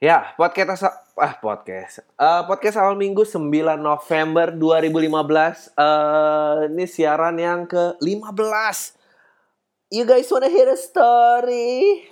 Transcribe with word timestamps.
Ya, 0.00 0.32
podcast 0.32 0.88
ah 1.20 1.36
podcast. 1.44 2.00
Uh, 2.16 2.48
podcast 2.48 2.80
awal 2.80 2.96
minggu 2.96 3.20
9 3.20 3.52
November 3.76 4.48
2015. 4.48 5.76
Uh, 5.76 6.72
ini 6.72 6.88
siaran 6.88 7.36
yang 7.36 7.68
ke-15. 7.68 8.96
You 9.92 10.08
guys 10.08 10.32
wanna 10.32 10.48
hear 10.48 10.72
a 10.72 10.78
story? 10.80 12.08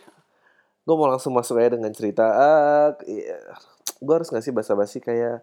Gue 0.84 0.94
mau 1.00 1.08
langsung 1.08 1.32
masuk 1.32 1.56
aja 1.56 1.80
dengan 1.80 1.88
cerita. 1.96 2.28
Uh, 2.28 2.92
yeah. 3.08 3.56
Gue 4.04 4.20
harus 4.20 4.28
ngasih 4.28 4.52
basa-basi 4.52 5.00
kayak 5.00 5.40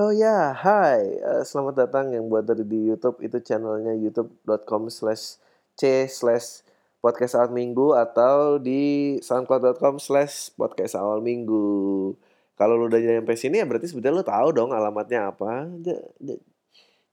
Oh 0.00 0.08
ya, 0.16 0.56
hai. 0.56 1.20
Uh, 1.20 1.44
selamat 1.44 1.76
datang 1.76 2.08
yang 2.16 2.24
buat 2.32 2.48
dari 2.48 2.64
di 2.64 2.88
YouTube 2.88 3.20
itu 3.20 3.36
channelnya 3.44 3.92
youtube.com 4.00 4.88
slash 4.88 5.36
c 5.76 6.08
slash 6.08 6.64
podcast 7.02 7.34
awal 7.34 7.50
minggu 7.50 7.98
atau 7.98 8.62
di 8.62 9.18
soundcloud.com 9.18 9.98
slash 9.98 10.54
podcast 10.54 10.94
awal 10.94 11.18
minggu. 11.18 12.14
Kalau 12.54 12.78
lu 12.78 12.86
udah 12.86 13.02
nyampe 13.02 13.34
sini 13.34 13.58
ya 13.58 13.66
berarti 13.66 13.90
sebetulnya 13.90 14.22
lu 14.22 14.24
tahu 14.24 14.48
dong 14.54 14.70
alamatnya 14.70 15.34
apa. 15.34 15.66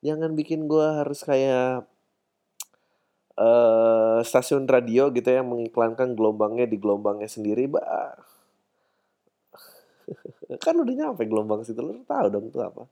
Jangan 0.06 0.38
bikin 0.38 0.70
gua 0.70 1.02
harus 1.02 1.26
kayak 1.26 1.90
uh, 3.40 4.20
stasiun 4.22 4.70
radio 4.70 5.10
gitu 5.10 5.32
yang 5.32 5.50
mengiklankan 5.50 6.14
gelombangnya 6.14 6.70
di 6.70 6.78
gelombangnya 6.78 7.26
sendiri, 7.32 7.66
bah. 7.66 8.14
kan 10.64 10.76
udah 10.76 10.94
nyampe 10.94 11.24
gelombang 11.26 11.64
situ, 11.64 11.80
lu 11.80 12.04
tahu 12.04 12.28
dong 12.30 12.52
itu 12.52 12.60
apa. 12.60 12.84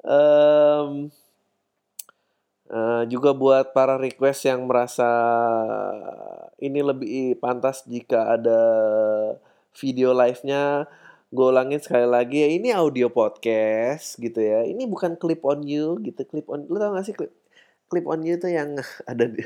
Um, 0.00 1.12
Uh, 2.70 3.02
juga 3.10 3.34
buat 3.34 3.74
para 3.74 3.98
request 3.98 4.46
yang 4.46 4.62
merasa 4.70 5.10
ini 6.62 6.86
lebih 6.86 7.34
pantas 7.42 7.82
jika 7.82 8.38
ada 8.38 8.62
video 9.74 10.14
live-nya 10.14 10.86
gue 11.30 11.46
ulangin 11.46 11.78
sekali 11.78 12.06
lagi 12.10 12.42
ya 12.42 12.48
ini 12.50 12.74
audio 12.74 13.06
podcast 13.10 14.18
gitu 14.18 14.38
ya. 14.42 14.66
Ini 14.66 14.86
bukan 14.86 15.14
clip 15.14 15.42
on 15.46 15.62
you 15.66 15.98
gitu 16.02 16.26
clip 16.26 16.46
on 16.50 16.66
lu 16.66 16.78
tau 16.78 16.94
gak 16.94 17.06
sih 17.06 17.14
clip 17.14 17.30
clip 17.90 18.06
on 18.06 18.22
you 18.26 18.38
tuh 18.38 18.50
yang 18.50 18.78
ada 19.10 19.26
di 19.26 19.42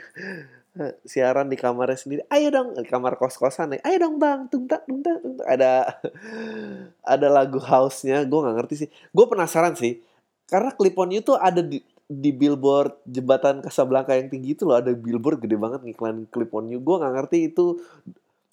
siaran 1.13 1.49
di 1.53 1.57
kamarnya 1.61 1.97
sendiri. 2.01 2.23
Ayo 2.33 2.53
dong 2.53 2.77
kamar 2.89 3.21
kos 3.21 3.37
kosan 3.37 3.77
nih. 3.77 3.81
Ayo 3.85 4.05
dong 4.09 4.17
bang. 4.17 4.49
Tungtak 4.49 4.85
tungtak 4.89 5.21
tungtak 5.21 5.47
ada 5.49 5.97
ada 7.17 7.29
lagu 7.29 7.61
house-nya. 7.61 8.25
Gue 8.25 8.41
nggak 8.45 8.57
ngerti 8.65 8.75
sih. 8.85 8.89
Gue 9.13 9.29
penasaran 9.29 9.77
sih 9.77 10.01
karena 10.49 10.73
clip 10.77 10.97
on 11.01 11.13
you 11.13 11.25
tuh 11.25 11.41
ada 11.41 11.65
di 11.65 11.81
di 12.05 12.31
billboard 12.37 13.01
jembatan 13.09 13.65
Casablanca 13.65 14.13
yang 14.13 14.29
tinggi 14.29 14.53
itu 14.53 14.69
loh 14.69 14.77
ada 14.77 14.93
billboard 14.93 15.41
gede 15.41 15.57
banget 15.57 15.81
ngiklan 15.85 16.29
clip 16.29 16.53
on 16.53 16.69
you. 16.69 16.81
Gue 16.85 17.01
nggak 17.01 17.15
ngerti 17.17 17.39
itu 17.53 17.81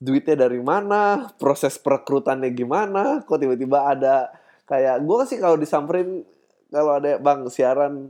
duitnya 0.01 0.49
dari 0.49 0.57
mana 0.57 1.29
proses 1.37 1.77
perekrutannya 1.77 2.49
gimana 2.57 3.21
kok 3.21 3.37
tiba-tiba 3.37 3.85
ada 3.85 4.33
kayak 4.65 5.05
gue 5.05 5.19
sih 5.29 5.37
kalau 5.37 5.61
disamperin 5.61 6.25
kalau 6.73 6.97
ada 6.97 7.21
bang 7.21 7.45
siaran 7.53 8.09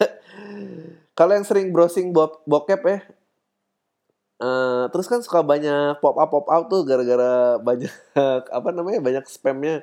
kalau 1.18 1.36
yang 1.36 1.44
sering 1.44 1.76
browsing 1.76 2.16
bo 2.16 2.40
bokep 2.48 2.82
ya 2.88 2.98
Uh, 4.38 4.86
terus 4.94 5.10
kan 5.10 5.18
suka 5.18 5.42
banyak 5.42 5.98
pop 5.98 6.14
up 6.14 6.30
pop 6.30 6.46
out 6.46 6.70
tuh 6.70 6.86
gara-gara 6.86 7.58
banyak 7.58 7.90
apa 8.54 8.70
namanya 8.70 9.02
banyak 9.02 9.26
spamnya 9.26 9.82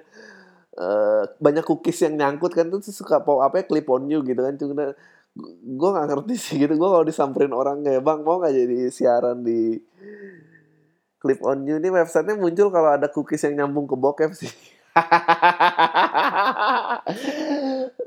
uh, 0.80 1.24
banyak 1.40 1.64
cookies 1.64 2.04
yang 2.04 2.16
nyangkut 2.20 2.52
kan 2.56 2.68
tuh 2.68 2.84
suka 2.84 3.24
pop 3.24 3.42
ya 3.56 3.64
clip 3.64 3.88
on 3.92 4.08
you 4.12 4.24
gitu 4.24 4.40
kan. 4.40 4.56
Cuma 4.60 4.94
gue 5.66 5.90
gak 5.92 6.08
ngerti 6.12 6.36
sih 6.46 6.56
gitu. 6.60 6.74
Gue 6.76 6.90
kalau 6.90 7.06
disamperin 7.08 7.52
orang 7.56 7.84
kayak 7.84 8.04
bang 8.04 8.20
mau 8.24 8.40
gak 8.40 8.56
jadi 8.56 8.92
siaran 8.92 9.44
di 9.44 9.80
clip 11.20 11.40
on 11.44 11.66
you? 11.68 11.80
Ini 11.80 11.90
websitenya 11.92 12.40
muncul 12.40 12.68
kalau 12.72 12.90
ada 12.96 13.08
cookies 13.12 13.44
yang 13.48 13.66
nyambung 13.66 13.88
ke 13.88 13.96
bokep 13.96 14.32
sih. 14.36 14.52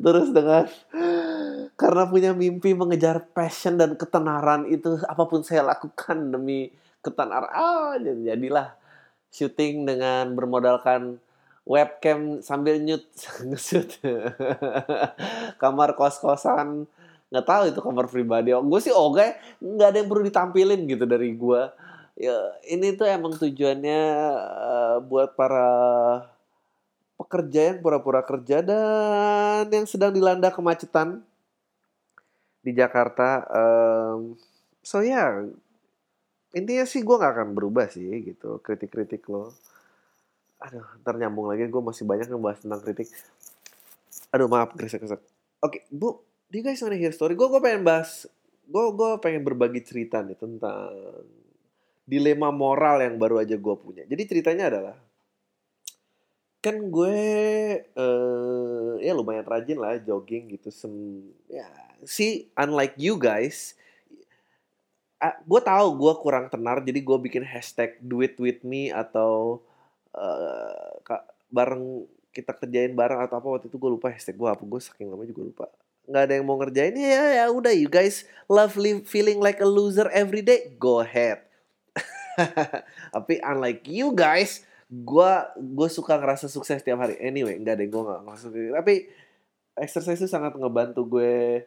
Terus 0.04 0.32
dengan 0.32 0.64
karena 1.76 2.02
punya 2.08 2.32
mimpi 2.32 2.72
mengejar 2.72 3.28
passion 3.36 3.76
dan 3.76 3.92
ketenaran 3.92 4.64
itu 4.72 4.96
apa 5.04 5.28
pun 5.28 5.44
saya 5.44 5.68
lakukan 5.68 6.32
demi 6.32 6.72
ketenaran. 7.04 7.52
Ah 7.52 8.00
jadilah 8.00 8.72
syuting 9.28 9.84
dengan 9.84 10.32
bermodalkan 10.32 11.20
webcam 11.68 12.40
sambil 12.40 12.80
nyut 12.80 13.04
ngesut 13.48 14.00
kamar 15.60 15.92
kos 15.92 16.16
kosan 16.18 16.88
nggak 17.28 17.44
tahu 17.44 17.62
itu 17.68 17.80
kamar 17.84 18.08
pribadi. 18.08 18.56
Oh, 18.56 18.64
gue 18.64 18.80
sih 18.80 18.88
oke 18.88 19.20
okay. 19.20 19.36
nggak 19.60 19.88
ada 19.92 19.98
yang 20.00 20.08
perlu 20.08 20.24
ditampilin 20.24 20.80
gitu 20.88 21.04
dari 21.04 21.36
gue 21.36 21.62
ya 22.18 22.34
ini 22.66 22.98
tuh 22.98 23.06
emang 23.06 23.36
tujuannya 23.38 24.02
uh, 24.42 24.96
buat 25.06 25.38
para 25.38 25.70
pekerja 27.14 27.74
yang 27.74 27.78
pura-pura 27.78 28.26
kerja 28.26 28.58
dan 28.58 29.70
yang 29.70 29.86
sedang 29.86 30.10
dilanda 30.10 30.50
kemacetan 30.50 31.22
di 32.58 32.74
Jakarta 32.74 33.46
um, 33.46 34.34
so 34.82 34.98
ya 34.98 35.14
yeah, 35.14 35.30
intinya 36.58 36.82
sih 36.90 37.06
gue 37.06 37.16
nggak 37.16 37.34
akan 37.38 37.50
berubah 37.54 37.86
sih 37.86 38.34
gitu 38.34 38.58
kritik-kritik 38.66 39.22
lo 39.30 39.54
aduh 40.58 40.86
ntar 41.02 41.14
nyambung 41.14 41.46
lagi 41.46 41.70
gue 41.70 41.82
masih 41.82 42.02
banyak 42.02 42.26
yang 42.26 42.42
bahas 42.42 42.58
tentang 42.58 42.82
kritik. 42.82 43.08
Aduh 44.34 44.50
maaf 44.50 44.74
kresek 44.74 45.02
kresek 45.02 45.22
oke 45.62 45.86
bu 45.90 46.18
do 46.50 46.54
you 46.58 46.64
guys 46.64 46.80
wanna 46.82 46.98
hear 46.98 47.14
story? 47.14 47.38
Gue 47.38 47.46
gue 47.46 47.60
pengen 47.62 47.86
bahas 47.86 48.26
gue 48.68 48.84
gue 48.92 49.10
pengen 49.24 49.42
berbagi 49.46 49.80
cerita 49.86 50.20
nih 50.20 50.36
tentang 50.36 50.92
dilema 52.08 52.48
moral 52.48 53.04
yang 53.04 53.16
baru 53.20 53.44
aja 53.44 53.56
gue 53.56 53.74
punya. 53.78 54.02
Jadi 54.08 54.22
ceritanya 54.24 54.72
adalah 54.72 54.96
kan 56.58 56.74
gue 56.90 57.18
uh, 57.94 58.98
ya 58.98 59.14
lumayan 59.14 59.46
rajin 59.46 59.78
lah 59.78 59.94
jogging 60.02 60.58
gitu 60.58 60.74
sem 60.74 60.90
ya 61.46 61.70
si 62.02 62.50
unlike 62.58 62.98
you 62.98 63.14
guys 63.14 63.78
uh, 65.22 65.38
gue 65.38 65.60
tahu 65.62 65.86
gue 65.94 66.14
kurang 66.18 66.50
tenar 66.50 66.82
jadi 66.82 66.98
gue 66.98 67.18
bikin 67.30 67.46
hashtag 67.46 67.94
do 68.02 68.26
it 68.26 68.34
with 68.42 68.58
me 68.66 68.90
atau 68.90 69.62
uh, 70.14 70.92
kak 71.04 71.22
bareng 71.48 72.04
kita 72.32 72.52
kerjain 72.54 72.92
bareng 72.92 73.18
atau 73.24 73.40
apa 73.40 73.48
waktu 73.48 73.66
itu 73.72 73.76
gue 73.80 73.90
lupa 73.90 74.12
hashtag 74.12 74.36
gue 74.36 74.48
apa 74.48 74.62
gue 74.62 74.80
saking 74.80 75.08
lama 75.10 75.24
juga 75.26 75.42
lupa. 75.42 75.66
Nggak 76.08 76.22
ada 76.24 76.32
yang 76.38 76.46
mau 76.46 76.56
ngerjain 76.56 76.94
ya 76.96 77.24
ya 77.42 77.44
udah 77.52 77.72
you 77.74 77.90
guys 77.90 78.24
love 78.48 78.78
live, 78.78 79.04
feeling 79.04 79.42
like 79.42 79.60
a 79.60 79.68
loser 79.68 80.06
every 80.14 80.40
day 80.40 80.72
go 80.78 81.02
ahead. 81.02 81.44
Tapi 83.14 83.42
unlike 83.42 83.84
you 83.88 84.14
guys 84.14 84.62
gue 84.88 85.32
gue 85.58 85.88
suka 85.90 86.16
ngerasa 86.16 86.46
sukses 86.48 86.80
tiap 86.80 87.00
hari. 87.02 87.18
Anyway 87.20 87.58
nggak 87.58 87.74
ada 87.80 87.84
gue 87.84 88.02
nggak 88.06 88.20
ngerasa 88.24 88.46
tapi 88.78 88.94
exercise 89.78 90.18
itu 90.18 90.30
sangat 90.30 90.54
ngebantu 90.58 91.06
gue 91.06 91.64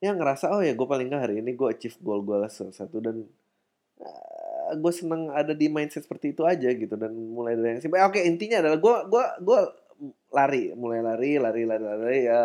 ya 0.00 0.12
ngerasa 0.12 0.52
oh 0.52 0.60
ya 0.60 0.76
gue 0.76 0.86
paling 0.88 1.08
nggak 1.08 1.22
hari 1.24 1.34
ini 1.40 1.56
gue 1.56 1.68
achieve 1.72 1.96
goal 2.04 2.20
gue 2.20 2.36
satu 2.48 3.00
dan 3.00 3.24
gue 4.74 4.92
seneng 4.92 5.30
ada 5.30 5.54
di 5.54 5.70
mindset 5.70 6.02
seperti 6.02 6.34
itu 6.34 6.42
aja 6.42 6.66
gitu 6.72 6.98
dan 6.98 7.14
mulai 7.14 7.54
dari 7.54 7.76
yang 7.76 7.80
simpel. 7.84 8.02
Oke 8.02 8.24
intinya 8.26 8.64
adalah 8.64 8.78
gue 8.82 8.94
gue 9.06 9.24
gue 9.46 9.60
lari, 10.34 10.64
mulai 10.74 11.00
lari, 11.00 11.38
lari, 11.38 11.62
lari, 11.62 11.84
lari 11.84 12.20
ya. 12.26 12.42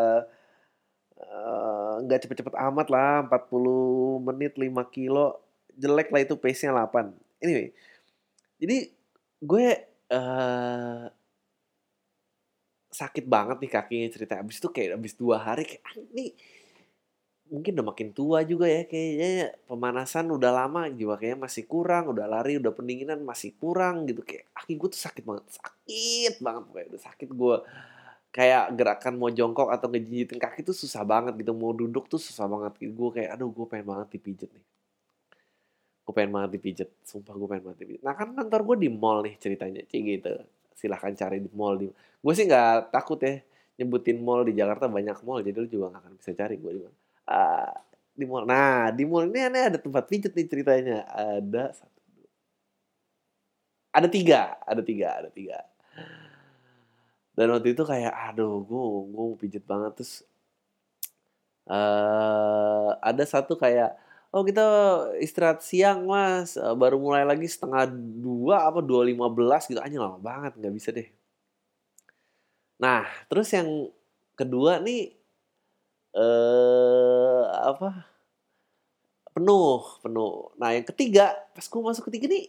Nggak 2.06 2.18
uh, 2.18 2.22
cepet-cepet 2.26 2.56
amat 2.58 2.88
lah 2.90 3.26
40 3.30 4.26
menit 4.26 4.58
5 4.58 4.74
kilo 4.90 5.42
jelek 5.78 6.10
lah 6.12 6.22
itu 6.26 6.36
pace 6.36 6.66
nya 6.66 6.74
8 6.74 7.14
anyway 7.46 7.70
jadi 8.62 8.78
gue 9.42 9.66
uh, 10.14 11.06
sakit 12.92 13.26
banget 13.26 13.58
nih 13.64 13.72
kakinya 13.72 14.10
cerita 14.12 14.34
abis 14.38 14.60
itu 14.60 14.70
kayak 14.70 15.00
abis 15.00 15.16
dua 15.16 15.40
hari 15.40 15.64
kayak 15.64 15.84
ah, 15.88 15.96
mungkin 17.52 17.76
udah 17.76 17.88
makin 17.92 18.10
tua 18.16 18.40
juga 18.48 18.64
ya 18.64 18.88
kayaknya 18.88 19.52
pemanasan 19.68 20.32
udah 20.32 20.52
lama 20.56 20.88
juga 20.96 21.20
kayaknya 21.20 21.40
masih 21.44 21.64
kurang 21.68 22.16
udah 22.16 22.26
lari 22.26 22.56
udah 22.56 22.72
pendinginan 22.72 23.20
masih 23.28 23.52
kurang 23.60 24.08
gitu. 24.08 24.24
Kayak 24.24 24.48
kaki 24.56 24.74
gue 24.80 24.90
tuh 24.96 25.02
sakit 25.04 25.24
banget 25.28 25.46
sakit 25.60 26.34
banget 26.40 26.64
kayak 26.72 26.88
udah 26.96 27.02
sakit 27.12 27.30
gue 27.36 27.56
kayak 28.32 28.64
gerakan 28.80 29.14
mau 29.20 29.28
jongkok 29.28 29.68
atau 29.68 29.92
ngejinjitin 29.92 30.40
kaki 30.40 30.64
tuh 30.64 30.72
susah 30.72 31.04
banget 31.04 31.36
gitu 31.44 31.52
mau 31.52 31.76
duduk 31.76 32.08
tuh 32.08 32.24
susah 32.24 32.48
banget. 32.48 32.72
Gitu 32.80 32.96
gue 32.96 33.10
kayak 33.20 33.30
aduh 33.36 33.52
gue 33.52 33.66
pengen 33.68 33.86
banget 33.92 34.08
dipijet 34.16 34.50
nih. 34.56 34.66
Gue 36.08 36.14
pengen 36.16 36.32
banget 36.32 36.50
dipijet 36.56 36.90
sumpah 37.04 37.36
gue 37.36 37.48
pengen 37.52 37.64
banget 37.68 37.80
dipijet 37.84 38.02
nah 38.08 38.16
kan 38.16 38.32
kantor 38.32 38.62
gue 38.64 38.88
di 38.88 38.90
mall 38.90 39.20
nih 39.28 39.36
ceritanya 39.36 39.84
cing 39.92 40.08
gitu. 40.08 40.40
Silahkan 40.72 41.12
cari 41.20 41.44
di 41.44 41.52
mall 41.52 41.76
di 41.76 41.92
gue 41.92 42.34
sih 42.34 42.48
nggak 42.48 42.96
takut 42.96 43.20
ya 43.20 43.44
nyebutin 43.76 44.24
mall 44.24 44.48
di 44.48 44.56
Jakarta 44.56 44.88
banyak 44.88 45.20
mall 45.28 45.44
jadi 45.44 45.58
lu 45.58 45.68
juga 45.68 45.98
gak 45.98 46.02
akan 46.06 46.14
bisa 46.22 46.32
cari 46.38 46.56
gue 46.62 46.72
di 46.78 46.82
mana 46.86 47.01
uh, 47.32 47.72
di 48.12 48.26
mall. 48.28 48.44
Nah, 48.44 48.92
di 48.92 49.08
mall 49.08 49.32
ini 49.32 49.40
aneh 49.48 49.64
ada 49.72 49.80
tempat 49.80 50.04
pijet 50.12 50.36
nih 50.36 50.48
ceritanya. 50.52 51.08
Ada 51.08 51.72
satu. 51.72 52.00
Ada 53.92 54.08
tiga, 54.08 54.56
ada 54.64 54.82
tiga, 54.84 55.08
ada 55.20 55.30
tiga. 55.32 55.60
Dan 57.36 57.48
waktu 57.56 57.72
itu 57.72 57.84
kayak, 57.88 58.12
aduh, 58.12 58.64
gue 58.64 58.86
gue 59.16 59.26
pijet 59.40 59.64
banget 59.64 59.96
terus. 59.96 60.28
Uh, 61.72 62.92
ada 63.00 63.24
satu 63.24 63.56
kayak 63.56 63.96
oh 64.34 64.44
kita 64.48 64.66
istirahat 65.20 65.60
siang 65.62 66.08
mas 66.08 66.56
Eh, 66.56 66.76
baru 66.76 66.98
mulai 66.98 67.28
lagi 67.28 67.46
setengah 67.48 67.86
dua 67.96 68.68
apa 68.68 68.80
dua 68.80 69.06
lima 69.06 69.28
belas 69.28 69.68
gitu 69.68 69.80
aja 69.80 69.96
lama 70.00 70.18
banget 70.20 70.58
nggak 70.58 70.74
bisa 70.74 70.90
deh 70.96 71.08
nah 72.82 73.06
terus 73.30 73.54
yang 73.54 73.94
kedua 74.34 74.82
nih 74.82 75.21
eh 76.16 77.44
apa? 77.72 77.90
Penuh 79.32 79.80
penuh. 80.04 80.52
Nah 80.60 80.76
yang 80.76 80.84
ketiga 80.88 81.32
pas 81.56 81.64
gue 81.64 81.82
masuk 81.82 82.12
ketiga 82.12 82.28
nih 82.28 82.46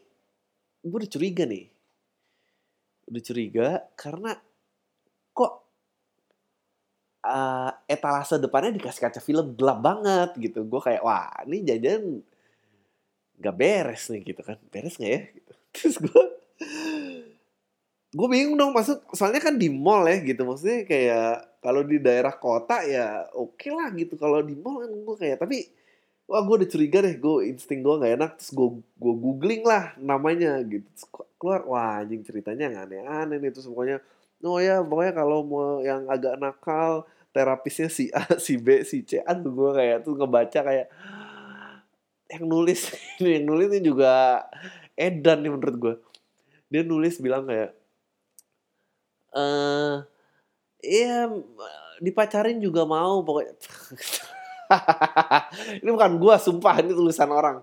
gue 0.83 0.99
udah 0.99 1.11
curiga 1.11 1.45
nih. 1.47 1.71
Udah 3.07 3.23
curiga 3.23 3.69
karena 3.95 4.35
kok 5.31 5.53
eh, 7.23 7.71
etalase 7.87 8.43
depannya 8.43 8.75
dikasih 8.79 9.01
kaca 9.03 9.21
film 9.23 9.55
gelap 9.55 9.79
banget 9.79 10.31
gitu. 10.43 10.67
Gue 10.67 10.81
kayak 10.83 11.03
wah 11.07 11.31
ini 11.47 11.63
jajan 11.63 12.03
nggak 13.39 13.57
beres 13.59 14.11
nih 14.11 14.23
gitu 14.27 14.43
kan. 14.43 14.59
Beres 14.75 14.99
nggak 14.99 15.13
ya? 15.13 15.23
Gitu. 15.31 15.53
terus 15.75 15.97
gue 16.03 16.25
gue 18.13 18.29
bingung 18.29 18.61
dong 18.61 18.77
masuk 18.77 19.01
soalnya 19.17 19.41
kan 19.41 19.57
di 19.57 19.73
mall 19.73 20.05
ya 20.05 20.21
gitu. 20.21 20.45
Maksudnya 20.45 20.85
kayak 20.85 21.61
kalau 21.65 21.83
di 21.85 21.97
daerah 21.97 22.35
kota 22.37 22.85
ya 22.85 23.27
oke 23.33 23.69
lah 23.73 23.89
gitu. 23.97 24.15
Kalau 24.21 24.45
di 24.45 24.55
mall 24.57 24.85
kan 24.85 24.91
gue 24.93 25.17
kayak 25.17 25.37
tapi 25.41 25.69
wah 26.29 26.41
gue 26.45 26.55
udah 26.65 26.69
curiga 26.71 26.99
deh 27.05 27.17
gue 27.19 27.37
insting 27.51 27.81
gue 27.81 27.95
nggak 27.99 28.13
enak 28.21 28.31
terus 28.41 28.53
gue 28.55 28.69
gue 28.79 29.15
googling 29.17 29.63
lah 29.65 29.97
namanya 29.97 30.61
gitu. 30.65 30.85
Terus 30.93 31.07
keluar 31.41 31.67
wah 31.67 32.05
anjing 32.05 32.23
ceritanya 32.23 32.71
yang 32.71 32.77
aneh-aneh 32.87 33.51
terus 33.51 33.67
pokoknya 33.67 33.99
oh 34.47 34.59
ya 34.59 34.83
pokoknya 34.83 35.13
kalau 35.15 35.39
mau 35.47 35.83
yang 35.83 36.07
agak 36.11 36.39
nakal 36.39 37.07
terapisnya 37.33 37.89
si 37.89 38.11
A 38.13 38.27
si 38.45 38.59
B 38.59 38.83
si 38.87 39.03
C 39.03 39.23
aduh 39.23 39.51
gue 39.51 39.71
kayak 39.75 40.07
tuh 40.07 40.15
ngebaca 40.19 40.61
kayak 40.63 40.87
yang 42.31 42.45
nulis 42.47 42.93
ini 43.19 43.41
yang 43.41 43.45
nulis 43.49 43.67
ini 43.73 43.81
juga 43.83 44.45
edan 44.95 45.43
nih 45.43 45.51
menurut 45.51 45.77
gue 45.79 45.95
dia 46.73 46.83
nulis 46.85 47.19
bilang 47.19 47.45
kayak 47.49 47.82
eh 49.33 49.95
iya 50.85 51.31
dipacarin 52.03 52.59
juga 52.59 52.83
mau 52.85 53.23
pokoknya. 53.23 53.55
Ini 55.85 55.91
bukan 55.93 56.17
gua 56.17 56.41
sumpah 56.41 56.81
ini 56.81 56.97
tulisan 56.97 57.29
orang. 57.29 57.61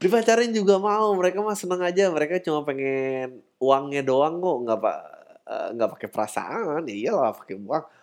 Dipacarin 0.00 0.50
juga 0.50 0.80
mau 0.82 1.14
mereka 1.14 1.38
mah 1.44 1.54
seneng 1.54 1.80
aja 1.84 2.10
mereka 2.10 2.42
cuma 2.42 2.66
pengen 2.66 3.44
uangnya 3.62 4.02
doang 4.02 4.42
kok 4.42 4.56
nggak 4.66 4.78
pak 4.82 4.98
eh, 5.46 5.68
nggak 5.76 5.90
pakai 5.96 6.08
perasaan 6.10 6.82
ya 6.90 6.94
iyalah 6.94 7.32
pakai 7.36 7.56
uang. 7.58 7.84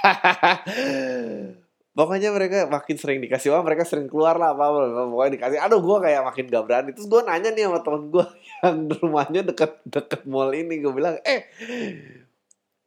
Eh, 0.00 1.52
pokoknya 2.00 2.32
mereka 2.32 2.64
makin 2.72 2.96
sering 2.96 3.20
dikasih 3.20 3.52
uang 3.52 3.68
mereka 3.68 3.84
sering 3.84 4.08
keluar 4.08 4.40
lah 4.40 4.56
apa 4.56 4.72
apa 4.72 5.04
pokoknya 5.12 5.32
dikasih. 5.36 5.58
Aduh 5.60 5.84
gua 5.84 6.00
kayak 6.00 6.24
makin 6.24 6.48
gak 6.48 6.64
berani. 6.64 6.90
Terus 6.96 7.12
gua 7.12 7.20
nanya 7.28 7.52
nih 7.52 7.68
sama 7.68 7.84
temen 7.84 8.02
gua 8.08 8.24
yang 8.64 8.88
rumahnya 8.88 9.40
deket 9.44 9.84
deket 9.84 10.24
mall 10.24 10.48
ini. 10.56 10.80
Gue 10.80 10.92
bilang 10.96 11.20
eh 11.28 11.44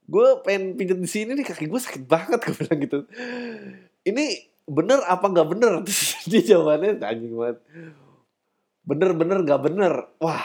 gue 0.04 0.28
pengen 0.44 0.76
pijet 0.76 1.00
di 1.00 1.08
sini 1.08 1.32
nih 1.38 1.46
kaki 1.46 1.70
gue 1.70 1.80
sakit 1.80 2.04
banget. 2.10 2.42
Gue 2.50 2.56
bilang 2.66 2.80
gitu. 2.82 3.00
Ini 4.04 4.26
bener 4.66 5.00
apa 5.06 5.26
nggak 5.30 5.48
bener? 5.54 5.72
Terus 5.86 6.28
dia 6.28 6.42
jawabannya 6.56 7.00
anjing 7.00 7.34
banget. 7.38 7.58
Bener 8.84 9.10
bener 9.14 9.38
nggak 9.46 9.62
bener. 9.62 9.94
Wah 10.18 10.44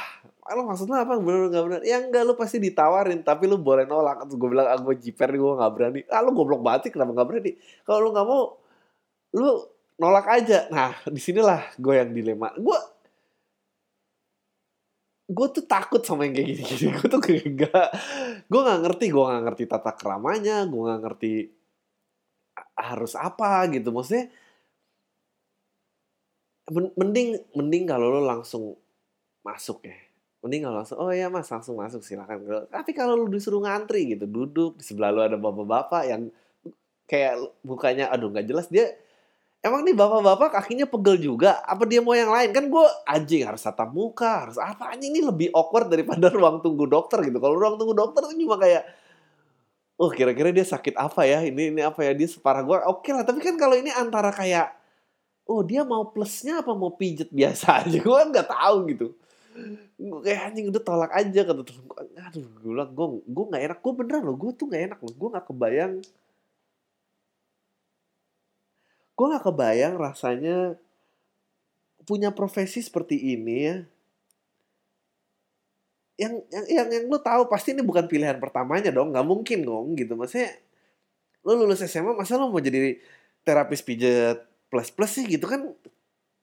lo 0.56 0.62
maksudnya 0.64 1.04
apa? 1.04 1.20
Bener 1.20 1.52
nggak 1.52 1.64
bener. 1.68 1.80
Ya 1.84 1.96
enggak 2.00 2.22
lu 2.24 2.34
pasti 2.38 2.56
ditawarin 2.62 3.20
tapi 3.26 3.44
lu 3.50 3.60
boleh 3.60 3.84
nolak. 3.84 4.24
Terus 4.24 4.36
gue 4.40 4.48
bilang 4.48 4.68
ah 4.68 4.78
gue 4.80 4.94
jiper 4.96 5.28
gue 5.34 5.52
nggak 5.58 5.72
berani. 5.74 6.00
Ah 6.08 6.20
lu 6.24 6.32
goblok 6.32 6.62
banget 6.64 6.88
sih 6.88 6.92
kenapa 6.94 7.12
nggak 7.16 7.28
berani? 7.28 7.52
Kalau 7.84 7.98
lu 8.04 8.08
nggak 8.14 8.26
mau 8.28 8.42
lu 9.36 9.50
nolak 10.00 10.26
aja. 10.30 10.58
Nah 10.72 10.96
di 11.08 11.20
sinilah 11.20 11.60
gue 11.76 11.94
yang 11.96 12.10
dilema. 12.14 12.48
Gue 12.56 12.78
gue 15.28 15.46
tuh 15.52 15.64
takut 15.68 16.00
sama 16.00 16.24
yang 16.24 16.34
kayak 16.40 16.48
gini-gini. 16.56 16.88
Gue 16.96 17.06
tuh 17.12 17.20
kayak 17.20 17.46
gak 17.68 17.88
gue 18.48 18.60
nggak 18.64 18.80
ngerti. 18.88 19.06
Gue 19.12 19.24
nggak 19.28 19.42
ngerti 19.44 19.64
tata 19.68 19.92
keramanya 19.92 20.64
gue 20.64 20.80
nggak 20.80 21.00
ngerti 21.04 21.32
harus 22.78 23.12
apa 23.12 23.68
gitu. 23.68 23.92
Maksudnya 23.92 24.32
men- 26.72 26.94
mending 26.96 27.28
mending 27.56 27.84
kalau 27.88 28.08
lo 28.08 28.20
langsung 28.24 28.76
masuk 29.44 29.84
ya 29.84 30.07
mending 30.38 30.62
kalau 30.70 30.76
langsung 30.78 30.98
oh 31.02 31.10
ya 31.10 31.26
mas 31.26 31.50
langsung 31.50 31.74
masuk 31.78 32.02
silakan. 32.02 32.68
Tapi 32.70 32.90
kalau 32.94 33.18
lu 33.18 33.26
disuruh 33.26 33.62
ngantri 33.62 34.14
gitu 34.14 34.24
duduk 34.30 34.78
di 34.78 34.84
sebelah 34.86 35.10
lu 35.10 35.20
ada 35.22 35.34
bapak-bapak 35.34 36.02
yang 36.06 36.30
kayak 37.10 37.40
mukanya 37.66 38.12
aduh 38.12 38.30
nggak 38.30 38.46
jelas 38.46 38.70
dia 38.70 38.92
emang 39.58 39.82
nih 39.82 39.96
bapak-bapak 39.98 40.48
kakinya 40.54 40.86
pegel 40.86 41.18
juga? 41.18 41.58
Apa 41.66 41.82
dia 41.84 41.98
mau 41.98 42.14
yang 42.14 42.30
lain? 42.30 42.54
Kan 42.54 42.70
gue 42.70 42.86
anjing 43.08 43.42
harus 43.42 43.62
tatap 43.62 43.90
muka 43.90 44.46
harus 44.46 44.58
apa? 44.62 44.94
Anjing 44.94 45.10
ini 45.18 45.20
lebih 45.26 45.48
awkward 45.50 45.90
daripada 45.90 46.30
ruang 46.36 46.62
tunggu 46.62 46.86
dokter 46.86 47.18
gitu. 47.26 47.38
Kalau 47.42 47.58
ruang 47.58 47.74
tunggu 47.74 47.94
dokter 47.98 48.22
itu 48.30 48.46
cuma 48.46 48.56
kayak 48.62 48.86
oh 49.98 50.14
kira-kira 50.14 50.54
dia 50.54 50.62
sakit 50.62 50.94
apa 50.94 51.26
ya? 51.26 51.42
Ini 51.42 51.74
ini 51.74 51.80
apa 51.82 52.06
ya? 52.06 52.14
Dia 52.14 52.28
separah 52.30 52.62
gue 52.62 52.76
oke 52.86 53.10
lah 53.10 53.26
tapi 53.26 53.42
kan 53.42 53.58
kalau 53.58 53.74
ini 53.74 53.90
antara 53.90 54.30
kayak 54.30 54.70
oh 55.48 55.66
dia 55.66 55.82
mau 55.82 56.06
plusnya 56.14 56.62
apa 56.62 56.70
mau 56.78 56.94
pijet 56.94 57.34
biasa 57.34 57.66
aja? 57.82 57.98
Gue 57.98 58.20
nggak 58.30 58.46
tahu 58.46 58.76
gitu 58.94 59.08
gue 59.98 60.20
kayak 60.24 60.40
anjing 60.52 60.66
udah 60.70 60.82
tolak 60.82 61.12
aja 61.14 61.40
kata 61.42 61.62
temen 61.66 61.84
gue 61.86 61.98
aduh 62.18 62.46
gue 62.46 62.70
bilang 62.70 62.90
gue 62.92 63.06
gue 63.26 63.44
nggak 63.50 63.62
enak. 63.70 63.78
Gue 63.84 63.92
beneran 63.96 64.22
loh 64.26 64.36
gue 64.36 64.50
tuh 64.54 64.66
nggak 64.70 64.82
enak 64.92 64.98
loh. 65.02 65.14
Gue 65.14 65.28
nggak 65.34 65.46
kebayang. 65.50 65.94
Gue 69.18 69.26
nggak 69.30 69.44
kebayang 69.44 69.94
rasanya 69.98 70.56
punya 72.08 72.30
profesi 72.32 72.80
seperti 72.80 73.16
ini 73.36 73.56
ya. 73.68 73.76
Yang 76.18 76.34
yang 76.50 76.66
yang, 76.66 76.88
yang 76.90 77.04
lu 77.06 77.18
tahu 77.22 77.46
pasti 77.46 77.74
ini 77.74 77.82
bukan 77.84 78.06
pilihan 78.10 78.38
pertamanya 78.42 78.90
dong. 78.90 79.14
Nggak 79.14 79.26
mungkin 79.26 79.58
dong 79.66 79.86
gitu. 79.98 80.14
Maksudnya 80.14 80.56
lu 81.46 81.64
lulus 81.64 81.80
SMA 81.86 82.12
masa 82.12 82.36
lu 82.36 82.50
mau 82.50 82.60
jadi 82.60 82.98
terapis 83.46 83.80
pijat 83.80 84.44
plus 84.68 84.92
plus 84.92 85.12
sih 85.16 85.24
gitu 85.24 85.48
kan 85.48 85.72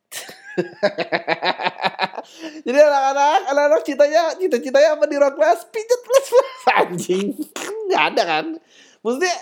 jadi 2.65 2.79
anak-anak 2.79 3.39
anak-anak 3.51 3.81
citanya 3.83 4.21
cita-citanya 4.39 4.95
apa 4.95 5.05
di 5.07 5.17
rock 5.19 5.35
class? 5.35 5.67
Pijat 5.67 6.01
plus 6.01 6.25
plus 6.31 6.63
anjing. 6.79 7.27
Nggak 7.91 8.03
ada 8.15 8.23
kan? 8.23 8.45
Maksudnya 9.03 9.35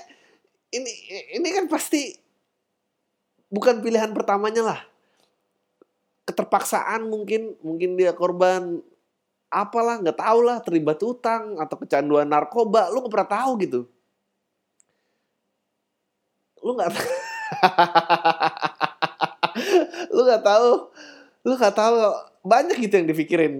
ini 0.73 0.91
ini 1.37 1.47
kan 1.53 1.65
pasti 1.69 2.17
bukan 3.53 3.85
pilihan 3.85 4.11
pertamanya 4.11 4.73
lah. 4.73 4.79
Keterpaksaan 6.25 7.05
mungkin 7.05 7.53
mungkin 7.61 7.99
dia 7.99 8.15
korban 8.15 8.81
apalah 9.53 10.01
nggak 10.01 10.17
tahu 10.17 10.39
lah 10.41 10.57
terlibat 10.65 10.97
utang 11.05 11.61
atau 11.61 11.77
kecanduan 11.77 12.25
narkoba. 12.25 12.89
Lu 12.89 13.05
nggak 13.05 13.13
pernah 13.13 13.29
tahu 13.29 13.51
gitu. 13.61 13.81
Lu 16.63 16.73
nggak 16.73 16.89
lu 20.11 20.21
nggak 20.27 20.43
tahu. 20.43 20.71
Lu 21.45 21.53
nggak 21.55 21.75
tahu. 21.75 21.95
Banyak 22.43 22.77
gitu 22.81 22.93
yang 22.99 23.07
dipikirin. 23.07 23.53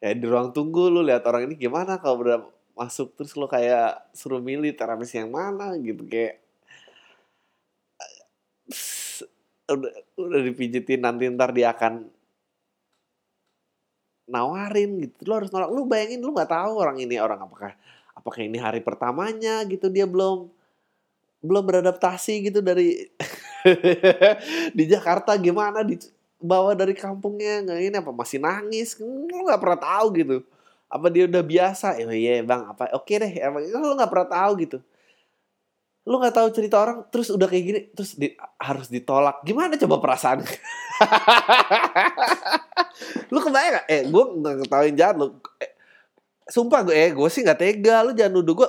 Ya 0.00 0.12
di 0.12 0.24
ruang 0.24 0.52
tunggu 0.52 0.88
lu 0.92 1.00
lihat 1.04 1.24
orang 1.28 1.48
ini 1.48 1.54
gimana 1.56 2.00
kalau 2.00 2.24
udah 2.24 2.38
masuk. 2.76 3.12
Terus 3.18 3.32
lu 3.36 3.44
kayak 3.50 4.08
suruh 4.16 4.40
milih 4.40 4.72
terapis 4.76 5.12
yang 5.16 5.28
mana 5.32 5.76
gitu 5.80 6.04
kayak 6.08 6.40
udah 9.64 9.92
udah 10.20 10.40
dipijitin 10.44 11.00
nanti 11.00 11.28
ntar 11.32 11.52
dia 11.56 11.72
akan 11.72 12.08
nawarin 14.28 15.04
gitu. 15.04 15.28
Lu 15.28 15.32
harus 15.36 15.52
nolak. 15.52 15.70
Lu 15.72 15.84
bayangin 15.84 16.20
lu 16.24 16.32
nggak 16.32 16.52
tahu 16.52 16.72
orang 16.80 16.96
ini 17.00 17.20
orang 17.20 17.44
apakah 17.44 17.72
apakah 18.14 18.40
ini 18.40 18.56
hari 18.56 18.80
pertamanya 18.80 19.60
gitu 19.68 19.92
dia 19.92 20.08
belum 20.08 20.48
belum 21.44 21.64
beradaptasi 21.68 22.48
gitu 22.48 22.64
dari 22.64 23.04
di 24.78 24.84
Jakarta 24.84 25.36
gimana? 25.40 25.80
Dibawa 25.80 26.76
dari 26.76 26.92
kampungnya 26.92 27.64
nggak 27.64 27.78
ini 27.80 27.96
apa 27.96 28.12
masih 28.12 28.38
nangis? 28.40 29.00
Lu 29.00 29.48
nggak 29.48 29.60
pernah 29.60 29.80
tahu 29.80 30.06
gitu. 30.20 30.36
Apa 30.92 31.06
dia 31.08 31.24
udah 31.26 31.42
biasa? 31.42 31.98
Ya 31.98 32.06
iya 32.12 32.44
bang 32.44 32.68
apa? 32.68 32.92
Oke 32.94 33.16
deh 33.16 33.32
emang 33.40 33.64
lu 33.64 33.94
nggak 33.96 34.10
pernah 34.12 34.28
tahu 34.28 34.52
gitu. 34.62 34.78
Lu 36.04 36.20
nggak 36.20 36.36
tahu 36.36 36.48
cerita 36.52 36.76
orang 36.76 37.08
terus 37.08 37.32
udah 37.32 37.48
kayak 37.48 37.64
gini 37.64 37.80
terus 37.96 38.12
di, 38.14 38.36
harus 38.60 38.92
ditolak. 38.92 39.40
Gimana 39.42 39.80
coba 39.80 39.96
perasaan? 40.04 40.44
Lu 43.32 43.42
kebayang 43.42 43.82
gak? 43.82 43.86
eh 43.90 44.02
gue 44.06 44.24
nggak 44.38 44.54
ketahuin 44.62 44.94
jahat 44.94 45.16
lu. 45.18 45.34
Eh, 45.58 45.72
sumpah 46.46 46.86
gue 46.86 46.94
eh 46.94 47.10
gue 47.10 47.28
sih 47.32 47.42
nggak 47.42 47.58
tega. 47.58 48.04
Lu 48.06 48.12
jangan 48.14 48.32
nuduh 48.36 48.54
gue 48.62 48.68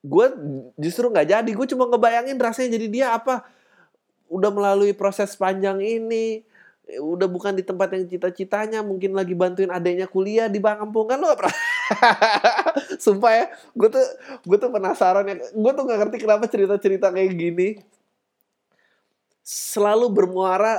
gue 0.00 0.26
justru 0.80 1.10
nggak 1.10 1.28
jadi. 1.28 1.50
Gue 1.50 1.66
cuma 1.68 1.84
ngebayangin 1.90 2.38
rasanya 2.40 2.78
jadi 2.78 2.86
dia 2.88 3.06
apa 3.12 3.44
udah 4.30 4.50
melalui 4.54 4.94
proses 4.94 5.34
panjang 5.34 5.82
ini 5.82 6.46
udah 6.90 7.30
bukan 7.30 7.54
di 7.54 7.62
tempat 7.62 7.94
yang 7.94 8.06
cita-citanya 8.06 8.82
mungkin 8.82 9.14
lagi 9.14 9.34
bantuin 9.34 9.70
adiknya 9.70 10.10
kuliah 10.10 10.50
di 10.50 10.58
kampung 10.58 11.06
kan 11.06 11.22
lo 11.22 11.30
pernah 11.38 11.54
sumpah 13.04 13.30
ya 13.30 13.46
gue 13.74 13.88
tuh 13.90 14.06
gue 14.42 14.58
tuh 14.58 14.70
penasaran 14.74 15.26
ya 15.26 15.34
gue 15.38 15.72
tuh 15.74 15.82
nggak 15.86 15.98
ngerti 16.06 16.16
kenapa 16.18 16.50
cerita-cerita 16.50 17.14
kayak 17.14 17.30
gini 17.38 17.68
selalu 19.50 20.06
bermuara 20.14 20.78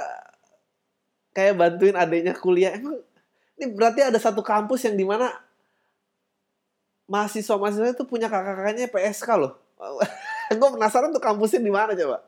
kayak 1.36 1.55
bantuin 1.58 1.96
adiknya 1.96 2.34
kuliah. 2.38 2.75
Emang 2.75 3.00
ini 3.60 3.65
berarti 3.72 4.05
ada 4.05 4.20
satu 4.20 4.39
kampus 4.39 4.88
yang 4.88 4.96
di 4.96 5.03
mana 5.03 5.31
mahasiswa-mahasiswa 7.12 7.91
itu 7.91 8.08
punya 8.08 8.31
kakak-kakaknya 8.31 8.88
PSK 8.88 9.29
loh. 9.36 9.60
gue 10.55 10.70
penasaran 10.77 11.12
tuh 11.12 11.24
kampusnya 11.24 11.60
di 11.60 11.74
mana 11.74 11.91
coba. 11.96 12.24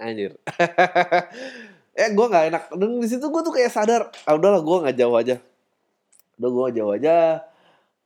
Anjir. 0.00 0.36
eh 2.00 2.08
gue 2.12 2.26
nggak 2.26 2.44
enak. 2.52 2.64
Dan 2.76 3.00
di 3.00 3.08
situ 3.08 3.26
gue 3.28 3.42
tuh 3.44 3.54
kayak 3.54 3.72
sadar, 3.72 4.02
ah 4.24 4.34
udahlah 4.36 4.62
gue 4.64 4.76
nggak 4.88 4.96
jauh 4.96 5.16
aja. 5.16 5.36
Udah 6.40 6.50
gue 6.50 6.66
jauh 6.80 6.92
aja. 6.96 7.16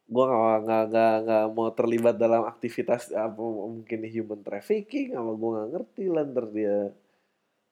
Gue 0.07 0.25
nggak 0.27 0.59
nggak 0.67 0.83
nggak 0.91 1.15
nggak 1.27 1.45
mau 1.55 1.69
terlibat 1.75 2.15
dalam 2.19 2.43
aktivitas 2.47 3.11
apa 3.15 3.39
mungkin 3.43 4.07
human 4.07 4.41
trafficking, 4.43 5.15
apa 5.15 5.31
gue 5.35 5.51
nggak 5.55 5.69
ngerti 5.75 6.05
lah 6.11 6.23
ntar 6.27 6.47
dia 6.51 6.95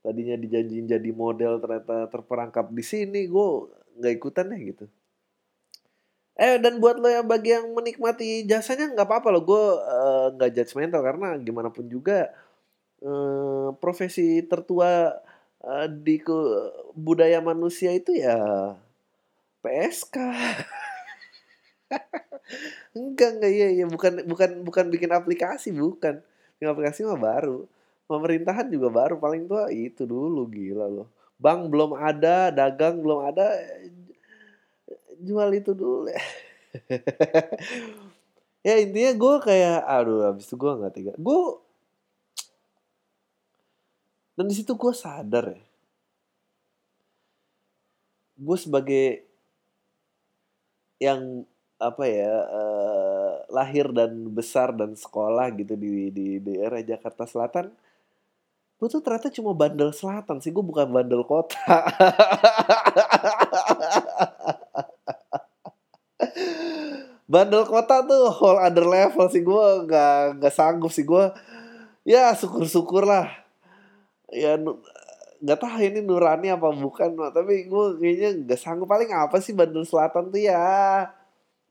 tadinya 0.04 0.36
dijanjiin 0.36 0.84
jadi 0.84 1.10
model 1.16 1.56
ternyata 1.64 2.04
terperangkap 2.12 2.68
di 2.68 2.84
sini 2.84 3.24
gue 3.24 3.46
nggak 3.96 4.12
ikutan 4.20 4.52
ya 4.52 4.58
gitu 4.60 4.86
Eh 6.34 6.58
dan 6.58 6.82
buat 6.82 6.98
lo 6.98 7.06
yang 7.06 7.30
bagi 7.30 7.54
yang 7.54 7.70
menikmati 7.70 8.42
jasanya 8.42 8.90
nggak 8.90 9.06
apa-apa 9.06 9.30
lo 9.30 9.40
gue 9.46 9.64
uh, 9.78 10.26
nggak 10.34 10.50
judgmental 10.50 10.98
karena 10.98 11.38
gimana 11.38 11.70
pun 11.70 11.86
juga 11.86 12.34
uh, 13.04 13.68
profesi 13.78 14.42
tertua 14.44 15.12
uh, 15.62 15.86
di 15.88 16.18
ke 16.20 16.34
budaya 16.96 17.38
manusia 17.44 17.92
itu 17.94 18.16
ya 18.16 18.36
PSK. 19.62 20.16
enggak 22.98 23.30
enggak 23.38 23.52
iya 23.52 23.68
iya 23.72 23.84
bukan 23.88 24.24
bukan 24.26 24.50
bukan 24.66 24.86
bikin 24.92 25.10
aplikasi 25.12 25.70
bukan. 25.74 26.20
Bikin 26.56 26.68
aplikasi 26.70 27.00
mah 27.06 27.18
baru. 27.20 27.66
Pemerintahan 28.04 28.68
juga 28.68 28.88
baru 28.92 29.16
paling 29.16 29.48
tua 29.48 29.72
itu 29.72 30.04
dulu 30.04 30.44
gila 30.48 30.86
loh. 30.88 31.08
Bank 31.40 31.72
belum 31.72 31.96
ada 31.98 32.52
dagang 32.52 33.00
belum 33.00 33.20
ada 33.32 33.46
jual 35.20 35.48
itu 35.54 35.72
dulu. 35.72 36.10
Ya 38.64 38.80
intinya 38.80 39.12
gue 39.12 39.34
kayak 39.44 39.84
aduh 39.84 40.32
abis 40.32 40.48
itu 40.48 40.56
gue 40.56 40.72
nggak 40.72 40.92
tega. 40.96 41.12
Gue 41.20 41.60
dan 44.34 44.44
di 44.50 44.54
situ 44.54 44.74
gue 44.74 44.92
sadar 44.94 45.54
ya. 45.54 45.62
Gue 48.34 48.58
sebagai 48.58 49.22
yang 50.98 51.46
apa 51.78 52.04
ya 52.06 52.32
uh, 52.48 53.32
lahir 53.50 53.90
dan 53.90 54.30
besar 54.30 54.74
dan 54.74 54.94
sekolah 54.94 55.50
gitu 55.58 55.74
di 55.74 56.10
di 56.14 56.38
daerah 56.38 56.80
Jakarta 56.82 57.26
Selatan 57.26 57.70
gue 58.74 58.88
tuh 58.90 59.00
ternyata 59.00 59.32
cuma 59.32 59.56
bandel 59.56 59.96
selatan 59.96 60.44
sih. 60.44 60.52
Gue 60.52 60.60
bukan 60.60 60.90
bandel 60.90 61.24
kota. 61.24 61.56
Bandel 67.24 67.64
kota 67.64 68.04
tuh 68.04 68.28
whole 68.28 68.60
other 68.60 68.84
level 68.84 69.26
sih. 69.32 69.40
Gue 69.40 69.88
nggak 69.88 70.38
nggak 70.38 70.52
sanggup 70.52 70.92
sih. 70.92 71.08
Gue 71.08 71.32
ya 72.04 72.36
syukur 72.36 72.68
syukur 72.68 73.02
lah 73.08 73.43
ya 74.34 74.58
nggak 75.44 75.58
tahu 75.60 75.76
ini 75.82 76.00
nurani 76.00 76.48
apa 76.50 76.72
bukan 76.72 77.14
tapi 77.30 77.68
gue 77.70 77.84
kayaknya 78.00 78.30
nggak 78.44 78.60
sanggup. 78.60 78.88
Paling 78.90 79.10
apa 79.14 79.38
sih 79.38 79.54
bandel 79.54 79.86
selatan 79.86 80.34
tuh 80.34 80.42
ya? 80.42 81.06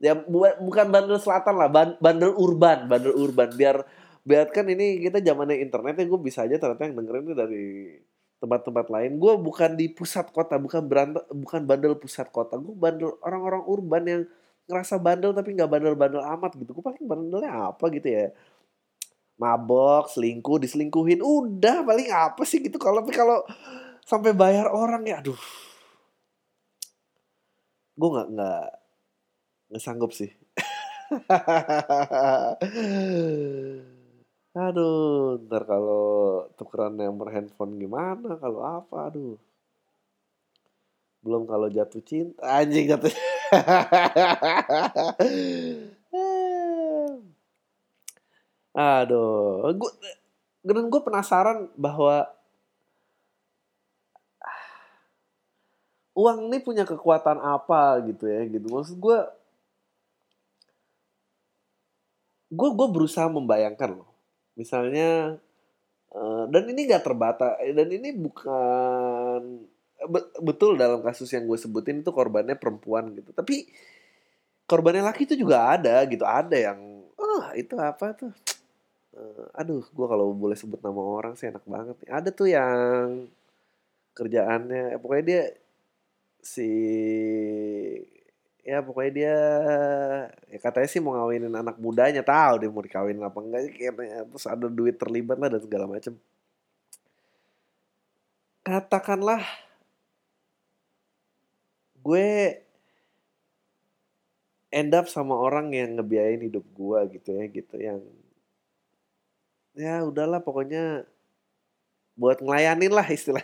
Ya 0.03 0.13
bukan 0.59 0.87
bandel 0.91 1.19
selatan 1.19 1.55
lah 1.59 1.69
bandel 1.99 2.31
urban 2.35 2.87
bandel 2.87 3.13
urban. 3.15 3.51
Biar 3.55 3.83
biar 4.23 4.47
kan 4.55 4.65
ini 4.71 5.03
kita 5.03 5.19
zamannya 5.19 5.59
internet 5.59 5.99
ya 5.99 6.05
gue 6.07 6.19
bisa 6.23 6.39
aja 6.47 6.55
ternyata 6.55 6.87
yang 6.87 6.95
dengerin 7.03 7.23
itu 7.27 7.35
dari 7.35 7.65
tempat-tempat 8.43 8.87
lain. 8.91 9.11
Gue 9.19 9.33
bukan 9.39 9.79
di 9.79 9.87
pusat 9.91 10.27
kota 10.35 10.59
bukan 10.59 10.83
berant 10.87 11.15
bukan 11.31 11.61
bandel 11.63 11.95
pusat 11.95 12.27
kota. 12.31 12.59
Gue 12.59 12.75
bandel 12.75 13.15
orang-orang 13.23 13.63
urban 13.67 14.03
yang 14.03 14.21
ngerasa 14.67 14.95
bandel 14.99 15.31
tapi 15.35 15.55
nggak 15.55 15.71
bandel-bandel 15.71 16.23
amat 16.39 16.51
gitu. 16.59 16.75
Gue 16.75 16.83
paling 16.83 17.03
bandelnya 17.03 17.71
apa 17.71 17.85
gitu 17.91 18.07
ya? 18.07 18.31
Mabok, 19.41 20.07
selingkuh, 20.13 20.61
diselingkuhin, 20.63 21.19
udah 21.21 21.81
paling 21.83 22.09
apa 22.13 22.41
sih 22.45 22.61
gitu. 22.61 22.77
Kalau 22.77 23.01
kalau 23.09 23.41
sampai 24.05 24.31
bayar 24.37 24.69
orang 24.69 25.03
ya, 25.09 25.19
aduh, 25.21 25.37
gue 27.97 28.09
nggak 28.13 28.27
nggak 28.33 28.63
nggak 29.69 29.83
sanggup 29.83 30.11
sih. 30.15 30.31
aduh, 34.65 35.41
ntar 35.45 35.63
kalau 35.71 36.05
tukeran 36.57 36.93
nomor 36.97 37.27
handphone 37.33 37.73
gimana? 37.81 38.29
Kalau 38.41 38.61
apa? 38.61 38.95
Aduh 39.09 39.37
belum 41.23 41.47
kalau 41.47 41.71
jatuh 41.71 42.03
cinta 42.03 42.43
anjing 42.43 42.91
kata 42.91 43.07
aduh 48.73 49.69
gue 49.77 49.91
gue 50.65 51.01
penasaran 51.05 51.69
bahwa 51.77 52.25
uang 56.13 56.49
ini 56.49 56.57
punya 56.61 56.85
kekuatan 56.85 57.41
apa 57.41 58.01
gitu 58.07 58.29
ya 58.29 58.45
gitu. 58.47 58.69
Maksud 58.69 58.97
gue 59.01 59.19
gue 62.53 62.69
gue 62.69 62.87
berusaha 62.93 63.25
membayangkan 63.27 64.01
loh. 64.01 64.09
Misalnya 64.53 65.41
uh, 66.13 66.45
dan 66.49 66.63
ini 66.69 66.85
gak 66.85 67.05
terbatas 67.05 67.57
dan 67.57 67.87
ini 67.89 68.13
bukan 68.13 69.65
betul 70.43 70.75
dalam 70.77 70.99
kasus 71.01 71.31
yang 71.33 71.49
gue 71.49 71.57
sebutin 71.57 72.05
itu 72.05 72.11
korbannya 72.13 72.53
perempuan 72.55 73.09
gitu. 73.17 73.33
Tapi 73.33 73.65
korbannya 74.69 75.01
laki 75.03 75.25
itu 75.25 75.35
juga 75.35 75.75
ada 75.75 76.05
gitu 76.05 76.23
ada 76.23 76.55
yang 76.55 76.79
oh 77.17 77.45
itu 77.57 77.73
apa 77.81 78.13
tuh 78.15 78.31
uh, 79.17 79.47
aduh 79.57 79.83
gue 79.85 80.07
kalau 80.09 80.33
boleh 80.33 80.57
sebut 80.57 80.79
nama 80.81 81.01
orang 81.01 81.33
sih 81.37 81.49
enak 81.49 81.65
banget 81.65 81.95
nih. 82.03 82.09
Ada 82.11 82.29
tuh 82.33 82.47
yang 82.49 83.29
kerjaannya 84.13 85.01
pokoknya 85.01 85.25
dia 85.25 85.43
si 86.43 86.69
ya 88.63 88.79
pokoknya 88.79 89.11
dia 89.11 89.37
ya 90.47 90.57
katanya 90.61 90.89
sih 90.89 91.01
mau 91.03 91.17
ngawinin 91.17 91.51
anak 91.51 91.75
mudanya 91.81 92.23
tahu 92.23 92.63
dia 92.63 92.69
mau 92.69 92.83
dikawinin 92.85 93.23
apa 93.23 93.39
enggak 93.41 93.61
kayaknya. 93.75 94.25
Terus 94.29 94.45
ada 94.49 94.67
duit 94.69 94.95
terlibat 94.97 95.37
lah 95.41 95.49
dan 95.51 95.61
segala 95.63 95.85
macam 95.89 96.13
katakanlah 98.63 99.43
gue 102.03 102.27
end 104.73 104.91
up 104.95 105.05
sama 105.11 105.37
orang 105.37 105.69
yang 105.75 105.99
ngebiayain 105.99 106.41
hidup 106.41 106.65
gue 106.73 106.99
gitu 107.19 107.29
ya 107.35 107.45
gitu. 107.51 107.75
Yang 107.77 108.01
ya 109.73 110.05
udahlah 110.05 110.41
pokoknya 110.41 111.05
buat 112.13 112.41
ngelayanin 112.41 112.93
lah 112.93 113.07
istilah 113.09 113.41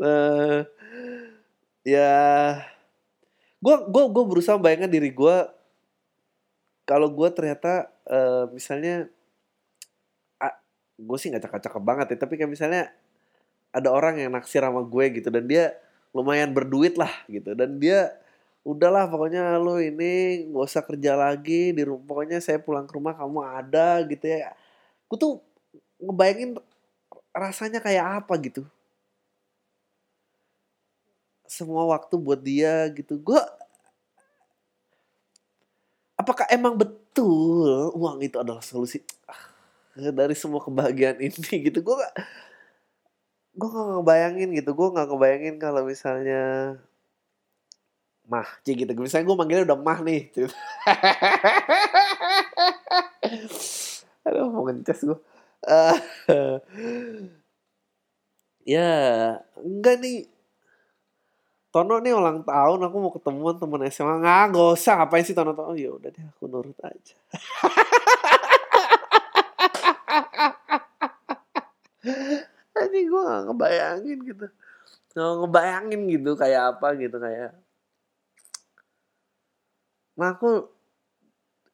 uh, 0.00 0.60
ya 1.96 2.12
gue 3.64 3.76
gue 3.88 4.04
gue 4.12 4.24
berusaha 4.28 4.60
bayangkan 4.60 4.92
diri 4.92 5.08
gue 5.08 5.36
kalau 6.84 7.08
gue 7.08 7.28
ternyata 7.32 7.88
uh, 8.04 8.44
misalnya 8.52 9.08
gue 10.94 11.18
sih 11.18 11.28
nggak 11.30 11.50
cakep-cakep 11.50 11.82
banget 11.82 12.06
ya 12.14 12.16
tapi 12.22 12.38
kayak 12.38 12.52
misalnya 12.52 12.82
ada 13.74 13.90
orang 13.90 14.22
yang 14.22 14.30
naksir 14.30 14.62
sama 14.62 14.86
gue 14.86 15.04
gitu 15.18 15.28
dan 15.34 15.50
dia 15.50 15.74
lumayan 16.14 16.54
berduit 16.54 16.94
lah 16.94 17.10
gitu 17.26 17.58
dan 17.58 17.82
dia 17.82 18.14
udahlah 18.64 19.04
pokoknya 19.12 19.60
lo 19.60 19.76
ini 19.76 20.44
gak 20.48 20.64
usah 20.64 20.82
kerja 20.82 21.12
lagi 21.12 21.76
di 21.76 21.84
rumah 21.84 22.04
pokoknya 22.08 22.40
saya 22.40 22.56
pulang 22.56 22.88
ke 22.88 22.96
rumah 22.96 23.12
kamu 23.12 23.40
ada 23.44 24.00
gitu 24.08 24.24
ya. 24.24 24.56
Gue 25.06 25.18
tuh 25.20 25.32
ngebayangin 26.00 26.56
rasanya 27.36 27.84
kayak 27.84 28.24
apa 28.24 28.34
gitu. 28.40 28.64
Semua 31.44 31.84
waktu 31.92 32.16
buat 32.16 32.40
dia 32.40 32.88
gitu. 32.96 33.20
Gue 33.20 33.40
apakah 36.16 36.48
emang 36.48 36.80
betul 36.80 37.92
uang 37.92 38.24
itu 38.24 38.40
adalah 38.40 38.64
solusi? 38.64 39.04
Ah 39.28 39.54
dari 39.94 40.34
semua 40.34 40.58
kebahagiaan 40.64 41.20
ini 41.20 41.52
gitu. 41.68 41.78
Gue 41.84 41.94
gak 42.00 42.14
gue 43.54 43.68
gak 43.68 43.86
ngebayangin 44.00 44.50
gitu. 44.56 44.70
Gue 44.72 44.88
gak 44.88 45.06
ngebayangin 45.12 45.56
kalau 45.60 45.84
misalnya 45.84 46.74
mah 48.28 48.48
Ci 48.64 48.72
gitu. 48.74 48.90
Misalnya 48.96 49.26
gue 49.28 49.36
manggilnya 49.36 49.66
udah 49.68 49.78
mah 49.78 49.98
nih 50.04 50.32
aduh 54.24 54.48
mau 54.48 54.64
ngecas 54.64 55.04
gue 55.04 55.18
uh, 55.68 55.96
ya 58.64 58.90
enggak 59.60 59.96
nih. 60.00 60.28
Tono 61.74 61.98
nih 61.98 62.14
ulang 62.14 62.46
tahun 62.46 62.86
aku 62.86 62.96
mau 63.02 63.10
ketemuan 63.10 63.58
temen 63.58 63.82
SMA 63.90 64.22
nggak 64.22 64.54
gak 64.54 64.68
usah. 64.78 64.94
Ngapain 65.02 65.26
sih 65.26 65.34
Tono? 65.34 65.58
Tono 65.58 65.74
oh, 65.74 65.76
ya 65.76 65.90
udah 65.90 66.06
deh 66.06 66.22
aku 66.22 66.46
nurut 66.46 66.78
aja. 66.86 67.16
Ini 72.94 73.00
gue 73.10 73.20
gak 73.26 73.42
ngebayangin 73.50 74.18
gitu. 74.22 74.46
Gak 75.18 75.32
ngebayangin 75.42 76.00
gitu 76.06 76.30
kayak 76.38 76.78
apa 76.78 76.94
gitu 76.94 77.18
kayak 77.18 77.58
Nah 80.14 80.34
aku 80.34 80.70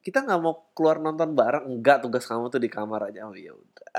kita 0.00 0.24
nggak 0.24 0.40
mau 0.40 0.72
keluar 0.72 0.96
nonton 0.96 1.36
bareng. 1.36 1.64
Enggak 1.68 2.00
tugas 2.00 2.24
kamu 2.24 2.48
tuh 2.48 2.60
di 2.60 2.70
kamar 2.72 3.12
aja. 3.12 3.28
Oh 3.28 3.36
ya 3.36 3.52
udah. 3.52 3.90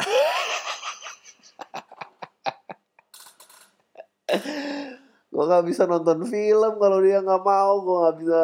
Gue 5.32 5.44
nggak 5.48 5.66
bisa 5.70 5.86
nonton 5.88 6.26
film 6.28 6.74
kalau 6.82 6.98
dia 7.06 7.22
nggak 7.22 7.44
mau. 7.46 7.74
Gue 7.86 7.98
nggak 8.02 8.18
bisa 8.22 8.44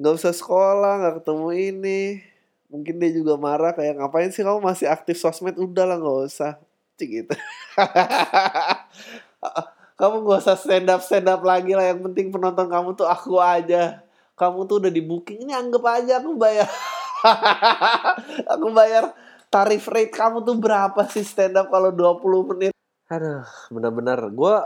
nggak 0.00 0.14
usah 0.18 0.32
sekolah 0.32 0.92
nggak 1.04 1.14
ketemu 1.22 1.48
ini. 1.52 2.24
Mungkin 2.72 2.96
dia 2.96 3.12
juga 3.12 3.36
marah 3.36 3.76
kayak 3.76 4.00
ngapain 4.00 4.32
sih 4.32 4.40
kamu 4.40 4.64
masih 4.64 4.88
aktif 4.88 5.20
sosmed? 5.20 5.60
Udah 5.60 5.84
lah 5.84 6.00
nggak 6.00 6.18
usah. 6.32 6.56
Cik 6.96 7.08
gitu 7.08 7.34
kamu 10.00 10.24
gak 10.26 10.40
usah 10.44 10.56
stand 10.58 10.88
up 10.88 11.00
stand 11.04 11.28
up 11.28 11.42
lagi 11.44 11.76
lah. 11.76 11.92
Yang 11.92 12.10
penting 12.10 12.26
penonton 12.32 12.66
kamu 12.68 12.96
tuh 12.96 13.08
aku 13.08 13.38
aja. 13.38 14.02
Kamu 14.34 14.64
tuh 14.64 14.82
udah 14.82 14.92
di 14.92 15.02
booking 15.04 15.44
ini 15.44 15.52
anggap 15.52 15.84
aja 15.86 16.18
aku 16.18 16.34
bayar. 16.36 16.68
Aku 18.58 18.74
bayar 18.74 19.14
tarif 19.46 19.86
rate 19.86 20.10
kamu 20.10 20.42
tuh 20.42 20.58
berapa 20.58 21.06
sih 21.06 21.22
stand 21.22 21.54
up 21.54 21.70
kalau 21.70 21.94
20 21.94 22.50
menit? 22.50 22.72
Aduh 23.06 23.46
benar-benar. 23.70 24.26
Gue 24.34 24.56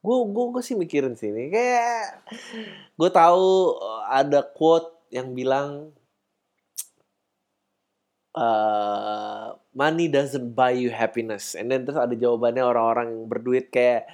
gue 0.00 0.44
gue 0.52 0.62
sih 0.64 0.76
mikirin 0.76 1.14
sih 1.16 1.28
ini 1.28 1.52
kayak 1.52 2.24
gue 2.96 3.10
tahu 3.12 3.76
ada 4.08 4.44
quote 4.44 5.08
yang 5.12 5.36
bilang 5.36 5.92
uh, 8.40 9.52
money 9.76 10.08
doesn't 10.08 10.56
buy 10.56 10.72
you 10.72 10.88
happiness. 10.88 11.52
And 11.52 11.68
then 11.68 11.84
terus 11.84 12.00
ada 12.00 12.16
jawabannya 12.16 12.64
orang-orang 12.64 13.28
berduit 13.28 13.68
kayak 13.68 14.08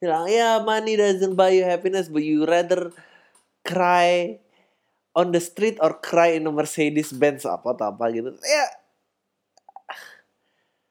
bilang 0.00 0.28
ya 0.28 0.64
money 0.64 0.96
doesn't 0.96 1.36
buy 1.36 1.52
you 1.52 1.64
happiness 1.64 2.08
but 2.08 2.24
you 2.24 2.44
rather 2.44 2.92
cry 3.64 4.40
on 5.16 5.32
the 5.32 5.40
street 5.40 5.80
or 5.80 5.96
cry 6.00 6.36
in 6.36 6.48
a 6.48 6.52
Mercedes 6.52 7.12
Benz 7.12 7.44
apa 7.44 7.76
atau 7.76 7.92
apa 7.92 8.08
gitu. 8.12 8.32
Ya 8.44 8.64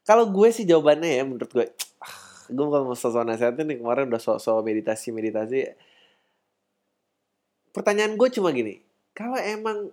kalau 0.06 0.30
gue 0.30 0.54
sih 0.54 0.70
jawabannya 0.70 1.10
ya 1.18 1.24
menurut 1.26 1.50
gue 1.50 1.66
gue 2.54 2.64
bukan 2.66 2.86
mau 2.86 2.94
sosok 2.94 3.26
nasihatin 3.26 3.66
nih 3.66 3.82
kemarin 3.82 4.06
udah 4.06 4.22
sosok 4.22 4.62
meditasi 4.62 5.10
meditasi 5.10 5.66
pertanyaan 7.74 8.14
gue 8.14 8.30
cuma 8.30 8.54
gini 8.54 8.86
kalau 9.18 9.36
emang 9.42 9.90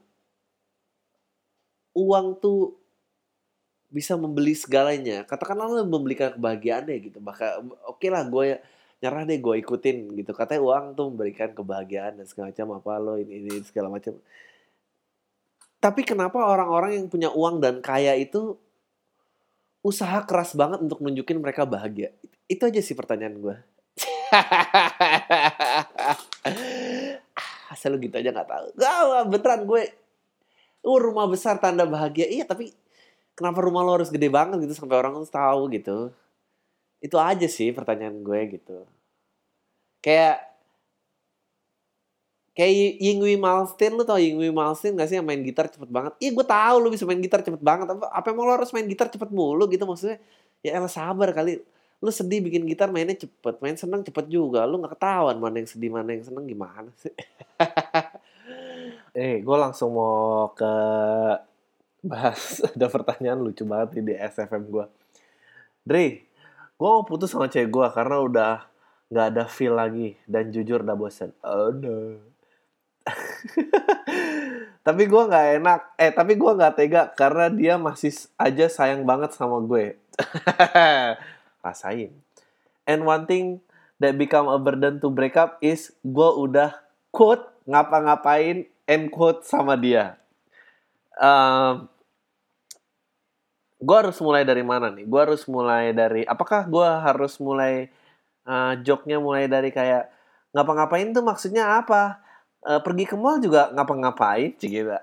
uang 1.96 2.36
tuh 2.44 2.81
bisa 3.92 4.16
membeli 4.16 4.56
segalanya. 4.56 5.28
Katakanlah 5.28 5.68
lo 5.68 5.84
membelikan 5.84 6.32
kebahagiaan 6.32 6.88
ya 6.88 6.98
gitu. 6.98 7.20
Maka 7.20 7.60
oke 7.84 8.00
okay 8.00 8.08
lah 8.08 8.24
gue 8.24 8.56
nyerah 9.04 9.22
deh 9.28 9.36
gue 9.36 9.54
ikutin 9.60 10.16
gitu. 10.16 10.32
Katanya 10.32 10.64
uang 10.64 10.96
tuh 10.96 11.12
memberikan 11.12 11.52
kebahagiaan 11.52 12.16
dan 12.16 12.24
segala 12.24 12.50
macam 12.50 12.68
apa 12.80 12.92
lo 12.96 13.20
ini 13.20 13.44
ini 13.44 13.60
segala 13.62 13.92
macam. 13.92 14.16
Tapi 15.76 16.00
kenapa 16.08 16.40
orang-orang 16.40 16.96
yang 16.96 17.06
punya 17.12 17.28
uang 17.28 17.60
dan 17.60 17.84
kaya 17.84 18.16
itu 18.16 18.56
usaha 19.84 20.24
keras 20.24 20.56
banget 20.56 20.80
untuk 20.80 21.04
nunjukin 21.04 21.36
mereka 21.36 21.68
bahagia? 21.68 22.16
Itu 22.48 22.64
aja 22.64 22.80
sih 22.80 22.96
pertanyaan 22.96 23.36
gue 23.38 23.56
asal 27.72 27.96
gitu 28.00 28.16
aja 28.16 28.32
nggak 28.32 28.48
tahu. 28.48 28.66
Gak 28.76 29.28
beneran 29.28 29.62
gue 29.68 29.82
uh, 30.84 30.98
rumah 31.00 31.28
besar 31.28 31.60
tanda 31.60 31.84
bahagia. 31.84 32.28
Iya 32.28 32.44
tapi 32.48 32.72
kenapa 33.36 33.58
rumah 33.64 33.82
lo 33.84 34.00
harus 34.00 34.10
gede 34.12 34.28
banget 34.28 34.58
gitu 34.64 34.74
sampai 34.76 34.96
orang 35.00 35.14
tahu 35.26 35.72
gitu? 35.72 36.12
Itu 37.02 37.16
aja 37.18 37.46
sih 37.48 37.74
pertanyaan 37.74 38.22
gue 38.22 38.40
gitu. 38.58 38.86
Kayak 40.04 40.52
kayak 42.52 43.00
Yingwi 43.00 43.40
Malmsteen 43.40 43.96
lu 43.96 44.04
tau 44.04 44.20
Yingwi 44.20 44.52
Malmsteen 44.52 44.92
gak 44.94 45.08
sih 45.08 45.16
yang 45.16 45.26
main 45.26 45.40
gitar 45.40 45.66
cepet 45.72 45.88
banget? 45.88 46.12
Iya 46.20 46.30
gue 46.36 46.46
tahu 46.46 46.76
lu 46.84 46.88
bisa 46.92 47.04
main 47.08 47.20
gitar 47.20 47.40
cepet 47.40 47.62
banget. 47.64 47.86
Apa 47.90 48.06
apa 48.12 48.26
emang 48.30 48.44
lo 48.48 48.52
harus 48.60 48.70
main 48.76 48.86
gitar 48.86 49.08
cepet 49.08 49.30
mulu 49.32 49.64
gitu? 49.72 49.84
Maksudnya 49.88 50.20
ya 50.60 50.78
elah 50.78 50.92
sabar 50.92 51.32
kali. 51.32 51.58
Lu 52.02 52.10
sedih 52.10 52.42
bikin 52.44 52.66
gitar 52.68 52.90
mainnya 52.92 53.16
cepet 53.16 53.58
main 53.62 53.76
seneng 53.78 54.04
cepet 54.04 54.26
juga. 54.28 54.68
Lu 54.68 54.76
nggak 54.82 54.98
ketahuan 54.98 55.38
mana 55.40 55.62
yang 55.62 55.68
sedih 55.70 55.90
mana 55.90 56.12
yang 56.12 56.24
seneng 56.26 56.44
gimana 56.46 56.90
sih? 57.00 57.14
Eh 59.12 59.44
gue 59.44 59.56
langsung 59.60 59.92
mau 59.92 60.48
ke 60.56 60.72
bahas 62.02 62.60
ada 62.74 62.86
pertanyaan 62.90 63.40
lucu 63.40 63.62
banget 63.62 63.98
nih 63.98 64.04
di 64.12 64.14
SFM 64.18 64.64
gue 64.68 64.86
Dre 65.86 66.06
gue 66.76 66.88
mau 66.90 67.06
putus 67.06 67.30
sama 67.30 67.46
cewek 67.46 67.70
gue 67.70 67.86
karena 67.94 68.16
udah 68.18 68.54
nggak 69.12 69.26
ada 69.32 69.44
feel 69.46 69.78
lagi 69.78 70.18
dan 70.26 70.50
jujur 70.50 70.82
udah 70.82 70.96
bosan 70.98 71.30
oh 71.46 71.70
no. 71.70 72.18
Tapi 74.86 75.02
gue 75.06 75.22
nggak 75.30 75.62
enak. 75.62 75.80
Eh 75.94 76.10
tapi 76.10 76.34
gue 76.34 76.52
nggak 76.58 76.74
tega 76.74 77.02
karena 77.14 77.46
dia 77.50 77.74
masih 77.78 78.10
aja 78.34 78.66
sayang 78.66 79.06
banget 79.06 79.30
sama 79.30 79.62
gue. 79.62 79.94
Rasain. 81.62 82.10
And 82.82 83.06
one 83.06 83.30
thing 83.30 83.62
that 84.02 84.18
become 84.18 84.50
a 84.50 84.58
burden 84.58 84.98
to 84.98 85.06
break 85.10 85.38
up 85.38 85.62
is 85.62 85.94
gue 86.02 86.30
udah 86.34 86.82
quote 87.14 87.46
ngapa-ngapain 87.70 88.66
end 88.90 89.06
quote 89.14 89.46
sama 89.46 89.78
dia 89.78 90.18
um, 91.22 91.86
gue 93.82 93.96
harus 93.96 94.18
mulai 94.22 94.42
dari 94.42 94.62
mana 94.66 94.90
nih? 94.90 95.06
Gue 95.06 95.20
harus 95.22 95.46
mulai 95.46 95.94
dari 95.94 96.26
apakah 96.26 96.66
gue 96.66 96.88
harus 97.02 97.38
mulai 97.38 97.90
uh, 98.46 98.74
joknya 98.82 99.22
mulai 99.22 99.46
dari 99.46 99.70
kayak 99.70 100.10
ngapa-ngapain 100.54 101.10
tuh 101.14 101.24
maksudnya 101.26 101.82
apa? 101.82 102.22
Uh, 102.62 102.78
pergi 102.78 103.10
ke 103.10 103.18
mall 103.18 103.42
juga 103.42 103.74
ngapa-ngapain, 103.74 104.54
gitu. 104.54 104.94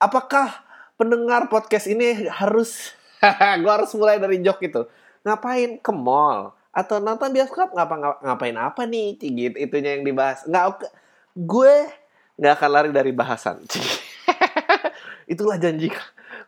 Apakah 0.00 0.64
pendengar 0.96 1.52
podcast 1.52 1.84
ini 1.84 2.28
harus 2.32 2.96
gue 3.62 3.72
harus 3.72 3.92
mulai 3.92 4.16
dari 4.16 4.40
jok 4.40 4.58
itu? 4.64 4.82
Ngapain 5.24 5.84
ke 5.84 5.92
mall 5.92 6.56
atau 6.72 7.02
nonton 7.02 7.34
bioskop 7.34 7.76
ngapa 7.76 8.24
ngapain 8.24 8.56
apa 8.56 8.88
nih? 8.88 9.20
Gitu 9.20 9.56
itunya 9.60 10.00
yang 10.00 10.04
dibahas. 10.08 10.48
Nggak 10.48 10.88
gue 11.36 11.74
nggak 12.40 12.54
akan 12.56 12.70
lari 12.72 12.90
dari 12.94 13.12
bahasan. 13.12 13.60
Itulah 15.28 15.60
janji 15.60 15.92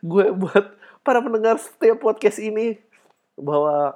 gue 0.01 0.25
buat 0.33 0.73
para 1.05 1.21
pendengar 1.21 1.61
setiap 1.61 2.01
podcast 2.01 2.41
ini 2.41 2.81
bahwa 3.37 3.93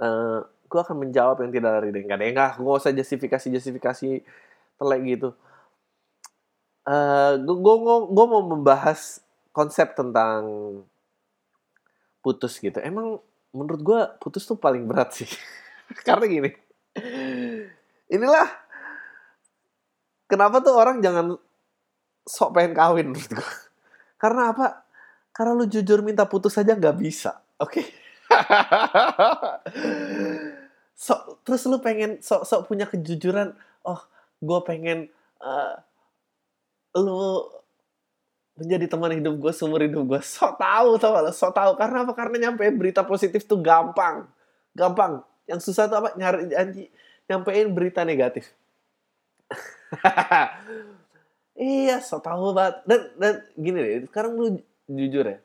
uh, 0.00 0.40
gue 0.44 0.80
akan 0.80 0.96
menjawab 1.06 1.44
yang 1.44 1.52
tidak 1.52 1.70
dari 1.80 1.90
dengka 1.92 2.16
dengka 2.16 2.46
gue 2.56 2.72
usah 2.72 2.92
justifikasi 2.96 3.46
justifikasi 3.52 4.08
telek 4.80 5.02
gitu. 5.04 5.30
Uh, 6.84 7.36
gue 7.40 7.74
gue 8.08 8.26
mau 8.26 8.42
membahas 8.44 9.20
konsep 9.52 9.92
tentang 9.92 10.42
putus 12.24 12.56
gitu. 12.58 12.80
Emang 12.80 13.20
menurut 13.52 13.80
gue 13.84 14.00
putus 14.18 14.48
tuh 14.48 14.56
paling 14.56 14.88
berat 14.88 15.12
sih. 15.12 15.30
Karena 16.08 16.24
gini 16.24 16.50
inilah 18.08 18.48
kenapa 20.30 20.62
tuh 20.62 20.74
orang 20.78 21.02
jangan 21.02 21.34
sok 22.24 22.56
pengen 22.56 22.74
kawin 22.76 23.06
menurut 23.12 23.32
gue 23.34 23.50
karena 24.24 24.56
apa 24.56 24.88
karena 25.36 25.52
lu 25.52 25.68
jujur 25.68 26.00
minta 26.00 26.24
putus 26.24 26.56
saja 26.56 26.72
nggak 26.72 26.96
bisa. 26.96 27.44
Oke. 27.60 27.84
Okay? 27.84 27.86
so, 31.04 31.36
terus 31.44 31.68
lu 31.68 31.76
pengen 31.84 32.24
sok-sok 32.24 32.64
punya 32.64 32.88
kejujuran. 32.88 33.52
Oh, 33.84 34.00
gue 34.40 34.60
pengen 34.64 35.12
uh, 35.44 35.76
lu 36.96 37.44
menjadi 38.56 38.86
teman 38.86 39.12
hidup 39.12 39.34
gue 39.36 39.52
seumur 39.52 39.84
hidup 39.84 40.08
gue. 40.08 40.20
Sok 40.24 40.56
tahu 40.56 40.96
tau 40.96 41.20
gak 41.20 41.36
Sok 41.36 41.52
tahu 41.52 41.72
karena 41.76 42.08
apa? 42.08 42.12
Karena 42.16 42.48
nyampe 42.48 42.64
berita 42.72 43.04
positif 43.04 43.44
tuh 43.44 43.60
gampang. 43.60 44.24
Gampang. 44.72 45.20
Yang 45.44 45.68
susah 45.68 45.84
tuh 45.92 46.00
apa? 46.00 46.16
Nyari 46.16 46.48
janji 46.48 46.88
nyampein 47.28 47.68
berita 47.76 48.08
negatif. 48.08 48.48
iya, 51.58 52.02
sok 52.02 52.22
tahu 52.26 52.54
banget. 52.54 52.82
Dan, 52.86 53.00
dan 53.18 53.34
gini 53.54 53.78
deh, 53.78 54.06
sekarang 54.10 54.32
lu 54.38 54.48
jujur 54.90 55.24
ya. 55.26 55.38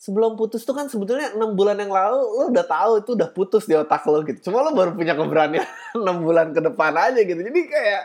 Sebelum 0.00 0.32
putus 0.32 0.64
tuh 0.64 0.72
kan 0.72 0.88
sebetulnya 0.88 1.36
enam 1.36 1.52
bulan 1.52 1.76
yang 1.76 1.92
lalu 1.92 2.24
lo 2.24 2.48
udah 2.48 2.64
tahu 2.64 3.04
itu 3.04 3.10
udah 3.12 3.28
putus 3.36 3.68
di 3.68 3.76
otak 3.76 4.00
lo 4.08 4.24
gitu. 4.24 4.48
Cuma 4.48 4.64
lo 4.64 4.72
baru 4.72 4.96
punya 4.96 5.12
keberanian 5.12 5.68
enam 6.00 6.24
bulan 6.24 6.56
ke 6.56 6.60
depan 6.64 6.96
aja 6.96 7.20
gitu. 7.20 7.36
Jadi 7.36 7.60
kayak 7.68 8.02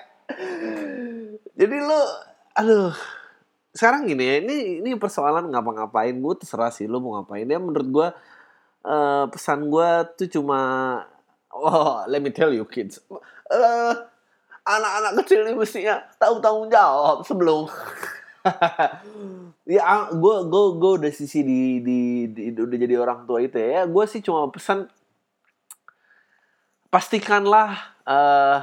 jadi 1.55 1.75
lo 1.79 2.01
aduh. 2.51 2.91
Sekarang 3.71 4.11
gini 4.11 4.27
ya 4.27 4.35
ini 4.43 4.83
ini 4.83 4.91
persoalan 4.99 5.47
ngapa-ngapain. 5.47 6.19
Gue 6.19 6.35
terserah 6.35 6.67
sih 6.67 6.83
lo 6.83 6.99
mau 6.99 7.15
ngapain. 7.15 7.47
Ya 7.47 7.63
menurut 7.63 7.87
gue 7.87 8.07
uh, 8.83 9.25
pesan 9.31 9.71
gue 9.71 9.89
tuh 10.19 10.27
cuma 10.27 10.59
oh 11.47 12.03
let 12.11 12.19
me 12.19 12.27
tell 12.27 12.51
you 12.51 12.67
kids. 12.67 12.99
Uh, 13.47 13.95
anak-anak 14.65 15.13
kecil 15.21 15.45
ini 15.45 15.53
mestinya 15.53 16.01
tahu 16.17 16.41
tanggung 16.41 16.69
jawab 16.73 17.21
sebelum. 17.23 17.69
Ya 19.65 20.13
gue 20.13 20.35
gue 20.45 20.65
gue 20.77 20.91
udah 21.01 21.09
sisi 21.09 21.41
di, 21.41 21.81
di, 21.81 22.29
di 22.29 22.53
udah 22.53 22.77
jadi 22.77 23.01
orang 23.01 23.25
tua 23.25 23.41
itu 23.41 23.57
ya. 23.57 23.89
Gue 23.89 24.05
sih 24.05 24.21
cuma 24.21 24.45
pesan 24.53 24.85
pastikanlah 26.93 27.73
uh, 28.05 28.61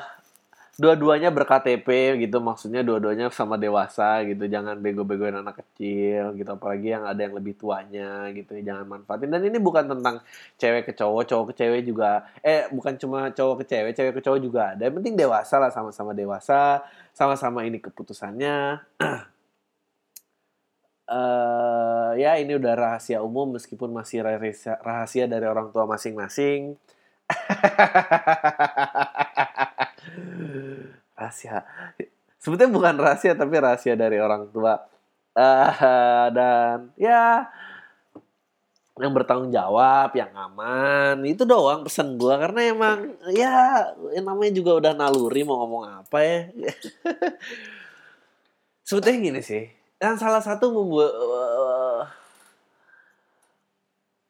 dua-duanya 0.83 1.31
berKTP 1.31 2.19
gitu 2.27 2.43
maksudnya 2.43 2.83
dua-duanya 2.83 3.31
sama 3.31 3.55
dewasa 3.55 4.27
gitu 4.27 4.51
jangan 4.51 4.75
bego-begoin 4.83 5.39
anak 5.39 5.63
kecil 5.63 6.35
gitu 6.35 6.51
apalagi 6.51 6.91
yang 6.91 7.07
ada 7.07 7.23
yang 7.23 7.39
lebih 7.39 7.55
tuanya 7.55 8.27
gitu 8.35 8.59
jangan 8.59 8.91
manfaatin. 8.91 9.31
Dan 9.31 9.47
ini 9.47 9.63
bukan 9.63 9.87
tentang 9.87 10.27
cewek 10.59 10.91
ke 10.91 10.93
cowok 10.99 11.23
cowok 11.31 11.45
ke 11.55 11.63
cewek 11.63 11.87
juga 11.87 12.27
eh 12.43 12.67
bukan 12.75 12.99
cuma 12.99 13.31
cowok 13.31 13.63
ke 13.63 13.65
cewek 13.71 13.93
cewek 13.95 14.13
ke 14.19 14.21
cowok 14.27 14.41
juga 14.43 14.61
ada. 14.75 14.83
Yang 14.91 14.95
penting 14.99 15.15
dewasa 15.15 15.55
lah 15.63 15.71
sama-sama 15.71 16.11
dewasa 16.19 16.83
sama-sama 17.15 17.63
ini 17.63 17.79
keputusannya. 17.79 18.83
Uh, 21.07 22.11
ya 22.23 22.43
ini 22.43 22.59
udah 22.59 22.75
rahasia 22.75 23.23
umum 23.23 23.55
meskipun 23.55 23.95
masih 23.95 24.27
rahasia, 24.27 24.83
rahasia 24.83 25.31
dari 25.31 25.47
orang 25.47 25.71
tua 25.71 25.87
masing-masing 25.87 26.75
rahasia 31.17 31.63
sebetulnya 32.41 32.73
bukan 32.73 32.95
rahasia 32.99 33.33
tapi 33.37 33.55
rahasia 33.59 33.95
dari 33.95 34.19
orang 34.19 34.49
tua 34.51 34.81
uh, 35.37 36.27
dan 36.33 36.91
ya 36.99 37.47
yang 39.01 39.17
bertanggung 39.17 39.49
jawab, 39.49 40.13
yang 40.13 40.29
aman, 40.37 41.25
itu 41.25 41.49
doang 41.49 41.81
pesan 41.81 42.21
gua 42.21 42.37
karena 42.37 42.77
emang 42.77 43.17
ya 43.33 43.89
namanya 44.21 44.53
juga 44.53 44.85
udah 44.85 44.93
naluri 44.93 45.41
mau 45.49 45.65
ngomong 45.65 46.05
apa 46.05 46.19
ya. 46.21 46.39
Sebetulnya 48.87 49.33
gini 49.33 49.41
sih, 49.41 49.65
yang 49.97 50.21
salah 50.21 50.45
satu 50.45 50.69
membuat 50.69 51.09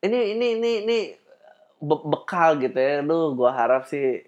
ini 0.06 0.38
ini 0.38 0.46
ini 0.58 0.70
ini 0.86 0.98
be 1.82 1.96
bekal 2.06 2.62
gitu 2.62 2.78
ya. 2.78 3.02
Lu 3.02 3.34
gua 3.34 3.58
harap 3.58 3.90
sih 3.90 4.22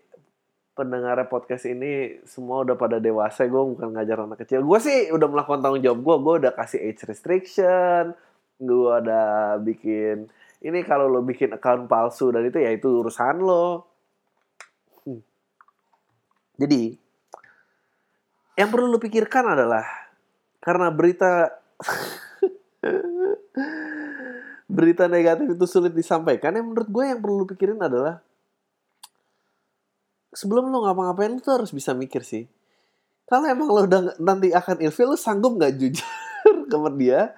pendengar 0.75 1.23
podcast 1.31 1.71
ini 1.71 2.19
semua 2.27 2.67
udah 2.67 2.75
pada 2.75 2.99
dewasa 2.99 3.47
gue 3.47 3.63
bukan 3.63 3.95
ngajar 3.95 4.27
anak 4.27 4.43
kecil 4.43 4.67
gue 4.67 4.79
sih 4.83 5.15
udah 5.15 5.31
melakukan 5.31 5.63
tanggung 5.63 5.81
jawab 5.81 6.03
gue 6.03 6.17
gue 6.19 6.35
udah 6.45 6.53
kasih 6.53 6.83
age 6.83 7.07
restriction 7.07 8.11
gue 8.59 8.95
udah 8.99 9.63
bikin 9.63 10.27
ini 10.67 10.83
kalau 10.83 11.07
lo 11.07 11.23
bikin 11.23 11.55
account 11.55 11.87
palsu 11.87 12.35
dan 12.35 12.51
itu 12.51 12.59
ya 12.59 12.75
itu 12.75 12.91
urusan 12.91 13.39
lo 13.39 13.87
hmm. 15.07 15.23
jadi 16.59 16.99
yang 18.59 18.69
perlu 18.75 18.91
lo 18.91 18.99
pikirkan 18.99 19.55
adalah 19.55 19.87
karena 20.59 20.91
berita 20.91 21.55
berita 24.75 25.07
negatif 25.07 25.55
itu 25.55 25.67
sulit 25.71 25.95
disampaikan 25.95 26.59
yang 26.59 26.67
menurut 26.67 26.91
gue 26.91 27.05
yang 27.07 27.23
perlu 27.23 27.35
lo 27.43 27.47
pikirin 27.47 27.79
adalah 27.79 28.19
sebelum 30.35 30.69
lo 30.69 30.85
ngapa-ngapain 30.85 31.39
lo 31.39 31.41
tuh 31.41 31.63
harus 31.63 31.71
bisa 31.71 31.95
mikir 31.95 32.27
sih. 32.27 32.45
Kalau 33.25 33.49
emang 33.49 33.71
lo 33.71 33.87
udah 33.89 34.21
nanti 34.21 34.53
akan 34.53 34.85
ilfil 34.85 35.15
lo 35.15 35.17
sanggup 35.17 35.57
nggak 35.57 35.81
jujur 35.81 36.05
ke 36.71 36.77
dia? 37.01 37.33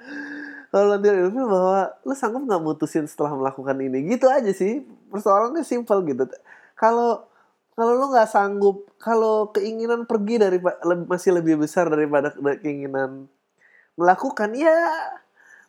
Kalau 0.73 0.97
nanti 0.97 1.07
ilfil 1.13 1.47
bahwa 1.47 1.95
lo 2.03 2.15
sanggup 2.17 2.43
nggak 2.49 2.63
mutusin 2.65 3.07
setelah 3.07 3.37
melakukan 3.37 3.77
ini? 3.79 4.03
Gitu 4.11 4.27
aja 4.27 4.51
sih. 4.51 4.83
Persoalannya 5.13 5.63
simpel 5.63 6.03
gitu. 6.09 6.27
Kalau 6.75 7.29
kalau 7.77 7.93
lo 7.93 8.09
nggak 8.09 8.33
sanggup 8.33 8.89
kalau 8.97 9.53
keinginan 9.53 10.09
pergi 10.09 10.41
dari 10.41 10.59
masih 11.07 11.37
lebih 11.37 11.61
besar 11.61 11.93
daripada 11.93 12.33
keinginan 12.65 13.29
melakukan 14.01 14.57
ya 14.57 14.77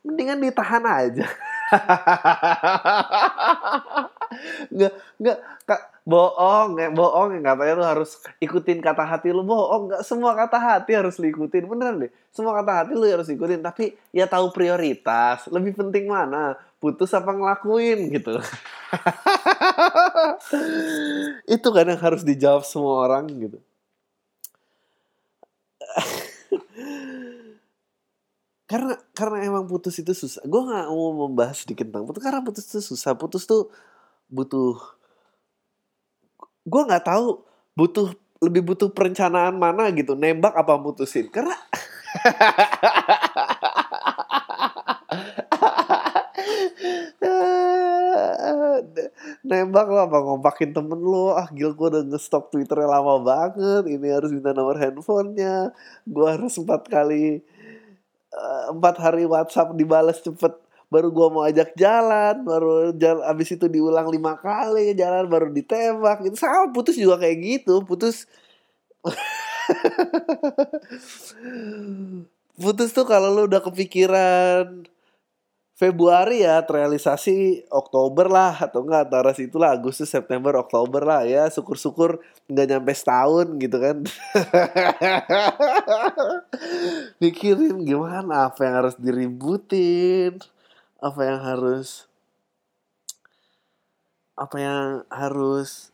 mendingan 0.07 0.39
ditahan 0.39 0.83
aja. 0.87 1.27
Nggak 4.75 4.93
nggak 5.19 5.39
bohong 6.07 6.79
ya 6.79 6.87
bohong 6.87 7.35
yang 7.35 7.43
katanya 7.43 7.73
lu 7.75 7.83
harus 7.83 8.23
ikutin 8.39 8.79
kata 8.79 9.03
hati 9.03 9.35
lu. 9.35 9.43
Bohong 9.43 9.91
nggak 9.91 10.07
semua 10.07 10.31
kata 10.39 10.55
hati 10.55 10.95
harus 10.95 11.19
diikutin. 11.19 11.67
Beneran 11.67 12.07
deh 12.07 12.11
semua 12.31 12.55
kata 12.55 12.71
hati 12.71 12.95
lu 12.95 13.03
harus 13.03 13.27
ikutin 13.27 13.59
tapi 13.59 13.91
ya 14.15 14.23
tahu 14.23 14.55
prioritas 14.55 15.51
lebih 15.51 15.75
penting 15.75 16.07
mana? 16.07 16.55
Putus 16.79 17.11
apa 17.11 17.35
ngelakuin 17.35 18.07
gitu. 18.15 18.39
Itu 21.59 21.67
kan 21.75 21.91
yang 21.91 21.99
harus 21.99 22.23
dijawab 22.23 22.63
semua 22.63 23.03
orang 23.03 23.27
gitu. 23.27 23.59
Karena 28.67 28.99
karena 29.15 29.47
emang 29.47 29.63
putus 29.63 29.95
itu 29.95 30.11
susah. 30.11 30.43
Gue 30.43 30.59
nggak 30.59 30.91
mau 30.91 31.23
membahas 31.23 31.63
sedikit 31.63 31.87
tentang 31.87 32.03
putus. 32.03 32.19
Karena 32.19 32.43
putus 32.43 32.67
itu 32.67 32.83
susah. 32.83 33.15
Putus 33.15 33.47
tuh 33.47 33.71
butuh 34.27 34.75
gue 36.67 36.81
nggak 36.83 37.05
tahu 37.07 37.39
butuh 37.79 38.11
lebih 38.43 38.61
butuh 38.67 38.91
perencanaan 38.93 39.55
mana 39.57 39.89
gitu 39.95 40.13
nembak 40.13 40.53
apa 40.53 40.77
mutusin. 40.77 41.31
Karena 41.31 41.55
nembak 49.47 49.87
lo 49.87 49.99
apa 50.03 50.17
ngompakin 50.21 50.75
temen 50.75 50.99
lo. 51.01 51.33
Ah 51.33 51.47
gil 51.55 51.73
gue 51.73 51.87
udah 51.87 52.03
ngestok 52.03 52.51
twitternya 52.53 52.87
lama 52.99 53.23
banget. 53.23 53.87
Ini 53.87 54.07
harus 54.19 54.29
minta 54.35 54.51
nomor 54.51 54.77
handphonenya. 54.77 55.71
Gue 56.05 56.27
harus 56.27 56.59
empat 56.59 56.85
kali 56.91 57.41
eh, 58.35 58.63
empat 58.69 58.95
hari 59.01 59.23
WhatsApp 59.25 59.73
dibalas 59.73 60.19
cepet 60.21 60.66
baru 60.87 61.11
gua 61.11 61.27
mau 61.27 61.43
ajak 61.43 61.75
jalan 61.75 62.47
baru 62.47 62.95
jalan 62.95 63.27
abis 63.27 63.59
itu 63.59 63.67
diulang 63.67 64.07
lima 64.07 64.39
kali 64.39 64.95
jalan 64.95 65.27
baru 65.27 65.51
ditembak 65.51 66.23
itu 66.23 66.39
sama 66.39 66.71
putus 66.71 66.95
juga 66.95 67.19
kayak 67.19 67.37
gitu 67.43 67.83
putus. 67.83 68.23
Putus 72.57 72.89
tuh 72.89 73.05
kalau 73.05 73.37
lu 73.37 73.45
udah 73.45 73.61
kepikiran 73.61 74.81
Februari 75.77 76.41
ya 76.41 76.57
terrealisasi 76.65 77.69
Oktober 77.69 78.25
lah 78.25 78.57
atau 78.57 78.81
enggak 78.81 79.13
antara 79.13 79.29
situ 79.37 79.61
lah 79.61 79.77
Agustus 79.77 80.09
September 80.09 80.57
Oktober 80.57 81.05
lah 81.05 81.21
ya. 81.21 81.45
Syukur-syukur 81.53 82.17
nggak 82.49 82.65
nyampe 82.65 82.97
setahun 82.97 83.61
gitu 83.61 83.77
kan. 83.77 84.01
Mikirin 87.21 87.85
gimana 87.85 88.49
apa 88.49 88.57
yang 88.65 88.75
harus 88.81 88.97
diributin 88.97 90.41
apa 90.97 91.21
yang 91.21 91.39
harus 91.41 92.09
apa 94.37 94.55
yang 94.61 94.85
harus 95.09 95.89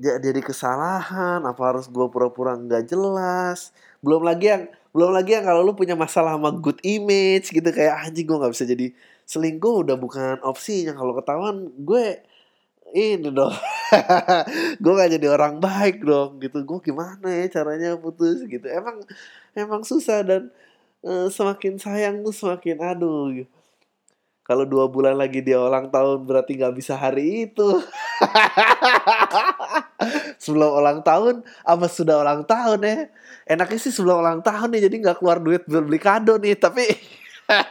jadi 0.00 0.40
kesalahan 0.42 1.44
apa 1.44 1.62
harus 1.62 1.86
gue 1.86 2.06
pura-pura 2.10 2.56
nggak 2.58 2.90
jelas. 2.90 3.70
Belum 4.02 4.24
lagi 4.24 4.50
yang 4.50 4.64
belum 4.92 5.14
lagi 5.14 5.38
yang 5.38 5.44
kalau 5.46 5.62
lu 5.62 5.72
punya 5.78 5.94
masalah 5.94 6.36
sama 6.36 6.50
good 6.52 6.80
image 6.82 7.52
gitu 7.54 7.64
kayak 7.70 8.08
anjing 8.08 8.26
gue 8.26 8.36
nggak 8.36 8.52
bisa 8.52 8.64
jadi 8.66 8.86
selingkuh. 9.28 9.86
Udah 9.86 9.96
bukan 10.00 10.42
opsinya 10.42 10.96
kalau 10.96 11.14
ketahuan 11.14 11.70
gue 11.80 12.18
ini 12.92 13.28
dong. 13.32 13.56
Gue 14.84 14.92
gak 15.00 15.16
jadi 15.16 15.32
orang 15.32 15.56
baik 15.64 16.04
dong 16.04 16.36
gitu. 16.44 16.60
Gue 16.60 16.76
gimana 16.84 17.24
ya 17.24 17.48
caranya 17.48 17.96
putus 17.96 18.44
gitu. 18.44 18.68
Emang 18.68 19.00
emang 19.56 19.80
susah 19.80 20.20
dan 20.20 20.52
uh, 21.00 21.32
semakin 21.32 21.80
sayang 21.80 22.20
tuh 22.20 22.36
semakin 22.36 22.76
aduh 22.84 23.32
gitu 23.32 23.61
kalau 24.52 24.68
dua 24.68 24.84
bulan 24.84 25.16
lagi 25.16 25.40
dia 25.40 25.56
ulang 25.56 25.88
tahun 25.88 26.28
berarti 26.28 26.60
nggak 26.60 26.76
bisa 26.76 26.92
hari 26.92 27.48
itu. 27.48 27.80
sebelum 30.44 30.76
ulang 30.76 31.00
tahun, 31.00 31.40
apa 31.64 31.88
sudah 31.88 32.20
ulang 32.20 32.44
tahun 32.44 32.84
ya? 32.84 33.08
Enaknya 33.48 33.80
sih 33.80 33.88
sebelum 33.88 34.20
ulang 34.20 34.44
tahun 34.44 34.76
nih, 34.76 34.92
jadi 34.92 34.96
nggak 35.08 35.24
keluar 35.24 35.40
duit 35.40 35.64
buat 35.64 35.88
beli 35.88 35.96
kado 35.96 36.36
nih. 36.36 36.60
Tapi, 36.60 36.84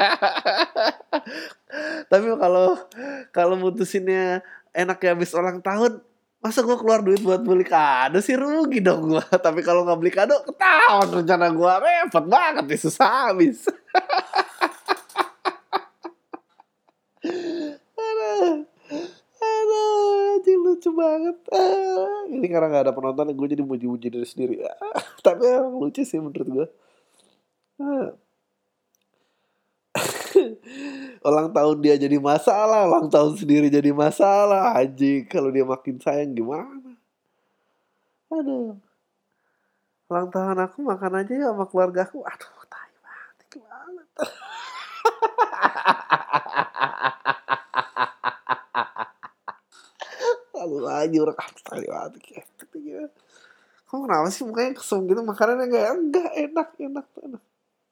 tapi 2.12 2.26
kalau 2.41 2.82
kalau 3.30 3.56
mutusinnya 3.62 4.41
enaknya 4.74 5.13
habis 5.13 5.38
ulang 5.38 5.62
tahun, 5.62 6.02
masa 6.41 6.65
gue 6.65 6.78
keluar 6.82 7.06
duit 7.06 7.22
buat 7.22 7.46
beli 7.46 7.62
kado 7.62 8.26
sih 8.26 8.34
rugi 8.34 8.82
dong 8.82 9.13
gue. 9.13 9.26
Tapi 9.46 9.62
kalau 9.62 9.86
nggak 9.86 10.00
beli 10.02 10.10
kado, 10.10 10.34
ketahuan 10.50 11.22
rencana 11.22 11.54
gue 11.54 11.74
repot 11.78 12.26
banget 12.26 12.65
nih 12.65 12.82
susah 12.82 13.30
habis. 13.30 13.70
Lucu 20.82 20.98
banget. 20.98 21.38
Ah, 21.54 22.26
ini 22.26 22.50
karena 22.50 22.74
gak 22.74 22.89
ada 22.89 22.94
penonton 22.98 23.30
gue 23.30 23.48
jadi 23.54 23.62
muji-muji 23.62 24.10
diri 24.10 24.26
sendiri. 24.26 24.65
Ah, 24.65 25.06
tapi 25.22 25.46
emang 25.46 25.78
lucu 25.78 26.02
sih 26.02 26.17
menurut 26.17 26.50
gue. 26.50 26.67
Ah. 27.78 28.17
ulang 31.28 31.54
tahun 31.54 31.78
dia 31.86 32.02
jadi 32.02 32.17
masalah 32.17 32.89
ulang 32.89 33.12
tahun 33.12 33.38
sendiri 33.38 33.67
jadi 33.67 33.91
masalah 33.94 34.74
aja 34.74 35.12
kalau 35.30 35.54
dia 35.54 35.62
makin 35.62 36.02
sayang 36.02 36.34
gimana? 36.34 36.98
Aduh. 38.34 38.74
Ulang 40.10 40.34
tahun 40.34 40.65
aku 40.65 40.82
makan 40.82 41.22
aja 41.22 41.34
ya 41.38 41.54
sama 41.54 41.70
keluarga 41.70 42.10
aku. 42.10 42.26
Aduh 42.26 42.65
tai 42.65 42.89
banget 43.06 43.38
gimana 43.54 44.02
lalu 50.62 50.78
lagi 50.86 51.17
orang 51.17 51.38
ah 51.41 51.50
tai 51.65 51.89
banget 51.89 52.21
gitu 52.21 53.10
kamu 53.91 54.08
kenapa 54.08 54.32
sih 54.32 54.47
mukanya 54.47 54.71
kesem 54.80 55.04
gitu? 55.04 55.19
Makanannya 55.19 55.67
kayak 55.67 55.91
enggak 56.00 56.32
enak 56.32 56.69
enak 56.80 57.08
enak. 57.28 57.43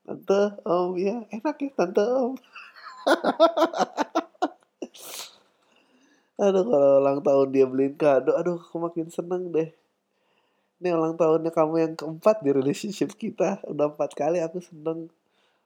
Tante 0.07 0.41
om 0.63 0.95
ya 0.95 1.27
enak 1.27 1.59
ya 1.59 1.69
tante 1.75 2.03
om. 2.07 2.39
Aduh 6.39 6.63
kalau 6.63 7.03
ulang 7.03 7.19
tahun 7.19 7.51
dia 7.51 7.67
beliin 7.67 7.99
kado 7.99 8.31
aduh 8.31 8.63
aku 8.63 8.79
makin 8.79 9.11
seneng 9.11 9.51
deh. 9.51 9.75
Ini 10.79 10.95
ulang 10.95 11.19
tahunnya 11.19 11.51
kamu 11.51 11.75
yang 11.83 11.93
keempat 11.99 12.47
di 12.47 12.55
relationship 12.55 13.11
kita. 13.19 13.59
Udah 13.67 13.91
empat 13.91 14.15
kali 14.15 14.39
aku 14.39 14.63
seneng. 14.63 15.11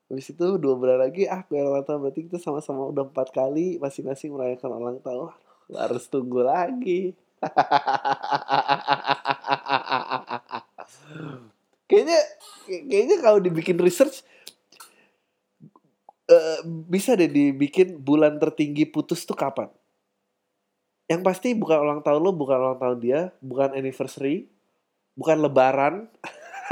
Habis 0.09 0.33
itu 0.33 0.57
dua 0.57 0.73
bulan 0.73 0.97
lagi 0.97 1.29
ah 1.29 1.45
gue 1.45 1.61
ulang 1.61 1.85
tahun 1.85 2.09
berarti 2.09 2.25
kita 2.25 2.41
sama-sama 2.41 2.89
udah 2.89 3.05
empat 3.05 3.29
kali 3.29 3.77
masing-masing 3.77 4.33
merayakan 4.33 4.81
ulang 4.81 4.97
tahun 4.97 5.29
harus 5.71 6.03
tunggu 6.11 6.43
lagi. 6.43 7.15
Kayaknya 11.83 12.19
kayaknya 12.65 13.17
kalau 13.21 13.39
dibikin 13.43 13.77
research 13.77 14.23
uh, 16.31 16.59
bisa 16.65 17.13
deh 17.13 17.29
dibikin 17.29 18.01
bulan 18.01 18.41
tertinggi 18.41 18.89
putus 18.89 19.27
tuh 19.27 19.37
kapan? 19.37 19.69
Yang 21.05 21.21
pasti 21.21 21.53
bukan 21.53 21.77
ulang 21.83 22.01
tahun 22.01 22.23
lo 22.23 22.31
bukan 22.33 22.57
ulang 22.57 22.79
tahun 22.79 22.97
dia 23.03 23.29
bukan 23.43 23.77
anniversary 23.77 24.49
bukan 25.13 25.37
lebaran. 25.43 26.09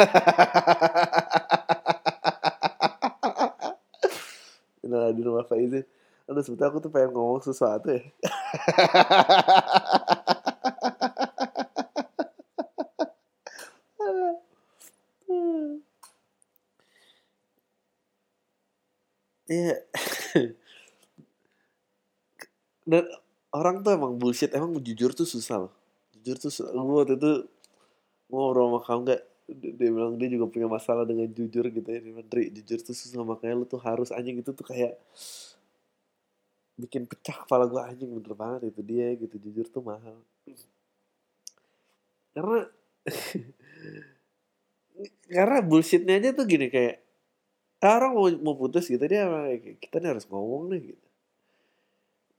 Nah 4.91 5.07
di 5.15 5.23
rumah 5.23 5.47
Faizin 5.47 5.87
Aduh 6.31 6.43
sebetulnya 6.47 6.71
aku 6.71 6.79
tuh 6.79 6.91
pengen 6.95 7.11
ngomong 7.11 7.43
sesuatu 7.43 7.91
ya 7.91 7.99
Iya. 19.51 19.75
Dan 22.87 23.03
orang 23.51 23.83
tuh 23.83 23.91
emang 23.93 24.15
bullshit, 24.15 24.51
emang 24.55 24.71
jujur 24.79 25.11
tuh 25.11 25.27
susah 25.27 25.67
loh. 25.67 25.73
Jujur 26.15 26.35
tuh 26.39 26.51
susah. 26.53 26.71
Gue 26.71 26.95
waktu 27.03 27.15
itu 27.19 27.31
ngobrol 28.31 28.71
sama 28.71 28.79
kamu 28.87 29.01
gak, 29.11 29.21
dia 29.51 29.89
bilang 29.91 30.15
dia 30.15 30.29
juga 30.31 30.45
punya 30.47 30.67
masalah 30.71 31.03
dengan 31.03 31.27
jujur 31.27 31.67
gitu 31.67 31.87
ya. 31.91 31.99
Dia 31.99 32.11
bilang, 32.15 32.27
jujur 32.31 32.79
tuh 32.79 32.95
susah, 32.95 33.21
makanya 33.27 33.53
lu 33.59 33.65
tuh 33.67 33.81
harus 33.83 34.09
anjing 34.15 34.39
itu 34.39 34.51
tuh 34.55 34.65
kayak 34.65 34.95
bikin 36.81 37.05
pecah 37.05 37.45
kepala 37.45 37.69
gue 37.69 37.77
anjing 37.77 38.09
bener 38.09 38.33
banget 38.33 38.73
itu 38.73 38.81
dia 38.81 39.13
gitu. 39.15 39.37
Jujur 39.37 39.69
tuh 39.69 39.85
mahal. 39.85 40.17
Karena 42.33 42.65
karena 45.33 45.57
bullshitnya 45.63 46.19
aja 46.19 46.29
tuh 46.35 46.45
gini 46.45 46.67
kayak 46.67 46.99
ah, 47.81 47.97
orang 47.97 48.13
mau 48.13 48.27
mau 48.41 48.55
putus 48.57 48.85
gitu 48.85 49.01
dia 49.09 49.25
kita 49.81 49.97
nih 49.97 50.09
harus 50.17 50.25
ngomong 50.29 50.73
nih 50.73 50.93
gitu. 50.93 51.07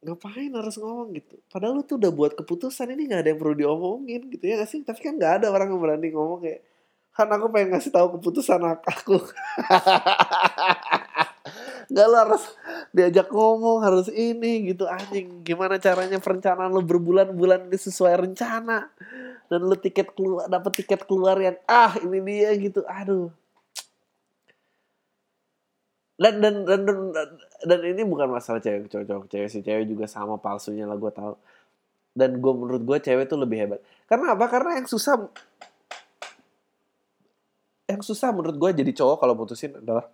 Ngapain 0.02 0.50
harus 0.50 0.76
ngomong 0.82 1.14
gitu? 1.14 1.38
Padahal 1.46 1.78
lu 1.78 1.82
tuh 1.86 1.94
udah 1.98 2.10
buat 2.10 2.34
keputusan 2.34 2.90
ini 2.90 3.06
nggak 3.06 3.22
ada 3.22 3.30
yang 3.34 3.40
perlu 3.40 3.54
diomongin 3.54 4.22
gitu 4.34 4.42
ya 4.42 4.58
gak 4.62 4.70
sih? 4.70 4.82
Tapi 4.82 4.98
kan 4.98 5.14
nggak 5.14 5.32
ada 5.42 5.46
orang 5.54 5.70
yang 5.70 5.80
berani 5.82 6.08
ngomong 6.10 6.42
kayak 6.42 6.62
kan 7.12 7.28
aku 7.28 7.52
pengen 7.52 7.76
ngasih 7.76 7.92
tahu 7.92 8.16
keputusan 8.16 8.60
aku 8.64 9.20
nggak 11.90 12.06
lo 12.06 12.16
harus 12.18 12.44
diajak 12.94 13.28
ngomong 13.32 13.82
harus 13.82 14.08
ini 14.12 14.70
gitu. 14.70 14.84
Anjing 14.86 15.42
gimana 15.42 15.80
caranya 15.80 16.20
perencanaan 16.22 16.70
lo 16.70 16.84
berbulan-bulan 16.84 17.70
ini 17.70 17.78
sesuai 17.78 18.28
rencana? 18.28 18.90
Dan 19.48 19.66
lo 19.66 19.76
tiket 19.76 20.14
keluar 20.14 20.46
dapat 20.46 20.72
tiket 20.84 21.08
keluar 21.08 21.36
yang 21.40 21.56
ah 21.66 21.96
ini 21.98 22.18
dia 22.22 22.50
gitu. 22.54 22.84
Aduh. 22.86 23.32
Dan 26.20 26.38
dan 26.38 26.62
dan 26.62 26.80
dan, 26.86 27.28
dan 27.66 27.80
ini 27.82 28.06
bukan 28.06 28.30
masalah 28.30 28.62
cewek 28.62 28.86
cowok 28.86 29.26
cewek 29.26 29.48
si 29.50 29.58
cewek 29.64 29.90
juga 29.90 30.06
sama 30.06 30.38
palsunya 30.38 30.86
lah 30.86 30.94
gue 30.94 31.10
tahu. 31.10 31.34
Dan 32.12 32.38
gue 32.38 32.52
menurut 32.52 32.82
gue 32.84 32.98
cewek 33.00 33.26
itu 33.26 33.36
lebih 33.40 33.58
hebat. 33.58 33.80
Karena 34.06 34.36
apa? 34.36 34.46
Karena 34.46 34.78
yang 34.78 34.86
susah 34.86 35.18
yang 37.90 38.00
susah 38.00 38.30
menurut 38.32 38.56
gue 38.56 38.70
jadi 38.84 38.92
cowok 38.94 39.16
kalau 39.20 39.34
putusin 39.36 39.76
adalah 39.76 40.08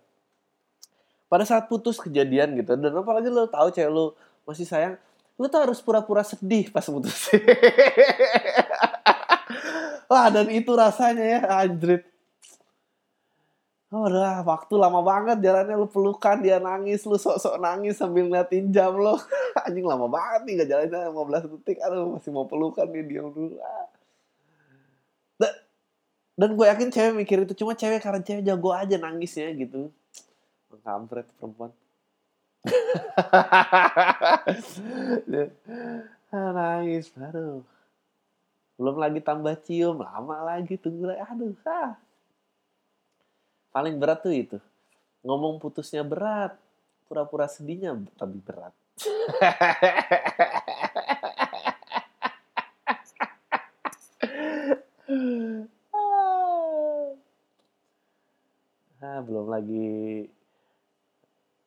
pada 1.29 1.45
saat 1.45 1.69
putus 1.69 2.01
kejadian 2.01 2.57
gitu 2.57 2.73
dan 2.73 2.91
apalagi 2.91 3.29
lo 3.29 3.45
tahu 3.45 3.69
cewek 3.69 3.93
lo 3.93 4.17
masih 4.49 4.65
sayang 4.65 4.97
lo 5.39 5.45
tuh 5.47 5.61
harus 5.63 5.79
pura-pura 5.79 6.19
sedih 6.25 6.67
pas 6.67 6.83
putus. 6.83 7.31
Wah 10.11 10.27
dan 10.33 10.51
itu 10.51 10.67
rasanya 10.75 11.23
ya 11.23 11.39
anjrit. 11.63 12.03
Oh, 13.89 14.05
udah 14.05 14.45
waktu 14.45 14.73
lama 14.77 15.01
banget 15.01 15.41
jalannya 15.41 15.73
lu 15.73 15.89
pelukan 15.89 16.37
dia 16.45 16.61
nangis 16.61 17.07
lu 17.09 17.17
sok-sok 17.17 17.57
nangis 17.57 17.97
sambil 17.97 18.29
ngeliatin 18.29 18.69
jam 18.69 18.93
lo 18.93 19.17
anjing 19.65 19.81
lama 19.81 20.05
banget 20.05 20.41
nih 20.45 20.53
gak 20.61 20.69
jalannya 20.75 20.99
15 21.09 21.53
detik. 21.55 21.77
Aduh 21.87 22.19
masih 22.19 22.29
mau 22.35 22.45
pelukan 22.45 22.85
nih 22.85 23.05
diam 23.07 23.31
dulu. 23.31 23.57
Dan 26.39 26.55
gue 26.55 26.65
yakin 26.71 26.87
cewek 26.87 27.13
mikir 27.19 27.37
itu 27.43 27.51
cuma 27.51 27.75
cewek 27.75 27.99
karena 27.99 28.23
cewek 28.23 28.47
jago 28.47 28.71
aja 28.71 28.95
nangisnya 28.95 29.51
gitu 29.59 29.91
kampret 30.89 31.29
perempuan. 31.37 31.69
Nangis 36.33 37.13
aduh. 37.13 37.61
Belum 38.73 38.97
lagi 38.97 39.21
tambah 39.21 39.53
cium 39.61 40.01
lama 40.01 40.41
lagi 40.41 40.81
tunggu 40.81 41.13
lagi 41.13 41.21
aduh 41.21 41.53
ah. 41.69 41.93
paling 43.69 44.01
berat 44.01 44.25
tuh 44.25 44.33
itu. 44.33 44.57
Ngomong 45.21 45.61
putusnya 45.61 46.01
berat 46.01 46.57
pura-pura 47.05 47.45
sedihnya 47.45 47.93
lebih 47.93 48.41
berat. 48.41 48.73
Ah, 58.99 59.23
belum 59.23 59.47
lagi 59.47 60.27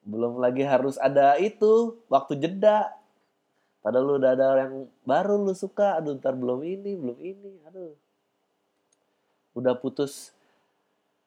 belum 0.02 0.42
lagi 0.42 0.66
harus 0.66 0.98
ada 0.98 1.38
itu 1.38 1.98
waktu 2.10 2.38
jeda. 2.38 2.90
Padahal 3.82 4.04
lu 4.06 4.14
udah 4.18 4.30
ada 4.34 4.46
yang 4.66 4.86
baru 5.06 5.38
lu 5.38 5.54
suka. 5.54 5.98
Aduh 5.98 6.18
ntar 6.18 6.34
belum 6.34 6.62
ini 6.62 6.94
belum 6.98 7.18
ini. 7.18 7.52
Aduh. 7.70 7.94
Udah 9.58 9.74
putus. 9.78 10.34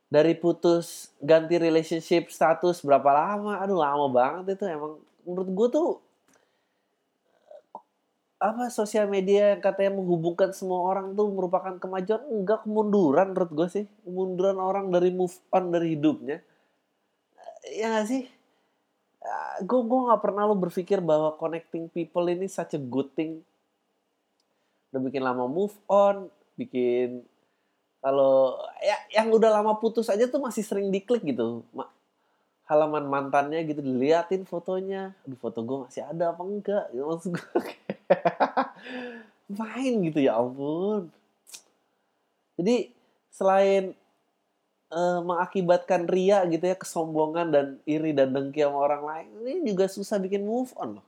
Dari 0.08 0.38
putus 0.38 1.12
ganti 1.20 1.60
relationship 1.60 2.32
status 2.32 2.84
berapa 2.84 3.12
lama? 3.12 3.60
Aduh 3.64 3.80
lama 3.80 4.08
banget 4.12 4.60
itu. 4.60 4.64
Emang 4.68 5.00
menurut 5.24 5.50
gue 5.52 5.68
tuh 5.72 5.90
apa 8.36 8.68
sosial 8.68 9.08
media 9.08 9.56
yang 9.56 9.64
katanya 9.64 9.96
menghubungkan 9.96 10.52
semua 10.52 10.84
orang 10.84 11.16
tuh 11.16 11.32
merupakan 11.32 11.76
kemajuan? 11.80 12.24
Enggak 12.28 12.68
kemunduran 12.68 13.32
menurut 13.32 13.52
gue 13.52 13.68
sih. 13.72 13.86
Kemunduran 14.04 14.60
orang 14.60 14.92
dari 14.92 15.12
move 15.12 15.36
on 15.52 15.72
dari 15.72 15.96
hidupnya. 15.96 16.40
Ya 17.66 18.00
gak 18.00 18.08
sih 18.08 18.35
gue 19.64 19.82
gue 19.82 20.00
nggak 20.10 20.22
pernah 20.22 20.44
lo 20.46 20.56
berpikir 20.58 21.00
bahwa 21.02 21.34
connecting 21.40 21.90
people 21.90 22.26
ini 22.28 22.46
such 22.46 22.78
a 22.78 22.82
good 22.82 23.10
thing. 23.18 23.42
Udah 24.92 25.02
bikin 25.02 25.24
lama 25.24 25.50
move 25.50 25.76
on 25.90 26.30
bikin 26.56 27.26
kalau 28.00 28.62
ya 28.80 28.96
yang 29.18 29.34
udah 29.34 29.50
lama 29.50 29.82
putus 29.82 30.14
aja 30.14 30.30
tuh 30.30 30.38
masih 30.38 30.62
sering 30.62 30.94
diklik 30.94 31.26
gitu. 31.26 31.66
Halaman 32.70 33.10
mantannya 33.10 33.66
gitu 33.66 33.82
diliatin 33.82 34.46
fotonya. 34.46 35.18
Aduh 35.26 35.38
foto 35.42 35.66
gue 35.66 35.78
masih 35.90 36.06
ada 36.06 36.34
apa 36.34 36.42
enggak? 36.46 36.86
Ya 36.94 37.02
maksud 37.02 37.34
gue 37.34 37.50
main 39.58 39.94
gitu 40.06 40.20
ya 40.22 40.38
ampun. 40.38 41.10
Jadi 42.56 42.94
selain 43.34 43.98
uh, 44.96 45.20
mengakibatkan 45.22 46.08
ria 46.08 46.48
gitu 46.48 46.64
ya 46.64 46.80
kesombongan 46.80 47.52
dan 47.52 47.66
iri 47.84 48.16
dan 48.16 48.32
dengki 48.32 48.64
sama 48.64 48.80
orang 48.80 49.04
lain 49.04 49.28
ini 49.44 49.76
juga 49.76 49.92
susah 49.92 50.18
bikin 50.24 50.48
move 50.48 50.72
on 50.80 51.00
loh. 51.00 51.06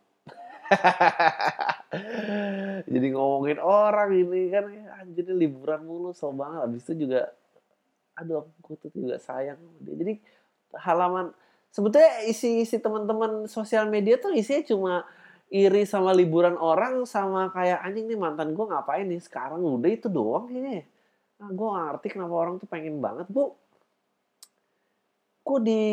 Jadi 2.91 3.08
ngomongin 3.15 3.63
orang 3.63 4.12
ini 4.12 4.52
kan 4.52 4.67
anjir 5.00 5.32
liburan 5.32 5.88
mulu 5.88 6.12
so 6.12 6.36
banget. 6.36 6.67
Habis 6.67 6.84
itu 6.91 7.08
juga 7.08 7.32
aduh 8.17 8.43
aku 8.60 8.73
tuh 8.82 8.89
juga 8.97 9.21
sayang 9.21 9.62
jadi 9.78 10.17
halaman 10.73 11.30
sebetulnya 11.69 12.26
isi 12.26 12.65
isi 12.65 12.82
teman-teman 12.82 13.45
sosial 13.45 13.86
media 13.93 14.17
tuh 14.17 14.34
isinya 14.34 14.65
cuma 14.65 14.93
iri 15.54 15.86
sama 15.86 16.17
liburan 16.17 16.58
orang 16.58 17.06
sama 17.06 17.54
kayak 17.54 17.78
anjing 17.86 18.10
nih 18.10 18.19
mantan 18.19 18.52
gue 18.52 18.65
ngapain 18.67 19.08
nih? 19.08 19.21
Sekarang 19.23 19.63
udah 19.63 19.88
itu 19.88 20.12
doang 20.12 20.52
kayaknya 20.52 20.82
ya. 20.82 20.86
Nah, 21.38 21.50
gue 21.54 21.67
ngerti 21.69 22.08
kenapa 22.17 22.36
orang 22.36 22.56
tuh 22.58 22.67
pengen 22.67 23.00
banget. 23.00 23.30
Bu 23.30 23.54
kok 25.47 25.63
di 25.63 25.83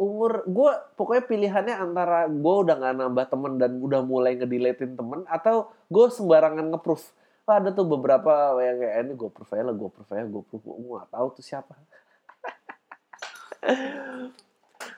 umur 0.00 0.48
gue 0.48 0.72
pokoknya 0.96 1.24
pilihannya 1.28 1.76
antara 1.76 2.24
gue 2.24 2.54
udah 2.64 2.76
gak 2.80 2.96
nambah 2.96 3.26
temen 3.28 3.60
dan 3.60 3.76
udah 3.76 4.00
mulai 4.00 4.32
ngediletin 4.32 4.96
temen 4.96 5.28
atau 5.28 5.68
gue 5.92 6.08
sembarangan 6.08 6.72
ngeproof. 6.72 7.12
Oh, 7.44 7.54
ada 7.56 7.68
tuh 7.68 7.84
beberapa 7.84 8.56
yang 8.64 8.80
kayak 8.80 8.96
ini 9.04 9.12
gue 9.12 9.28
proof 9.28 9.50
aja 9.52 9.64
lah 9.68 9.76
gue 9.76 9.90
proof 9.92 10.08
aja 10.08 10.24
gue 10.24 10.42
proof. 10.48 10.62
Gue 10.64 10.96
gak 10.96 11.12
tahu 11.12 11.26
tuh 11.36 11.44
siapa. 11.44 11.72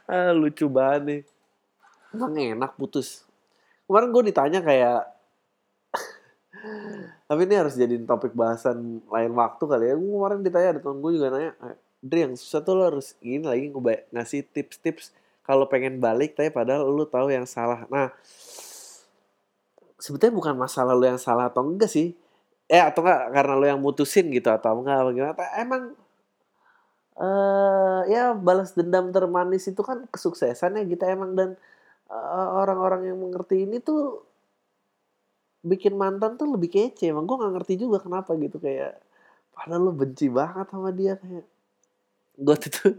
Ah, 0.07 0.31
lucu 0.35 0.69
banget 0.69 1.03
nih. 1.03 1.23
Emang 2.13 2.37
enak 2.37 2.77
putus. 2.77 3.25
Kemarin 3.89 4.13
gue 4.13 4.23
ditanya 4.29 4.61
kayak 4.61 5.09
tapi 7.31 7.41
ini 7.49 7.55
harus 7.59 7.75
jadi 7.75 7.97
topik 8.07 8.37
bahasan 8.37 9.01
lain 9.09 9.33
waktu 9.33 9.65
kali 9.65 9.85
ya? 9.89 9.95
Gue 9.97 10.11
kemarin 10.15 10.45
ditanya 10.45 10.69
ada 10.77 10.81
temen 10.85 11.01
gue 11.01 11.11
juga 11.17 11.33
nanya 11.33 11.53
Dri 12.03 12.27
yang 12.27 12.35
susah 12.35 12.67
tuh 12.67 12.75
lo 12.75 12.83
harus 12.91 13.15
ini 13.23 13.47
lagi 13.47 13.71
ngasih 14.11 14.51
tips-tips 14.51 15.15
kalau 15.47 15.71
pengen 15.71 16.03
balik 16.03 16.35
tapi 16.35 16.51
padahal 16.51 16.91
lo 16.91 17.07
tahu 17.07 17.31
yang 17.31 17.47
salah. 17.47 17.87
Nah, 17.87 18.11
sebetulnya 20.03 20.35
bukan 20.35 20.55
masalah 20.59 20.99
lo 20.99 21.07
yang 21.07 21.23
salah 21.23 21.47
atau 21.47 21.63
enggak 21.63 21.91
sih. 21.91 22.19
Eh 22.67 22.83
atau 22.83 23.07
enggak 23.07 23.31
karena 23.31 23.55
lo 23.55 23.67
yang 23.71 23.79
mutusin 23.79 24.35
gitu 24.35 24.51
atau 24.51 24.83
enggak 24.83 24.99
bagaimana. 25.07 25.47
Emang 25.59 25.83
uh, 27.23 28.03
ya 28.11 28.35
balas 28.35 28.75
dendam 28.75 29.15
termanis 29.15 29.71
itu 29.71 29.83
kan 29.87 30.07
kesuksesannya 30.11 30.87
kita 30.91 31.07
emang 31.15 31.39
dan 31.39 31.51
uh, 32.11 32.49
orang-orang 32.59 33.15
yang 33.15 33.19
mengerti 33.23 33.63
ini 33.63 33.79
tuh 33.79 34.27
bikin 35.63 35.95
mantan 35.95 36.35
tuh 36.35 36.51
lebih 36.51 36.71
kece. 36.71 37.15
Emang 37.15 37.27
gue 37.31 37.39
nggak 37.39 37.55
ngerti 37.63 37.75
juga 37.79 38.03
kenapa 38.03 38.35
gitu 38.39 38.59
kayak 38.59 38.99
padahal 39.55 39.91
lo 39.91 39.93
benci 39.95 40.27
banget 40.33 40.67
sama 40.71 40.91
dia 40.91 41.15
kayak 41.21 41.47
gue 42.39 42.57
tuh 42.57 42.95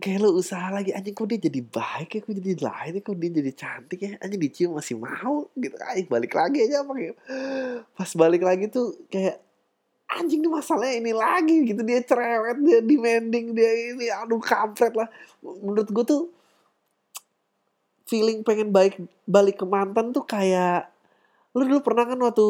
kayak 0.00 0.18
lu 0.24 0.32
usaha 0.40 0.72
lagi 0.72 0.96
anjing 0.96 1.12
kok 1.12 1.28
dia 1.28 1.36
jadi 1.36 1.60
baik 1.60 2.08
ya? 2.16 2.20
Kok 2.24 2.32
jadi 2.32 2.52
lain 2.56 2.92
ya? 2.96 3.00
Kok 3.04 3.16
dia 3.20 3.30
jadi 3.36 3.52
cantik 3.52 3.98
ya? 4.00 4.10
Anjing 4.24 4.40
dicium 4.40 4.70
masih 4.80 4.96
mau? 4.96 5.46
Gitu. 5.52 5.76
Anjing 5.76 6.08
balik 6.08 6.32
lagi 6.32 6.58
aja 6.64 6.80
apa 6.80 6.92
kayak 6.96 7.16
pas 7.92 8.10
balik 8.16 8.42
lagi 8.42 8.72
tuh 8.72 8.96
kayak 9.12 9.36
anjing 10.10 10.40
ini 10.40 10.48
masalahnya 10.48 10.96
ini 11.04 11.12
lagi. 11.12 11.56
Gitu 11.68 11.80
dia 11.84 12.00
cerewet 12.00 12.58
dia 12.64 12.80
demanding 12.80 13.52
dia 13.52 13.70
ini 13.92 14.08
aduh 14.08 14.40
kampret 14.40 14.96
lah. 14.96 15.08
Menurut 15.44 15.88
gue 15.92 16.04
tuh 16.08 16.22
feeling 18.08 18.42
pengen 18.42 18.72
baik 18.74 18.98
balik 19.28 19.60
ke 19.60 19.66
mantan 19.68 20.10
tuh 20.10 20.24
kayak 20.26 20.90
lu 21.54 21.62
dulu 21.66 21.84
pernah 21.84 22.08
kan 22.08 22.18
waktu 22.18 22.48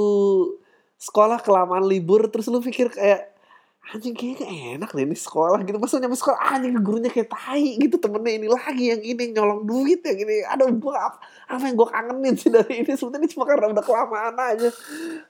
sekolah 1.00 1.40
kelamaan 1.44 1.84
libur 1.84 2.28
terus 2.32 2.48
lu 2.48 2.64
pikir 2.64 2.92
kayak 2.92 3.32
anjing 3.80 4.14
kayaknya 4.14 4.76
enak 4.76 4.92
deh 4.92 5.02
ini 5.02 5.16
sekolah 5.16 5.64
gitu. 5.64 5.80
Maksudnya 5.80 6.06
nyampe 6.06 6.20
sekolah 6.20 6.40
anjing 6.52 6.76
gurunya 6.84 7.10
kayak 7.10 7.32
tai 7.32 7.80
gitu 7.80 7.96
temennya 7.96 8.32
ini 8.38 8.48
lagi 8.52 8.84
yang 8.92 9.02
ini 9.02 9.24
nyolong 9.34 9.66
duit 9.66 10.04
ya 10.04 10.14
gini 10.14 10.44
ada 10.44 10.68
apa, 10.68 11.18
apa 11.48 11.62
yang 11.66 11.74
gue 11.74 11.88
kangenin 11.88 12.34
sih 12.38 12.52
dari 12.52 12.84
ini? 12.84 12.92
Sebetulnya 12.94 13.26
cuma 13.32 13.44
karena 13.48 13.66
udah 13.72 13.84
kelamaan 13.84 14.36
aja. 14.36 14.70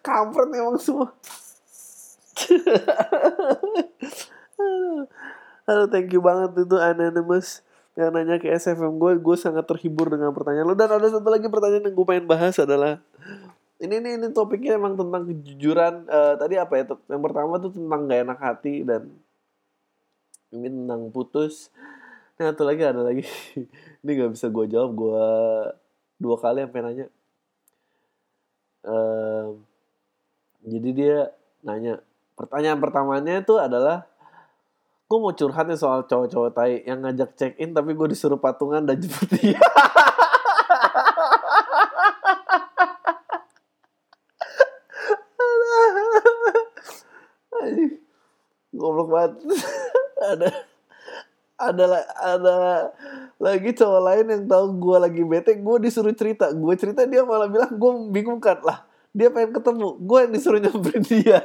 Kampret 0.05 0.51
emang 0.53 0.77
semua. 0.77 1.15
Halo, 5.65 5.87
thank 5.87 6.11
you 6.11 6.21
banget 6.21 6.67
itu 6.67 6.77
Anonymous. 6.77 7.63
Yang 7.95 8.11
nanya 8.11 8.37
ke 8.43 8.51
SFM 8.51 8.99
gue. 8.99 9.23
Gue 9.23 9.37
sangat 9.39 9.65
terhibur 9.71 10.11
dengan 10.11 10.35
pertanyaan 10.35 10.67
lo. 10.67 10.75
Dan 10.77 10.91
ada 10.91 11.07
satu 11.09 11.31
lagi 11.31 11.47
pertanyaan 11.47 11.87
yang 11.87 11.95
gue 11.97 12.07
pengen 12.07 12.27
bahas 12.27 12.59
adalah 12.59 13.01
ini 13.81 13.95
ini 13.97 14.11
ini 14.21 14.29
topiknya 14.37 14.77
emang 14.77 14.95
tentang 14.95 15.25
kejujuran 15.25 16.05
uh, 16.05 16.35
tadi 16.37 16.61
apa 16.61 16.73
ya 16.77 16.85
yang 17.09 17.23
pertama 17.25 17.57
tuh 17.57 17.73
tentang 17.73 18.01
gak 18.05 18.21
enak 18.29 18.39
hati 18.39 18.85
dan 18.85 19.09
ini 20.51 20.69
tentang 20.69 21.09
putus. 21.15 21.71
Nah 22.37 22.53
satu 22.53 22.67
lagi 22.67 22.83
ada 22.83 23.01
lagi. 23.05 23.23
Ini 24.03 24.11
nggak 24.17 24.33
bisa 24.33 24.51
gue 24.51 24.67
jawab 24.67 24.91
gue 24.97 25.27
dua 26.19 26.37
kali 26.41 26.65
sampai 26.65 26.83
nanya. 26.83 27.07
Uh, 28.81 29.61
jadi 30.65 30.89
dia 30.91 31.17
nanya 31.61 32.01
pertanyaan 32.35 32.81
pertamanya 32.81 33.45
itu 33.45 33.61
adalah 33.61 34.09
gue 35.11 35.19
mau 35.21 35.37
curhat 35.37 35.69
nih 35.69 35.77
soal 35.77 36.09
cowok-cowok 36.09 36.51
tai 36.57 36.81
yang 36.89 37.05
ngajak 37.05 37.37
check 37.37 37.53
in 37.61 37.77
tapi 37.77 37.93
gue 37.93 38.09
disuruh 38.09 38.41
patungan 38.41 38.81
dan 38.89 38.97
jemput 38.97 39.29
dia 39.37 39.59
goblok 48.81 49.09
banget. 49.13 49.33
Ada 50.21 50.49
ada 51.61 51.85
ada 52.17 52.89
lagi 53.37 53.77
cowok 53.77 54.01
lain 54.01 54.33
yang 54.33 54.49
tahu 54.49 54.81
gue 54.81 54.97
lagi 54.97 55.21
bete 55.25 55.61
gue 55.61 55.77
disuruh 55.81 56.13
cerita. 56.17 56.49
Gue 56.57 56.73
cerita 56.77 57.05
dia 57.05 57.21
malah 57.21 57.53
bilang 57.53 57.73
gue 57.77 57.93
bingung 58.09 58.41
kan 58.41 58.61
lah 58.65 58.85
dia 59.13 59.29
pengen 59.29 59.53
ketemu. 59.53 59.97
Gue 60.01 60.25
yang 60.25 60.33
disuruh 60.33 60.57
nyamperin 60.61 61.05
dia. 61.05 61.45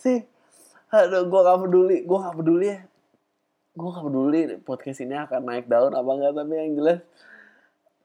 Sih 0.00 0.24
aduh 0.88 1.28
gue 1.28 1.40
gak 1.44 1.60
peduli. 1.64 2.04
Gue 2.08 2.16
gak 2.20 2.36
peduli. 2.36 2.68
Ya 2.72 2.84
gue 3.74 3.90
gak 3.90 4.06
peduli 4.06 4.40
podcast 4.62 5.02
ini 5.02 5.18
akan 5.18 5.50
naik 5.50 5.66
daun 5.66 5.90
apa 5.98 6.06
enggak 6.06 6.32
tapi 6.38 6.54
yang 6.54 6.78
jelas 6.78 7.02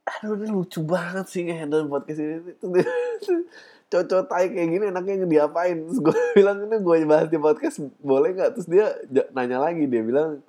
aduh 0.02 0.34
ini 0.42 0.50
lucu 0.50 0.82
banget 0.82 1.26
sih 1.30 1.46
ngehandle 1.46 1.86
podcast 1.86 2.26
ini 2.26 2.42
cocok 3.92 4.30
tai 4.30 4.54
kayak 4.54 4.70
gini 4.70 4.86
enaknya 4.94 5.26
diapain? 5.26 5.78
Terus 5.90 6.00
gue 6.00 6.16
bilang 6.38 6.62
ini 6.64 6.78
gue 6.78 6.98
bahas 7.10 7.28
di 7.28 7.40
podcast 7.42 7.82
boleh 8.00 8.38
nggak? 8.38 8.50
Terus 8.58 8.68
dia 8.70 8.88
nanya 9.34 9.58
lagi 9.58 9.90
dia 9.90 10.02
bilang 10.06 10.46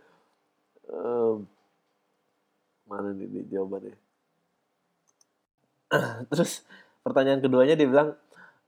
ehm, 0.92 1.48
mana 2.85 3.16
nih 3.16 3.48
jawabannya? 3.48 3.96
Terus 6.30 6.62
pertanyaan 7.00 7.40
keduanya 7.40 7.74
dia 7.74 7.88
bilang 7.88 8.14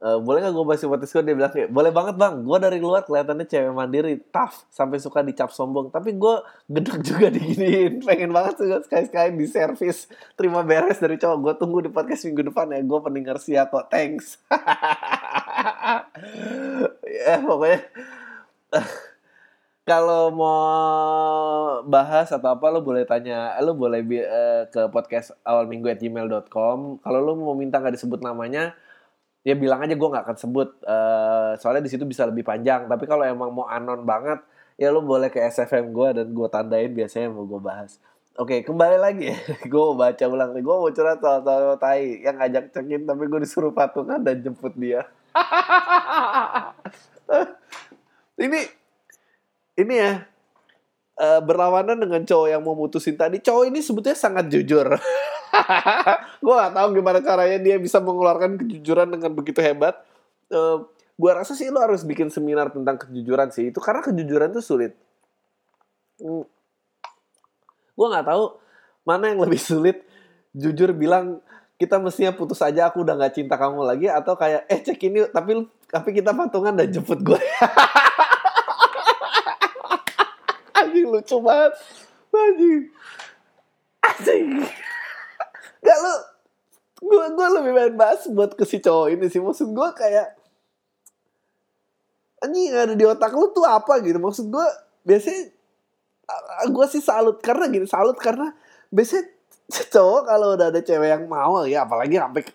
Uh, 0.02 0.18
boleh 0.18 0.42
gak 0.42 0.50
gue 0.50 0.66
bahas 0.66 0.82
podcast 0.82 1.14
gue? 1.14 1.22
Dia 1.30 1.36
bilang 1.38 1.52
kayak, 1.54 1.70
boleh 1.70 1.94
banget 1.94 2.18
bang. 2.18 2.42
Gue 2.42 2.58
dari 2.58 2.82
luar 2.82 3.06
kelihatannya 3.06 3.46
cewek 3.46 3.70
mandiri, 3.70 4.18
tough, 4.34 4.66
sampai 4.66 4.98
suka 4.98 5.22
dicap 5.22 5.54
sombong. 5.54 5.94
Tapi 5.94 6.18
gue 6.18 6.42
gedek 6.66 7.06
juga 7.06 7.30
diginiin. 7.30 8.02
Pengen 8.10 8.34
banget 8.34 8.58
sih 8.58 8.66
sekali-sekali 8.66 9.38
di 9.38 9.46
servis. 9.46 10.10
Terima 10.34 10.66
beres 10.66 10.98
dari 10.98 11.22
cowok. 11.22 11.38
Gue 11.38 11.54
tunggu 11.54 11.78
di 11.86 11.90
podcast 11.94 12.26
minggu 12.26 12.50
depan 12.50 12.74
ya. 12.74 12.82
Gue 12.82 12.98
pendengar 12.98 13.38
sia 13.38 13.70
kok. 13.70 13.86
Thanks. 13.94 14.42
ya 17.22 17.38
pokoknya. 17.46 17.78
kalau 19.82 20.30
mau 20.34 21.82
bahas 21.86 22.30
atau 22.30 22.54
apa 22.54 22.70
lo 22.70 22.86
boleh 22.86 23.02
tanya 23.02 23.58
lo 23.58 23.74
boleh 23.74 23.98
uh, 24.22 24.62
ke 24.70 24.86
podcast 24.94 25.34
awal 25.42 25.66
minggu 25.66 25.90
at 25.90 25.98
gmail.com 25.98 27.02
kalau 27.02 27.18
lo 27.18 27.34
mau 27.34 27.58
minta 27.58 27.82
nggak 27.82 27.98
disebut 27.98 28.22
namanya 28.22 28.78
ya 29.42 29.54
bilang 29.58 29.82
aja 29.82 29.94
gue 29.98 30.08
nggak 30.08 30.24
akan 30.26 30.38
sebut 30.38 30.68
uh, 30.86 31.58
soalnya 31.58 31.82
di 31.82 31.90
situ 31.90 32.06
bisa 32.06 32.22
lebih 32.26 32.46
panjang 32.46 32.86
tapi 32.86 33.10
kalau 33.10 33.26
emang 33.26 33.50
mau 33.50 33.66
anon 33.66 34.06
banget 34.06 34.38
ya 34.78 34.94
lo 34.94 35.02
boleh 35.02 35.28
ke 35.34 35.42
SFM 35.42 35.90
gue 35.90 36.08
dan 36.22 36.26
gue 36.30 36.48
tandain 36.48 36.90
biasanya 36.94 37.28
mau 37.30 37.46
gue 37.46 37.58
bahas 37.58 37.98
Oke, 38.40 38.64
kembali 38.64 38.96
lagi. 38.96 39.28
gue 39.70 39.82
mau 39.92 39.92
baca 39.92 40.24
ulang. 40.24 40.56
Gue 40.56 40.72
mau 40.72 40.88
curhat 40.88 41.20
soal 41.20 41.44
soal 41.44 41.76
tai 41.76 42.24
yang 42.24 42.40
ngajak 42.40 42.72
cekin 42.72 43.04
tapi 43.04 43.28
gue 43.28 43.44
disuruh 43.44 43.76
patungan 43.76 44.24
dan 44.24 44.40
jemput 44.40 44.72
dia. 44.72 45.04
ini 48.44 48.60
ini 49.76 49.94
ya 50.00 50.24
uh, 51.20 51.40
berlawanan 51.44 52.00
dengan 52.00 52.24
cowok 52.24 52.48
yang 52.48 52.64
mau 52.64 52.72
mutusin 52.72 53.20
tadi. 53.20 53.36
Cowok 53.36 53.68
ini 53.68 53.84
sebetulnya 53.84 54.16
sangat 54.16 54.48
jujur. 54.48 54.96
gue 56.44 56.54
gak 56.54 56.74
tahu 56.74 56.88
gimana 56.96 57.18
caranya 57.20 57.58
dia 57.60 57.76
bisa 57.76 58.00
mengeluarkan 58.00 58.56
kejujuran 58.60 59.08
dengan 59.12 59.30
begitu 59.36 59.60
hebat. 59.60 60.00
Uh, 60.52 60.84
gue 61.16 61.30
rasa 61.32 61.52
sih 61.52 61.68
lo 61.68 61.80
harus 61.80 62.02
bikin 62.02 62.32
seminar 62.32 62.72
tentang 62.72 62.96
kejujuran 62.98 63.52
sih. 63.52 63.70
Itu 63.70 63.78
karena 63.78 64.00
kejujuran 64.00 64.52
itu 64.52 64.62
sulit. 64.64 64.92
Hmm. 66.18 66.44
Gue 67.92 68.06
nggak 68.08 68.26
tahu 68.26 68.58
mana 69.04 69.32
yang 69.32 69.40
lebih 69.40 69.60
sulit. 69.60 70.04
Jujur 70.52 70.92
bilang 70.92 71.40
kita 71.80 71.98
mestinya 71.98 72.30
putus 72.36 72.60
aja 72.62 72.92
aku 72.92 73.02
udah 73.02 73.18
nggak 73.18 73.34
cinta 73.34 73.58
kamu 73.58 73.82
lagi 73.82 74.06
atau 74.06 74.38
kayak 74.38 74.68
eh 74.70 74.80
cek 74.84 75.00
ini 75.02 75.26
tapi 75.32 75.66
tapi 75.90 76.08
kita 76.14 76.30
patungan 76.30 76.76
dan 76.76 76.88
jemput 76.92 77.20
gue. 77.20 77.40
anjing 80.82 81.08
lucu 81.08 81.36
banget 81.40 81.72
anjing 82.34 82.82
anjing 84.02 84.46
gak 85.82 85.98
lu 85.98 86.14
gue 87.02 87.24
gue 87.34 87.46
lebih 87.58 87.72
main 87.74 87.94
bahas 87.98 88.22
buat 88.30 88.54
ke 88.54 88.62
si 88.62 88.78
cowok 88.78 89.18
ini 89.18 89.26
sih. 89.26 89.42
Maksud 89.42 89.74
gue 89.74 89.88
kayak 89.98 90.38
anjing 92.42 92.70
ada 92.70 92.94
di 92.94 93.04
otak 93.06 93.34
lu 93.34 93.50
tuh 93.50 93.66
apa? 93.66 93.98
Gitu. 93.98 94.18
Maksud 94.22 94.46
gue 94.48 94.66
biasanya 95.02 95.50
gue 96.70 96.86
sih 96.88 97.02
salut 97.02 97.42
karena 97.42 97.66
gini 97.68 97.84
salut 97.90 98.14
karena 98.16 98.54
biasanya 98.94 99.26
cowok 99.94 100.22
kalau 100.30 100.48
udah 100.54 100.70
ada 100.70 100.80
cewek 100.80 101.08
yang 101.10 101.26
mau 101.26 101.66
ya 101.66 101.82
apalagi 101.82 102.16
sampai 102.16 102.46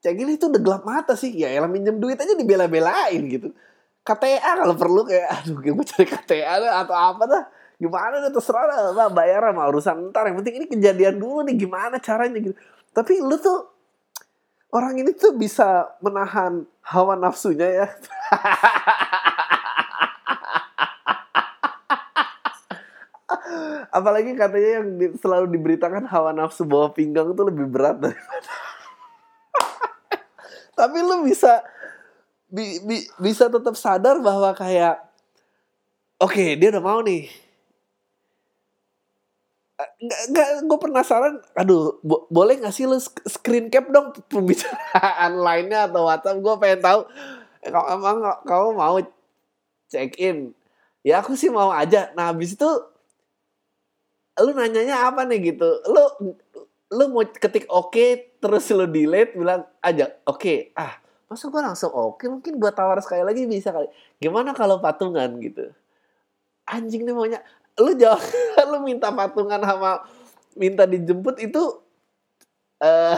cek 0.00 0.16
gini 0.16 0.40
itu 0.40 0.48
udah 0.48 0.60
gelap 0.64 0.84
mata 0.88 1.12
sih. 1.12 1.28
Ya 1.36 1.52
elah 1.52 1.68
minjem 1.68 2.00
duit 2.00 2.16
aja 2.16 2.32
dibela-belain 2.32 3.20
gitu. 3.28 3.52
KTA 4.00 4.64
kalau 4.64 4.72
perlu 4.72 5.04
kayak 5.04 5.28
aduh 5.44 5.60
gue 5.60 5.84
cari 5.84 6.08
KTA 6.08 6.56
atau 6.80 6.96
apa 6.96 7.24
dah 7.28 7.44
gimana 7.80 8.20
deh 8.20 8.28
terserah 8.30 8.92
lah. 8.92 9.08
Bayar 9.08 9.48
sama 9.48 9.64
urusan 9.72 10.12
ntar. 10.12 10.28
Yang 10.28 10.36
penting 10.44 10.54
ini 10.60 10.66
kejadian 10.68 11.16
dulu 11.16 11.40
nih 11.48 11.56
gimana 11.56 11.96
caranya 11.96 12.36
gitu. 12.36 12.52
Tapi 12.92 13.18
lu 13.24 13.40
tuh 13.40 13.72
orang 14.70 15.00
ini 15.00 15.16
tuh 15.16 15.32
bisa 15.34 15.88
menahan 16.04 16.68
hawa 16.84 17.16
nafsunya 17.16 17.68
ya. 17.82 17.88
Apalagi 23.90 24.38
katanya 24.38 24.84
yang 24.84 25.18
selalu 25.18 25.50
diberitakan 25.50 26.06
hawa 26.06 26.30
nafsu 26.30 26.62
bawah 26.62 26.94
pinggang 26.94 27.34
itu 27.34 27.42
lebih 27.42 27.66
berat 27.66 27.98
daripada 27.98 28.52
tapi 30.80 30.98
lu 31.04 31.26
bisa 31.28 31.60
bi, 32.48 32.80
bi, 32.80 33.04
bisa 33.20 33.52
tetap 33.52 33.76
sadar 33.76 34.16
bahwa 34.24 34.56
kayak 34.56 34.96
oke 36.16 36.32
okay, 36.32 36.56
dia 36.56 36.72
udah 36.72 36.82
mau 36.82 37.00
nih 37.04 37.28
nggak 40.00 40.20
nggak 40.32 40.48
gue 40.66 40.78
penasaran. 40.78 41.34
Aduh 41.56 42.00
bo 42.00 42.26
boleh 42.32 42.58
nggak 42.58 42.74
sih 42.74 42.88
lu 42.88 42.98
screen 43.28 43.68
cap 43.68 43.88
dong 43.88 44.16
pembicaraan 44.32 45.38
lainnya 45.40 45.86
atau 45.90 46.08
WhatsApp? 46.08 46.40
Gue 46.40 46.54
pengen 46.58 46.80
tahu. 46.80 47.00
Kalau 47.60 47.86
emang 47.92 48.16
kamu 48.48 48.68
mau 48.74 48.96
check 49.92 50.16
in? 50.16 50.56
Ya 51.04 51.20
aku 51.20 51.36
sih 51.36 51.52
mau 51.52 51.72
aja. 51.72 52.12
Nah 52.16 52.32
habis 52.32 52.56
itu 52.56 52.70
lu 54.40 54.52
nanyanya 54.56 55.10
apa 55.10 55.28
nih 55.28 55.52
gitu? 55.54 55.68
Lu 55.88 56.34
lu 56.90 57.04
mau 57.14 57.22
ketik 57.22 57.70
oke 57.70 57.94
okay, 57.94 58.08
terus 58.42 58.66
lu 58.74 58.86
delete 58.90 59.38
bilang 59.38 59.62
aja 59.78 60.10
oke 60.26 60.42
okay. 60.42 60.58
ah 60.74 60.98
masa 61.30 61.46
gue 61.46 61.62
langsung 61.62 61.94
oke 61.94 62.18
okay, 62.18 62.26
mungkin 62.26 62.58
buat 62.58 62.74
tawar 62.74 62.98
sekali 62.98 63.22
lagi 63.22 63.46
bisa 63.46 63.70
kali. 63.70 63.86
Gimana 64.18 64.50
kalau 64.50 64.82
patungan 64.82 65.38
gitu? 65.38 65.70
Anjing 66.66 67.06
nih 67.06 67.14
maunya 67.14 67.40
lu 67.80 67.96
jawab 67.96 68.20
lu 68.70 68.78
minta 68.84 69.08
patungan 69.10 69.60
sama 69.64 70.04
minta 70.54 70.84
dijemput 70.84 71.40
itu 71.40 71.62
uh, 72.84 73.16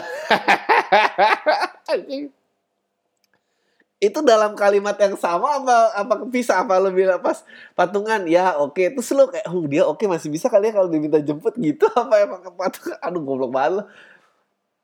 itu 4.02 4.18
dalam 4.26 4.58
kalimat 4.58 4.98
yang 4.98 5.14
sama 5.14 5.62
apa 5.62 5.94
apa 5.94 6.14
bisa 6.26 6.58
apa 6.58 6.82
lo 6.82 6.90
bilang 6.90 7.22
pas 7.22 7.46
patungan? 7.78 8.26
Ya 8.26 8.58
oke. 8.58 8.74
Okay. 8.74 8.86
terus 8.90 9.14
lo 9.14 9.30
kayak 9.30 9.46
oh 9.46 9.62
dia 9.70 9.86
oke 9.86 10.02
okay, 10.02 10.10
masih 10.10 10.26
bisa 10.26 10.50
kali 10.50 10.74
ya 10.74 10.74
kalau 10.74 10.90
diminta 10.90 11.22
jemput 11.22 11.54
gitu. 11.54 11.86
Apa 11.94 12.26
emang 12.26 12.42
patungan? 12.58 12.98
Aduh 12.98 13.22
goblok 13.22 13.54
banget 13.54 13.86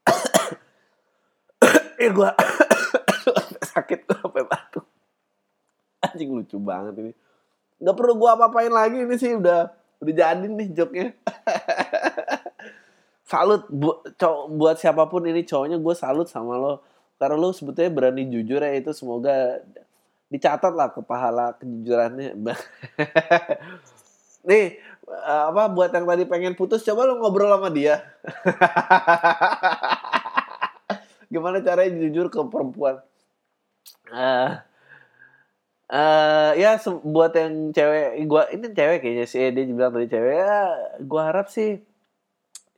eh 2.03 2.11
gua 2.15 2.31
sakit 3.75 4.07
gue 4.07 4.17
sampai 4.23 4.45
batuk 4.47 4.87
anjing 5.99 6.31
lucu 6.31 6.57
banget 6.63 6.95
ini 7.03 7.13
nggak 7.79 7.97
perlu 7.97 8.15
gua 8.19 8.35
apa-apain 8.35 8.71
lagi 8.71 9.07
ini 9.07 9.17
sih 9.17 9.39
udah 9.39 9.71
udah 9.99 10.15
jadi 10.15 10.47
nih 10.47 10.69
joknya 10.75 11.07
salut 13.31 13.67
bu, 13.71 13.99
buat 14.55 14.79
siapa 14.79 15.07
pun 15.11 15.27
ini 15.29 15.45
cowoknya 15.45 15.77
gue 15.77 15.95
salut 15.99 16.31
sama 16.31 16.57
lo 16.57 16.81
karena 17.19 17.35
lu 17.35 17.51
sebetulnya 17.51 17.91
berani 17.91 18.31
jujur 18.31 18.63
ya 18.63 18.79
itu 18.79 18.95
semoga 18.95 19.59
dicatat 20.29 20.73
lah 20.77 20.93
ke 20.93 21.01
pahala 21.01 21.57
kejujurannya. 21.57 22.37
Nih, 24.49 24.79
apa 25.27 25.63
buat 25.73 25.91
yang 25.93 26.05
tadi 26.05 26.25
pengen 26.29 26.55
putus 26.55 26.85
coba 26.85 27.09
lu 27.09 27.19
ngobrol 27.19 27.53
sama 27.53 27.73
dia. 27.73 28.01
Gimana 31.33 31.61
caranya 31.61 32.01
jujur 32.01 32.33
ke 32.33 32.41
perempuan? 32.49 33.01
Uh, 34.09 34.57
uh, 35.93 36.51
ya 36.57 36.81
buat 37.05 37.33
yang 37.37 37.73
cewek 37.73 38.25
gua 38.29 38.49
ini 38.53 38.67
cewek 38.73 38.99
kayaknya 39.05 39.27
sih 39.29 39.49
dia 39.53 39.65
bilang 39.69 39.93
tadi 39.97 40.09
cewek 40.09 40.35
ya 40.37 40.57
gua 41.05 41.33
harap 41.33 41.49
sih 41.49 41.81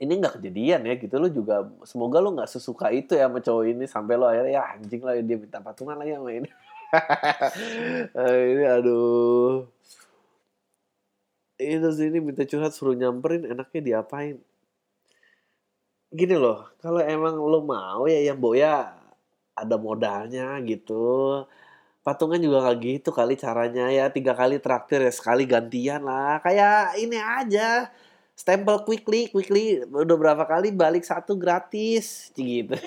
ini 0.01 0.13
nggak 0.17 0.41
kejadian 0.41 0.81
ya 0.89 0.95
gitu. 0.97 1.15
Lo 1.21 1.29
juga 1.29 1.69
semoga 1.85 2.19
lo 2.25 2.33
nggak 2.33 2.49
sesuka 2.49 2.89
itu 2.89 3.13
ya 3.13 3.29
sama 3.29 3.39
cowok 3.45 3.65
ini 3.69 3.85
sampai 3.85 4.15
lo 4.17 4.27
akhirnya 4.33 4.53
ya 4.57 4.63
anjing 4.73 5.03
lah 5.05 5.15
dia 5.21 5.37
minta 5.37 5.61
patungan 5.61 5.97
lagi 6.01 6.17
sama 6.17 6.33
ini. 6.33 6.51
Ini 8.51 8.65
aduh. 8.67 9.63
Itu 11.61 11.89
sini 11.95 12.19
minta 12.19 12.43
curhat 12.49 12.73
suruh 12.75 12.97
nyamperin 12.99 13.47
enaknya 13.47 13.81
diapain? 13.85 14.43
Gini 16.11 16.35
loh 16.35 16.67
kalau 16.83 16.99
emang 17.05 17.39
lo 17.39 17.63
mau 17.63 18.09
ya 18.11 18.19
yang 18.19 18.41
boya 18.43 18.91
ada 19.55 19.77
modalnya 19.79 20.59
gitu 20.67 21.45
patungan 22.01 22.41
juga 22.41 22.65
nggak 22.65 22.79
gitu 22.81 23.13
kali 23.13 23.37
caranya. 23.37 23.93
Ya 23.93 24.09
tiga 24.09 24.33
kali 24.33 24.57
traktir 24.61 25.05
ya 25.05 25.13
sekali 25.13 25.45
gantian 25.45 26.05
lah. 26.05 26.41
Kayak 26.41 26.97
ini 27.01 27.17
aja. 27.21 27.93
Stempel 28.37 28.85
quickly 28.89 29.29
quickly. 29.29 29.85
Udah 29.85 30.17
berapa 30.17 30.45
kali 30.49 30.73
balik 30.73 31.05
satu 31.05 31.37
gratis. 31.37 32.33
Gitu. 32.33 32.77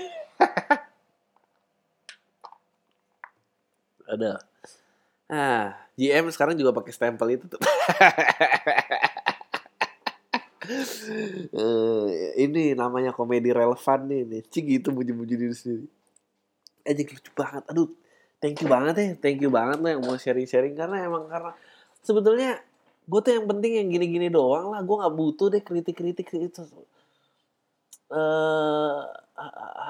Ada. 4.14 4.42
Ah 5.30 5.78
GM 5.94 6.26
sekarang 6.34 6.58
juga 6.58 6.74
pakai 6.74 6.94
stempel 6.94 7.38
itu 7.38 7.46
tuh. 7.46 7.62
Uh, 11.54 12.10
ini 12.44 12.74
namanya 12.74 13.14
komedi 13.14 13.54
relevan 13.54 14.10
nih 14.10 14.26
nih. 14.26 14.42
Cing 14.50 14.66
gitu 14.74 14.90
muji-muji 14.90 15.38
diri 15.38 15.54
sendiri. 15.54 15.86
Aja 16.82 17.02
lucu 17.06 17.30
banget. 17.38 17.64
Aduh 17.70 17.94
thank 18.44 18.60
you 18.60 18.68
banget 18.68 18.94
ya 19.00 19.08
thank 19.16 19.40
you 19.40 19.48
banget 19.48 19.80
lo 19.80 19.88
yang 19.88 20.04
mau 20.04 20.20
sharing-sharing. 20.20 20.76
Karena 20.76 21.08
emang 21.08 21.32
karena 21.32 21.56
sebetulnya 22.04 22.60
gue 23.08 23.20
tuh 23.24 23.32
yang 23.40 23.48
penting 23.48 23.80
yang 23.80 23.88
gini-gini 23.88 24.28
doang 24.28 24.76
lah. 24.76 24.84
Gue 24.84 25.00
nggak 25.00 25.16
butuh 25.16 25.48
deh 25.48 25.64
kritik-kritik 25.64 26.28
itu 26.28 26.62
uh, 28.12 29.08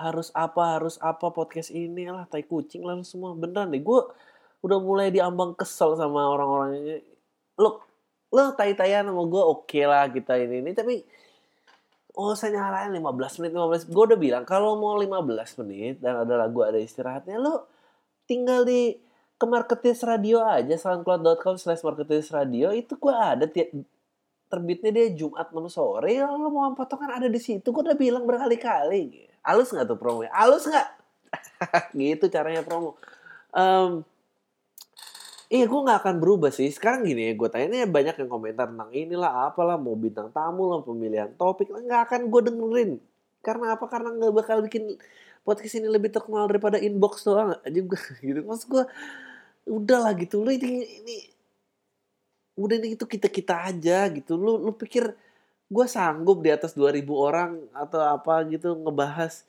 harus 0.06 0.30
apa 0.38 0.78
harus 0.78 1.02
apa 1.02 1.34
podcast 1.34 1.74
ini 1.74 2.06
lah 2.14 2.30
tai 2.30 2.46
kucing 2.46 2.86
lah 2.86 3.02
semua. 3.02 3.34
Beneran 3.34 3.74
deh 3.74 3.82
gue 3.82 4.00
udah 4.62 4.78
mulai 4.78 5.10
diambang 5.10 5.58
kesel 5.58 5.98
sama 5.98 6.30
orang-orang 6.30 6.78
ini. 6.78 6.96
Lo 7.58 7.82
lo 8.30 8.54
tai-taian 8.54 9.10
sama 9.10 9.26
gue 9.26 9.42
oke 9.42 9.66
okay 9.66 9.90
lah 9.90 10.06
kita 10.14 10.38
ini 10.38 10.62
ini. 10.62 10.72
Tapi 10.78 11.02
oh 12.14 12.38
saya 12.38 12.62
nyalain 12.62 12.94
15 12.94 13.42
menit 13.42 13.52
15 13.58 13.90
gue 13.90 14.04
udah 14.14 14.20
bilang 14.22 14.44
kalau 14.46 14.78
mau 14.78 14.94
15 15.02 15.66
menit 15.66 15.98
dan 15.98 16.22
ada 16.22 16.46
lagu 16.46 16.62
ada 16.62 16.78
istirahatnya 16.78 17.42
lo 17.42 17.73
tinggal 18.34 18.66
di 18.66 18.98
ke 19.38 19.46
marketis 19.46 20.02
radio 20.02 20.42
aja 20.42 20.74
soundcloud.com 20.74 21.62
slash 21.62 21.86
marketis 21.86 22.34
radio 22.34 22.74
itu 22.74 22.98
gue 22.98 23.14
ada 23.14 23.46
tiap 23.46 23.70
terbitnya 24.50 24.90
dia 24.90 25.14
Jumat 25.14 25.54
malam 25.54 25.70
sore 25.70 26.18
ya 26.18 26.26
lo 26.26 26.50
mau 26.50 26.74
potongan 26.74 27.22
ada 27.22 27.30
di 27.30 27.38
situ. 27.38 27.70
Gue 27.70 27.86
udah 27.86 27.98
bilang 27.98 28.26
berkali-kali 28.26 29.30
halus 29.46 29.70
nggak 29.70 29.86
tuh 29.86 29.98
promo 30.00 30.26
halus 30.30 30.66
nggak? 30.66 30.90
Gitu 32.00 32.26
caranya 32.34 32.66
promo. 32.66 32.98
Um, 33.54 34.02
Iya 35.54 35.70
gue 35.70 35.82
gak 35.86 36.02
akan 36.02 36.16
berubah 36.18 36.50
sih. 36.50 36.66
Sekarang 36.74 37.06
gini 37.06 37.30
ya 37.30 37.34
gue 37.38 37.46
tanya 37.46 37.70
ini 37.70 37.86
banyak 37.86 38.18
yang 38.18 38.26
komentar 38.26 38.74
tentang 38.74 38.90
inilah 38.90 39.54
apalah 39.54 39.78
Mau 39.78 39.94
bintang 39.94 40.34
tamu 40.34 40.66
lah 40.66 40.82
pemilihan 40.82 41.30
topik 41.38 41.70
Gak 41.70 42.10
akan 42.10 42.34
gue 42.34 42.42
dengerin. 42.50 42.92
Karena 43.46 43.78
apa? 43.78 43.86
Karena 43.86 44.18
gak 44.18 44.34
bakal 44.34 44.66
bikin 44.66 44.98
podcast 45.44 45.76
ini 45.78 45.88
lebih 45.92 46.10
terkenal 46.10 46.48
daripada 46.48 46.80
inbox 46.80 47.28
doang 47.28 47.56
gue 47.64 48.02
gitu. 48.28 48.40
Maksud 48.44 48.68
gue 48.72 48.84
udahlah 49.68 50.16
gitu. 50.16 50.44
Lu 50.44 50.52
ini 50.52 51.04
ini 51.04 51.18
udah 52.58 52.76
ini 52.80 52.96
itu 52.96 53.06
kita 53.06 53.28
kita 53.28 53.70
aja 53.70 54.08
gitu. 54.12 54.40
Lu 54.40 54.58
lu 54.60 54.72
pikir 54.76 55.14
gue 55.68 55.86
sanggup 55.88 56.44
di 56.44 56.50
atas 56.52 56.76
2000 56.76 57.04
orang 57.12 57.52
atau 57.76 58.02
apa 58.04 58.46
gitu 58.48 58.78
ngebahas 58.78 59.44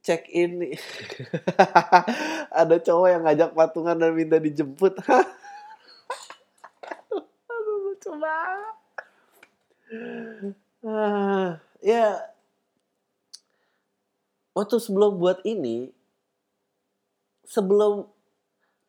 check 0.00 0.24
in 0.32 0.64
ada 2.60 2.80
cowok 2.80 3.08
yang 3.12 3.22
ngajak 3.28 3.50
patungan 3.52 3.96
dan 4.00 4.12
minta 4.16 4.36
dijemput. 4.40 4.96
Banget. 8.10 8.76
Ah, 10.80 11.60
ya 11.84 12.18
waktu 14.56 14.76
sebelum 14.82 15.18
buat 15.20 15.42
ini 15.46 15.90
sebelum 17.46 18.06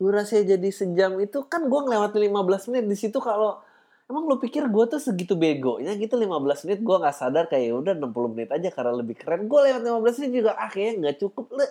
durasinya 0.02 0.58
jadi 0.58 0.70
sejam 0.74 1.18
itu 1.22 1.46
kan 1.46 1.70
gue 1.70 1.80
ngelewati 1.86 2.18
15 2.18 2.70
menit 2.74 2.86
di 2.90 2.98
situ 2.98 3.18
kalau 3.22 3.62
emang 4.10 4.28
lu 4.28 4.36
pikir 4.42 4.68
gue 4.68 4.86
tuh 4.92 5.00
segitu 5.00 5.40
begonya 5.40 5.96
gitu 5.96 6.20
15 6.20 6.66
menit? 6.68 6.80
Gue 6.84 6.98
nggak 7.00 7.16
sadar 7.16 7.46
kayak 7.48 7.64
ya 7.70 7.74
udah 7.78 7.94
60 7.96 8.34
menit 8.34 8.50
aja 8.52 8.70
karena 8.74 8.94
lebih 8.98 9.16
keren. 9.16 9.48
Gue 9.48 9.60
lewat 9.72 9.82
15 9.82 10.20
menit 10.20 10.32
juga 10.44 10.52
ah 10.60 10.68
kayaknya 10.68 10.94
nggak 11.00 11.18
cukup 11.24 11.48
lu 11.54 11.66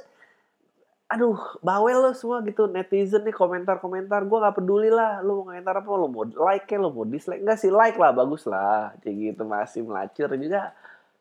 aduh 1.11 1.43
bawel 1.59 2.07
lo 2.07 2.15
semua 2.15 2.39
gitu 2.47 2.71
netizen 2.71 3.27
nih 3.27 3.35
komentar-komentar 3.35 4.31
gue 4.31 4.39
nggak 4.47 4.63
peduli 4.63 4.95
lah 4.95 5.19
lu 5.27 5.43
mau 5.43 5.51
komentar 5.51 5.75
apa 5.83 5.91
lu 5.91 6.07
mau 6.07 6.23
like 6.23 6.71
kayak 6.71 6.81
lu 6.87 6.91
mau 6.95 7.03
dislike. 7.03 7.43
Enggak 7.43 7.59
sih 7.59 7.71
like 7.75 7.99
lah 7.99 8.15
bagus 8.15 8.47
lah 8.47 8.95
kayak 9.03 9.15
gitu 9.35 9.43
masih 9.43 9.83
melacur 9.83 10.31
juga. 10.39 10.71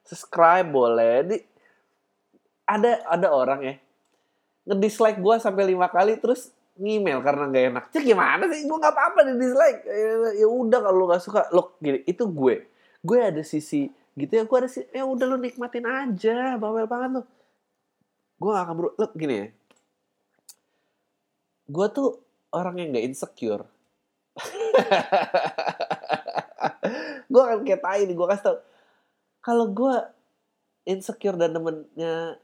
Subscribe 0.05 0.69
boleh 0.69 1.15
di 1.25 1.37
ada 2.69 3.01
ada 3.09 3.27
orang 3.33 3.59
ya 3.65 3.75
ngedislike 4.69 5.17
gue 5.17 5.35
sampai 5.41 5.73
lima 5.73 5.89
kali 5.89 6.21
terus 6.21 6.53
ngemail 6.79 7.19
karena 7.19 7.43
nggak 7.51 7.65
enak. 7.75 7.85
Cek 7.91 8.03
gimana 8.07 8.47
sih? 8.47 8.63
Gue 8.63 8.77
nggak 8.79 8.95
apa-apa 8.95 9.19
di 9.27 9.33
dislike 9.35 9.81
ya, 10.39 10.47
udah 10.47 10.79
kalau 10.79 10.95
lo 10.95 11.05
nggak 11.11 11.23
suka 11.25 11.41
lo 11.51 11.75
gini 11.81 12.05
itu 12.05 12.23
gue. 12.29 12.55
Gue 13.03 13.19
ada 13.19 13.43
sisi 13.43 13.89
gitu 14.15 14.35
ya 14.35 14.43
gue 14.43 14.57
ada 14.57 14.69
sisi 14.69 14.87
ya 14.91 15.03
udah 15.07 15.25
lo 15.27 15.37
nikmatin 15.39 15.87
aja 15.87 16.59
bawel 16.59 16.83
banget 16.91 17.11
lo 17.19 17.23
gue 18.39 18.51
gak 18.51 18.65
akan 18.67 18.75
bro 18.75 18.89
lo 18.95 19.07
gini 19.15 19.35
ya. 19.35 19.47
Gue 21.67 21.87
tuh 21.91 22.09
orang 22.55 22.79
yang 22.79 22.89
nggak 22.95 23.05
insecure. 23.09 23.65
Gue 27.29 27.45
akan 27.45 27.61
kayak 27.61 28.09
nih 28.09 28.17
gue 28.17 28.25
kasih 28.25 28.41
tau. 28.41 28.57
Kalau 29.45 29.69
gue 29.69 30.01
insecure 30.89 31.37
dan 31.37 31.53
temennya 31.53 32.41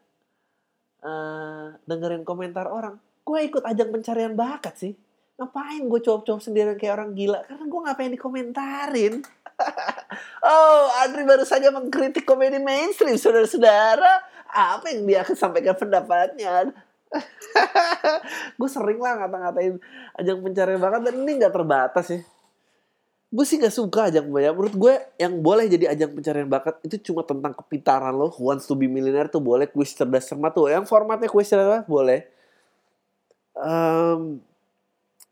uh, 1.06 1.78
dengerin 1.86 2.26
komentar 2.26 2.66
orang 2.66 2.98
gue 3.26 3.40
ikut 3.42 3.64
ajang 3.66 3.90
pencarian 3.90 4.38
bakat 4.38 4.74
sih. 4.78 4.94
Ngapain 5.36 5.82
gue 5.84 6.00
coba-coba 6.00 6.40
sendirian 6.40 6.78
kayak 6.78 6.96
orang 6.96 7.12
gila? 7.18 7.42
Karena 7.44 7.66
gue 7.66 7.82
ngapain 7.82 8.12
dikomentarin? 8.14 9.16
Oh 10.46 10.92
Adri 11.00 11.24
baru 11.24 11.48
saja 11.48 11.72
mengkritik 11.72 12.28
komedi 12.28 12.60
mainstream 12.60 13.16
saudara-saudara. 13.16 14.22
Apa 14.52 14.94
yang 14.94 15.08
dia 15.08 15.24
akan 15.26 15.34
sampaikan 15.34 15.74
pendapatnya? 15.80 16.70
Gue 18.60 18.70
sering 18.70 19.00
lah 19.02 19.26
ngata-ngatain 19.26 19.80
ajang 20.22 20.40
pencarian 20.44 20.80
bakat 20.80 21.02
dan 21.08 21.16
ini 21.24 21.32
nggak 21.40 21.56
terbatas 21.56 22.06
ya 22.14 22.22
gue 23.34 23.46
sih 23.46 23.60
gak 23.60 23.74
suka 23.74 24.08
ajang 24.08 24.32
banyak. 24.32 24.54
Menurut 24.56 24.76
gue 24.78 24.94
yang 25.20 25.44
boleh 25.44 25.68
jadi 25.68 25.92
ajang 25.92 26.16
pencarian 26.16 26.48
bakat 26.48 26.80
itu 26.88 27.12
cuma 27.12 27.26
tentang 27.26 27.52
kepintaran 27.52 28.16
lo. 28.16 28.32
Wants 28.40 28.64
to 28.70 28.80
be 28.80 28.88
millionaire 28.88 29.28
tuh 29.28 29.44
boleh. 29.44 29.68
Kuis 29.68 29.92
cerdas 29.92 30.30
cermat 30.30 30.56
tuh. 30.56 30.72
Yang 30.72 30.88
formatnya 30.88 31.28
kuis 31.28 31.52
cerdas 31.52 31.84
boleh. 31.84 32.24
Um, 33.58 34.40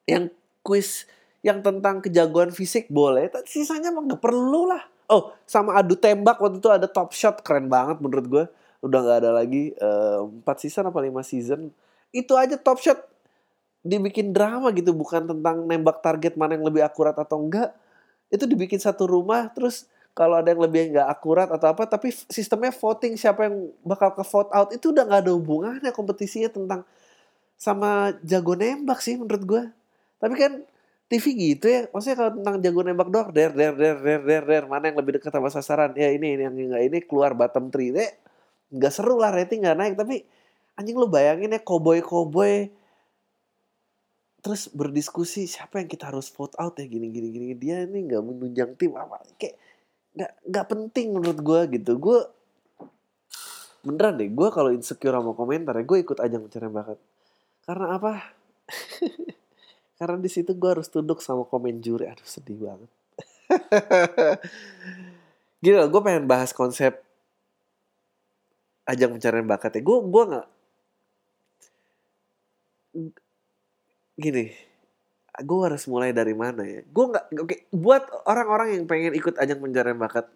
yang 0.03 0.27
kuis 0.65 1.07
yang 1.43 1.63
tentang 1.63 2.03
kejagoan 2.03 2.51
fisik 2.51 2.91
boleh. 2.91 3.31
Tapi 3.31 3.47
sisanya 3.47 3.93
emang 3.93 4.11
gak 4.11 4.19
perlu 4.19 4.67
lah. 4.67 4.83
Oh 5.07 5.31
sama 5.47 5.79
adu 5.79 5.95
tembak. 5.95 6.43
Waktu 6.43 6.59
itu 6.59 6.69
ada 6.73 6.87
top 6.91 7.15
shot. 7.15 7.39
Keren 7.39 7.71
banget 7.71 8.03
menurut 8.03 8.25
gue 8.27 8.43
udah 8.83 8.99
gak 8.99 9.17
ada 9.23 9.31
lagi. 9.31 9.71
Empat 10.41 10.59
season 10.59 10.91
apa 10.91 10.99
lima 10.99 11.23
season. 11.23 11.71
Itu 12.11 12.35
aja 12.35 12.59
top 12.59 12.83
shot. 12.83 12.99
Dibikin 13.79 14.35
drama 14.35 14.75
gitu. 14.75 14.91
Bukan 14.91 15.23
tentang 15.23 15.63
nembak 15.71 16.03
target 16.03 16.35
mana 16.35 16.59
yang 16.59 16.67
lebih 16.67 16.83
akurat 16.83 17.15
atau 17.15 17.39
enggak 17.39 17.71
itu 18.29 18.43
dibikin 18.45 18.79
satu 18.79 19.09
rumah 19.09 19.51
terus 19.51 19.87
kalau 20.13 20.37
ada 20.37 20.53
yang 20.53 20.61
lebih 20.61 20.93
nggak 20.93 21.07
akurat 21.09 21.49
atau 21.49 21.73
apa 21.73 21.89
tapi 21.89 22.13
sistemnya 22.29 22.69
voting 22.69 23.17
siapa 23.17 23.49
yang 23.49 23.73
bakal 23.81 24.13
ke 24.13 24.21
vote 24.21 24.51
out 24.53 24.69
itu 24.69 24.93
udah 24.93 25.03
nggak 25.09 25.21
ada 25.25 25.31
hubungannya 25.33 25.91
kompetisinya 25.91 26.53
tentang 26.53 26.85
sama 27.57 28.13
jago 28.21 28.53
nembak 28.53 29.01
sih 29.01 29.17
menurut 29.17 29.43
gue 29.43 29.63
tapi 30.21 30.35
kan 30.37 30.53
TV 31.13 31.25
gitu 31.35 31.65
ya 31.69 31.85
maksudnya 31.93 32.17
kalau 32.17 32.31
tentang 32.41 32.55
jago 32.57 32.81
nembak 32.81 33.09
doang 33.13 33.29
der 33.29 33.51
der 33.53 33.73
der 33.77 33.95
der 34.01 34.19
der 34.25 34.43
der 34.49 34.63
mana 34.65 34.89
yang 34.89 34.97
lebih 34.97 35.21
dekat 35.21 35.29
sama 35.29 35.53
sasaran? 35.53 35.93
Ya 35.93 36.09
ini, 36.09 36.33
ini 36.33 36.47
yang 36.47 36.55
nggak 36.57 36.83
ini 36.89 36.97
keluar 37.05 37.37
bottom 37.37 37.69
three 37.69 37.93
deh 37.93 38.09
nggak 38.73 38.89
seru 38.89 39.21
lah 39.21 39.29
rating 39.29 39.61
nggak 39.61 39.77
naik. 39.77 39.93
Tapi 39.93 40.25
anjing 40.73 40.97
lu 40.97 41.05
bayangin 41.05 41.53
ya 41.53 41.61
cowboy 41.61 42.01
cowboy 42.01 42.71
terus 44.43 44.67
berdiskusi 44.75 45.47
siapa 45.47 45.79
yang 45.79 45.87
kita 45.87 46.11
harus 46.11 46.27
vote 46.29 46.53
out 46.59 46.75
ya? 46.75 46.85
Gini 46.85 47.07
gini 47.09 47.31
gini. 47.31 47.45
Dia 47.55 47.87
ini 47.87 48.11
nggak 48.11 48.23
menunjang 48.23 48.71
tim 48.75 48.93
apa 48.99 49.23
kayak 49.39 49.55
nggak 50.13 50.31
nggak 50.51 50.65
penting 50.67 51.07
menurut 51.15 51.39
gue 51.39 51.61
gitu. 51.79 51.91
Gue 51.97 52.19
beneran 53.83 54.19
deh 54.19 54.27
gue 54.31 54.49
kalau 54.51 54.71
insecure 54.71 55.11
sama 55.11 55.35
komentar 55.35 55.75
ya 55.75 55.83
gue 55.83 55.99
ikut 55.99 56.15
ajang 56.23 56.47
pencarian 56.47 56.71
bakat 56.71 56.99
karena 57.63 57.95
apa? 57.95 58.13
Karena 59.99 60.19
di 60.19 60.27
situ 60.27 60.51
gue 60.51 60.69
harus 60.71 60.91
tunduk 60.91 61.23
sama 61.23 61.47
komen 61.47 61.79
juri. 61.79 62.11
Aduh 62.11 62.27
sedih 62.27 62.59
banget. 62.59 62.91
Loh 65.79 65.87
gue 65.87 66.01
pengen 66.03 66.27
bahas 66.27 66.51
konsep 66.51 66.99
ajang 68.83 69.15
pencarian 69.15 69.47
bakat 69.47 69.79
ya. 69.79 69.81
Gue 69.83 69.97
gue 70.03 70.23
nggak 70.27 70.47
gini 74.23 74.45
gue 75.41 75.59
harus 75.65 75.89
mulai 75.89 76.13
dari 76.13 76.37
mana 76.37 76.61
ya? 76.61 76.85
Gue 76.85 77.09
nggak 77.09 77.25
oke 77.33 77.45
okay, 77.49 77.59
buat 77.73 78.05
orang-orang 78.29 78.77
yang 78.77 78.85
pengen 78.85 79.17
ikut 79.17 79.33
ajang 79.41 79.57
pencarian 79.57 79.97
bakat 79.97 80.29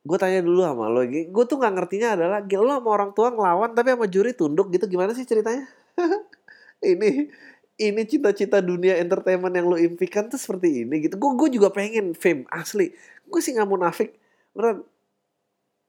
gue 0.00 0.16
tanya 0.16 0.40
dulu 0.40 0.64
sama 0.64 0.88
lo 0.88 1.04
gue 1.04 1.44
tuh 1.44 1.60
nggak 1.60 1.74
ngertinya 1.76 2.16
adalah 2.16 2.40
lo 2.40 2.72
sama 2.72 2.88
orang 2.88 3.10
tua 3.12 3.28
ngelawan 3.36 3.76
tapi 3.76 3.92
sama 3.92 4.08
juri 4.08 4.32
tunduk 4.32 4.72
gitu 4.72 4.88
gimana 4.90 5.12
sih 5.14 5.28
ceritanya? 5.28 5.68
Ini 6.80 7.28
ini 7.80 8.02
cita-cita 8.08 8.60
dunia 8.60 8.96
entertainment 9.00 9.52
yang 9.52 9.68
lo 9.68 9.76
impikan 9.76 10.28
tuh 10.28 10.36
seperti 10.36 10.84
ini 10.84 11.00
gitu. 11.04 11.16
Gue 11.16 11.32
gue 11.36 11.60
juga 11.60 11.68
pengen 11.72 12.12
fame 12.16 12.44
asli. 12.52 12.92
Gue 13.28 13.40
sih 13.44 13.52
nggak 13.56 13.68
mau 13.68 13.76
nafik 13.80 14.16
beneran. 14.56 14.84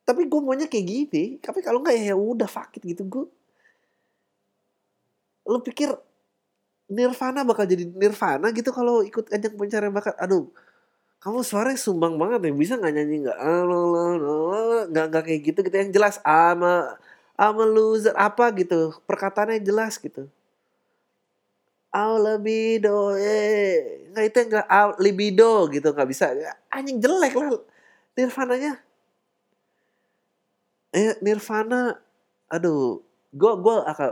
Tapi 0.07 0.27
gue 0.27 0.39
maunya 0.43 0.67
kayak 0.67 0.87
gini 0.87 1.23
tapi 1.39 1.59
kalau 1.63 1.79
nggak 1.83 1.95
ya 1.95 2.15
udah 2.15 2.47
fakit 2.47 2.83
gitu. 2.83 3.03
Gue 3.07 3.25
lo 5.47 5.63
pikir 5.63 5.95
Nirvana 6.91 7.47
bakal 7.47 7.63
jadi 7.63 7.87
Nirvana 7.87 8.51
gitu 8.51 8.75
kalau 8.75 8.99
ikut 8.99 9.31
ajang 9.31 9.55
pencarian 9.55 9.95
bakat. 9.95 10.11
Aduh, 10.19 10.51
kamu 11.23 11.39
suaranya 11.47 11.79
sumbang 11.79 12.19
banget 12.19 12.39
ya. 12.47 12.51
Bisa 12.51 12.73
nggak 12.75 12.93
nyanyi 12.93 13.15
nggak? 13.27 13.37
Nggak 14.91 15.05
nggak 15.11 15.23
kayak 15.23 15.41
gitu 15.47 15.59
gitu. 15.63 15.75
Yang 15.79 15.91
jelas 15.95 16.15
ama 16.27 16.99
ama 17.39 17.63
loser 17.63 18.11
apa 18.19 18.51
gitu. 18.59 18.91
Perkataannya 19.07 19.63
jelas 19.63 19.95
gitu. 19.97 20.27
Au 21.91 22.15
libido, 22.15 23.19
eh 23.19 24.07
nggak 24.15 24.25
itu 24.31 24.37
enggak 24.47 24.67
au 24.71 24.95
libido 25.03 25.67
gitu 25.71 25.91
nggak 25.91 26.07
bisa. 26.07 26.31
Anjing 26.71 27.03
jelek 27.03 27.35
lah 27.35 27.59
Nirvananya. 28.15 28.79
Eh 30.95 31.15
Nirvana, 31.23 31.99
aduh, 32.51 33.03
gue 33.31 33.53
gue 33.63 33.75
akan 33.91 34.11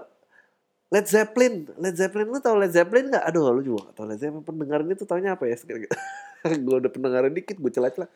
Led 0.90 1.06
Zeppelin, 1.06 1.70
Led 1.78 1.94
Zeppelin 1.94 2.34
lu 2.34 2.42
tau 2.42 2.58
Led 2.58 2.74
Zeppelin 2.74 3.14
gak? 3.14 3.22
Aduh 3.30 3.54
lu 3.54 3.62
juga 3.62 3.90
gak 3.90 4.02
tau 4.02 4.06
Led 4.10 4.18
Zeppelin. 4.18 4.42
Pendengaran 4.42 4.90
itu 4.90 5.06
taunya 5.06 5.38
apa 5.38 5.46
ya? 5.46 5.58
gue 6.66 6.76
udah 6.82 6.92
pendengaran 6.92 7.30
dikit 7.30 7.62
gue 7.62 7.70
celah-celah. 7.70 8.10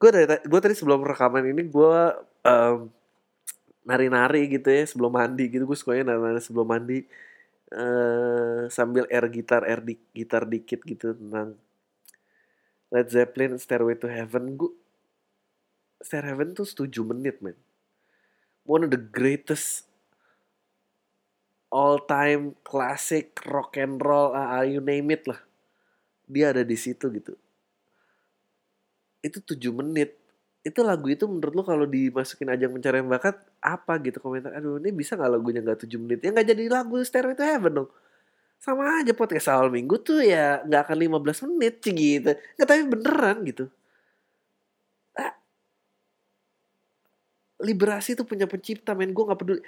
Gue 0.00 0.10
dari 0.12 0.24
gue 0.24 0.60
tadi 0.60 0.72
sebelum 0.72 1.04
rekaman 1.04 1.44
ini 1.44 1.68
gue 1.68 1.96
um, 2.44 2.88
nari-nari 3.84 4.48
gitu 4.48 4.68
ya 4.72 4.88
sebelum 4.88 5.12
mandi 5.12 5.44
gitu. 5.52 5.68
Gue 5.68 5.76
sukanya 5.76 6.16
nari-nari 6.16 6.40
sebelum 6.40 6.66
mandi. 6.66 7.04
Uh, 7.66 8.70
sambil 8.70 9.10
air 9.10 9.26
gitar 9.26 9.66
air 9.66 9.82
di, 9.82 9.98
gitar 10.14 10.46
dikit 10.46 10.86
gitu 10.86 11.18
tentang 11.18 11.58
Led 12.94 13.10
Zeppelin 13.12 13.60
Stairway 13.60 13.98
to 14.00 14.08
Heaven. 14.08 14.56
Gue 14.56 14.72
Stairway 16.00 16.24
to 16.24 16.28
Heaven 16.32 16.48
tuh 16.56 16.64
7 16.64 17.12
menit 17.12 17.44
man 17.44 17.58
one 18.66 18.82
of 18.82 18.90
the 18.90 18.98
greatest 18.98 19.85
all 21.70 22.02
time 22.06 22.54
classic 22.62 23.34
rock 23.46 23.74
and 23.78 23.98
roll 23.98 24.34
uh, 24.34 24.62
you 24.62 24.78
name 24.82 25.10
it 25.10 25.26
lah. 25.26 25.40
Dia 26.26 26.50
ada 26.54 26.62
di 26.66 26.74
situ 26.78 27.10
gitu. 27.10 27.34
Itu 29.22 29.42
tujuh 29.42 29.74
menit. 29.74 30.14
Itu 30.66 30.82
lagu 30.82 31.06
itu 31.06 31.30
menurut 31.30 31.54
lo 31.54 31.62
kalau 31.62 31.86
dimasukin 31.86 32.50
ajang 32.50 32.74
pencarian 32.74 33.06
bakat 33.06 33.38
apa 33.62 33.98
gitu 34.02 34.18
komentar? 34.18 34.50
Aduh 34.58 34.82
ini 34.82 34.90
bisa 34.90 35.14
nggak 35.14 35.30
lagunya 35.30 35.60
nggak 35.62 35.86
tujuh 35.86 35.98
menit? 36.02 36.18
Ya 36.26 36.34
nggak 36.34 36.46
jadi 36.50 36.62
lagu 36.70 36.98
Stairway 37.02 37.38
to 37.38 37.46
Heaven 37.46 37.72
dong. 37.82 37.90
Sama 38.58 38.98
aja 38.98 39.12
podcast 39.14 39.46
awal 39.52 39.70
minggu 39.70 40.00
tuh 40.02 40.24
ya 40.26 40.64
nggak 40.66 40.90
akan 40.90 40.96
15 41.22 41.46
menit 41.54 41.74
sih 41.86 41.94
gitu. 41.94 42.30
Nggak 42.34 42.66
tapi 42.66 42.82
beneran 42.90 43.36
gitu. 43.46 43.64
Ah, 45.16 45.32
liberasi 47.62 48.18
itu 48.18 48.24
punya 48.26 48.46
pencipta 48.50 48.92
men. 48.98 49.14
Gue 49.14 49.24
nggak 49.26 49.38
peduli 49.40 49.60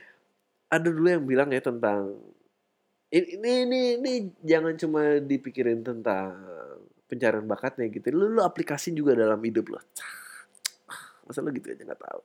ada 0.68 0.88
dulu 0.88 1.08
yang 1.08 1.24
bilang 1.24 1.48
ya 1.48 1.64
tentang 1.64 2.16
ini 3.08 3.64
ini 3.64 3.80
ini 3.96 4.12
jangan 4.44 4.76
cuma 4.76 5.16
dipikirin 5.16 5.80
tentang 5.80 6.36
pencarian 7.08 7.48
bakatnya 7.48 7.88
gitu. 7.88 8.12
Lu, 8.12 8.28
lu 8.28 8.44
aplikasi 8.44 8.92
juga 8.92 9.16
dalam 9.16 9.40
hidup 9.40 9.72
lo. 9.72 9.80
Masa 11.24 11.40
lu 11.40 11.48
gitu 11.56 11.72
aja 11.72 11.82
nggak 11.88 12.02
tahu. 12.04 12.20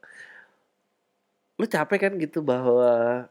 Lu 1.56 1.64
capek 1.64 1.98
kan 2.08 2.12
gitu 2.20 2.44
bahwa 2.44 3.24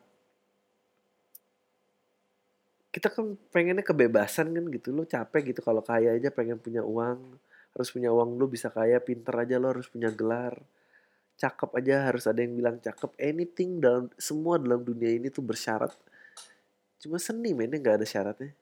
kita 2.89 3.09
kan 3.14 3.38
pengennya 3.53 3.86
kebebasan 3.86 4.49
kan 4.49 4.66
gitu. 4.74 4.89
Lu 4.89 5.05
capek 5.05 5.53
gitu 5.53 5.61
kalau 5.61 5.86
kaya 5.86 6.18
aja 6.18 6.34
pengen 6.34 6.57
punya 6.57 6.82
uang. 6.82 7.38
Harus 7.78 7.89
punya 7.93 8.09
uang 8.09 8.38
lu 8.38 8.49
bisa 8.49 8.70
kaya, 8.74 8.97
pinter 9.01 9.34
aja 9.34 9.57
lo 9.61 9.70
harus 9.70 9.89
punya 9.89 10.09
gelar 10.09 10.57
cakep 11.44 11.70
aja 11.76 12.08
harus 12.08 12.24
ada 12.24 12.39
yang 12.39 12.56
bilang 12.56 12.80
cakep 12.80 13.12
anything 13.20 13.84
dalam 13.84 14.08
semua 14.16 14.56
dalam 14.56 14.80
dunia 14.80 15.12
ini 15.12 15.28
tuh 15.28 15.44
bersyarat 15.44 15.91
cuma 17.04 17.20
seni 17.20 17.52
mainnya 17.52 17.84
nggak 17.84 18.00
ada 18.00 18.08
syaratnya 18.08 18.56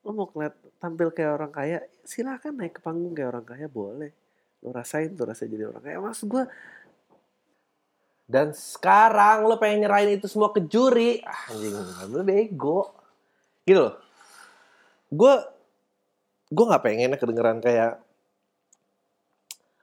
lo 0.00 0.16
mau 0.16 0.28
keliat 0.32 0.56
tampil 0.80 1.12
kayak 1.12 1.32
orang 1.36 1.52
kaya 1.52 1.78
silahkan 2.08 2.56
naik 2.56 2.78
ke 2.78 2.80
panggung 2.80 3.12
kayak 3.12 3.36
orang 3.36 3.44
kaya 3.44 3.68
boleh 3.68 4.16
lo 4.64 4.72
rasain 4.72 5.12
tuh 5.12 5.28
rasa 5.28 5.44
jadi 5.44 5.68
orang 5.68 5.84
kaya 5.84 6.00
mas 6.00 6.24
gue 6.24 6.44
Dan 8.26 8.50
sekarang 8.50 9.46
lo 9.46 9.54
pengen 9.54 9.86
nyerahin 9.86 10.18
itu 10.18 10.26
semua 10.26 10.50
ke 10.50 10.58
juri. 10.66 11.22
Ah, 11.22 11.54
anjing, 11.54 11.78
lo 12.10 12.26
bego. 12.26 12.90
Gitu 13.62 13.78
loh. 13.78 13.94
Gue 15.14 15.34
gue 16.50 16.64
nggak 16.66 16.82
pengen 16.82 17.14
kedengeran 17.14 17.62
kayak 17.62 18.02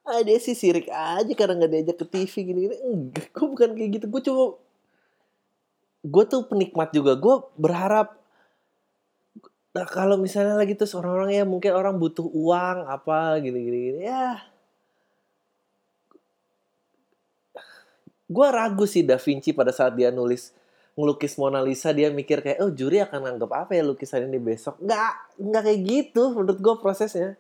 ah 0.04 0.20
dia 0.24 0.38
sih 0.40 0.56
sirik 0.56 0.92
aja 0.92 1.34
karena 1.36 1.64
nggak 1.64 1.72
diajak 1.72 1.98
ke 2.04 2.06
TV 2.12 2.34
gini-gini. 2.44 2.76
Enggak, 2.84 3.28
gue 3.32 3.46
bukan 3.48 3.70
kayak 3.76 3.90
gitu. 4.00 4.06
Gue 4.12 4.22
cuma 4.24 4.44
gue 6.04 6.24
tuh 6.28 6.42
penikmat 6.48 6.90
juga. 6.92 7.16
Gue 7.16 7.36
berharap 7.56 8.24
Nah, 9.74 9.90
kalau 9.90 10.22
misalnya 10.22 10.54
lagi 10.54 10.78
tuh 10.78 10.86
orang-orang 11.02 11.34
ya 11.34 11.44
mungkin 11.50 11.74
orang 11.74 11.98
butuh 11.98 12.30
uang 12.30 12.86
apa 12.86 13.42
gini-gini 13.42 14.06
ya 14.06 14.54
gue 18.30 18.48
ragu 18.50 18.86
sih 18.86 19.02
Da 19.02 19.18
Vinci 19.18 19.50
pada 19.54 19.74
saat 19.74 19.98
dia 19.98 20.14
nulis 20.14 20.54
ngelukis 20.94 21.42
Mona 21.42 21.58
Lisa 21.62 21.90
dia 21.90 22.14
mikir 22.14 22.46
kayak 22.46 22.62
oh 22.62 22.70
juri 22.70 23.02
akan 23.02 23.34
anggap 23.34 23.50
apa 23.50 23.74
ya 23.74 23.82
lukisan 23.82 24.30
ini 24.30 24.38
besok 24.38 24.78
nggak 24.78 25.42
nggak 25.42 25.62
kayak 25.66 25.82
gitu 25.82 26.24
menurut 26.38 26.60
gue 26.62 26.76
prosesnya 26.78 27.34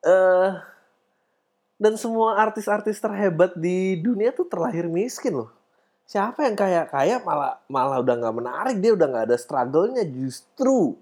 eh 0.00 0.08
uh, 0.08 0.52
dan 1.78 1.94
semua 1.94 2.36
artis-artis 2.42 2.98
terhebat 2.98 3.54
di 3.54 3.96
dunia 4.02 4.34
tuh 4.34 4.50
terlahir 4.50 4.90
miskin 4.90 5.46
loh. 5.46 5.50
Siapa 6.04 6.42
yang 6.44 6.58
kaya 6.58 6.82
kaya 6.90 7.22
malah 7.22 7.62
malah 7.70 8.02
udah 8.02 8.14
nggak 8.18 8.36
menarik 8.36 8.76
dia 8.82 8.92
udah 8.98 9.06
nggak 9.06 9.26
ada 9.30 9.38
struggle-nya 9.38 10.04
justru. 10.10 10.98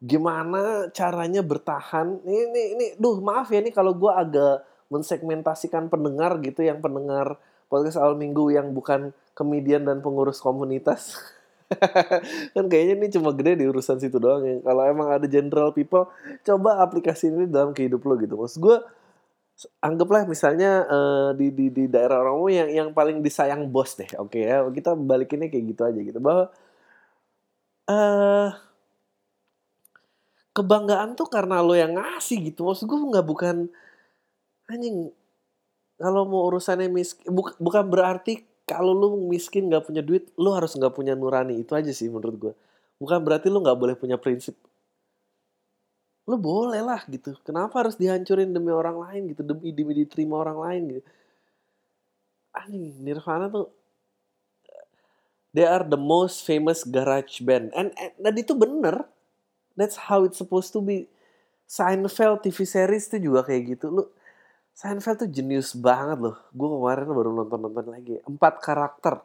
Gimana 0.00 0.88
caranya 0.92 1.44
bertahan? 1.44 2.24
Ini 2.24 2.40
ini, 2.48 2.62
ini 2.78 2.86
duh 2.96 3.20
maaf 3.20 3.52
ya 3.52 3.60
nih 3.60 3.74
kalau 3.76 3.92
gue 3.92 4.12
agak 4.12 4.64
mensegmentasikan 4.88 5.90
pendengar 5.90 6.38
gitu 6.40 6.62
yang 6.62 6.78
pendengar 6.78 7.36
podcast 7.66 7.98
awal 7.98 8.14
minggu 8.14 8.54
yang 8.54 8.70
bukan 8.70 9.10
komedian 9.34 9.84
dan 9.84 9.98
pengurus 10.00 10.38
komunitas. 10.38 11.18
Kan 12.54 12.70
kayaknya 12.70 12.94
ini 13.02 13.08
cuma 13.10 13.34
gede 13.34 13.58
di 13.58 13.64
urusan 13.66 13.98
situ 13.98 14.22
doang 14.22 14.46
ya. 14.46 14.62
Kalau 14.62 14.82
emang 14.86 15.10
ada 15.10 15.26
general 15.26 15.74
people 15.74 16.06
coba 16.46 16.78
aplikasi 16.86 17.34
ini 17.34 17.50
dalam 17.50 17.74
kehidup 17.74 18.06
lo 18.06 18.14
gitu. 18.14 18.38
Maksud 18.38 18.58
gue 18.62 18.76
anggaplah 19.80 20.28
misalnya 20.28 20.84
uh, 20.84 21.30
di, 21.32 21.48
di 21.48 21.72
di 21.72 21.84
daerah 21.88 22.20
orangmu 22.20 22.48
yang 22.52 22.68
yang 22.68 22.88
paling 22.92 23.24
disayang 23.24 23.72
bos 23.72 23.96
deh 23.96 24.08
oke 24.20 24.36
okay, 24.36 24.52
ya. 24.52 24.64
Kita 24.68 24.92
balikinnya 24.92 25.48
kayak 25.48 25.64
gitu 25.72 25.82
aja 25.88 26.00
gitu. 26.00 26.18
Bahwa 26.20 26.52
uh, 27.88 28.48
kebanggaan 30.52 31.16
tuh 31.16 31.28
karena 31.32 31.64
lo 31.64 31.72
yang 31.72 31.96
ngasih 31.96 32.52
gitu. 32.52 32.68
Maksud 32.68 32.84
gue 32.84 32.98
nggak 33.00 33.26
bukan 33.26 33.56
anjing 34.68 35.12
kalau 35.96 36.28
mau 36.28 36.44
urusannya 36.52 36.92
miskin 36.92 37.32
bu, 37.32 37.48
bukan 37.56 37.88
berarti 37.88 38.44
kalau 38.68 38.92
lu 38.92 39.08
miskin 39.30 39.72
nggak 39.72 39.88
punya 39.88 40.02
duit 40.04 40.28
lu 40.36 40.52
harus 40.52 40.76
nggak 40.76 40.92
punya 40.92 41.16
nurani. 41.16 41.56
Itu 41.64 41.72
aja 41.72 41.92
sih 41.96 42.12
menurut 42.12 42.36
gue 42.36 42.54
bukan 42.96 43.20
berarti 43.20 43.52
lu 43.52 43.60
nggak 43.60 43.78
boleh 43.78 43.94
punya 43.96 44.16
prinsip 44.16 44.56
lu 46.26 46.36
boleh 46.36 46.82
lah 46.82 47.00
gitu 47.06 47.38
kenapa 47.46 47.86
harus 47.86 47.94
dihancurin 47.94 48.50
demi 48.50 48.74
orang 48.74 48.98
lain 48.98 49.22
gitu 49.30 49.46
demi 49.46 49.70
demi 49.70 49.92
diterima 49.94 50.42
orang 50.42 50.58
lain 50.58 50.82
gitu 50.98 51.02
anjing 52.50 52.98
Nirvana 53.00 53.46
tuh 53.46 53.70
they 55.54 55.64
are 55.64 55.86
the 55.86 55.98
most 55.98 56.42
famous 56.42 56.82
garage 56.82 57.38
band 57.40 57.70
and, 57.72 57.94
and 57.94 58.12
dan 58.18 58.34
itu 58.34 58.52
bener 58.58 59.06
that's 59.78 59.96
how 60.10 60.26
it's 60.26 60.36
supposed 60.36 60.74
to 60.74 60.82
be 60.82 61.06
Seinfeld 61.66 62.42
TV 62.42 62.62
series 62.62 63.06
tuh 63.06 63.22
juga 63.22 63.46
kayak 63.46 63.78
gitu 63.78 63.86
lu 63.90 64.04
Seinfeld 64.76 65.24
tuh 65.24 65.30
jenius 65.32 65.72
banget 65.72 66.20
loh. 66.20 66.36
Gue 66.52 66.68
kemarin 66.68 67.08
baru 67.08 67.32
nonton-nonton 67.32 67.86
lagi. 67.88 68.20
Empat 68.28 68.60
karakter. 68.60 69.24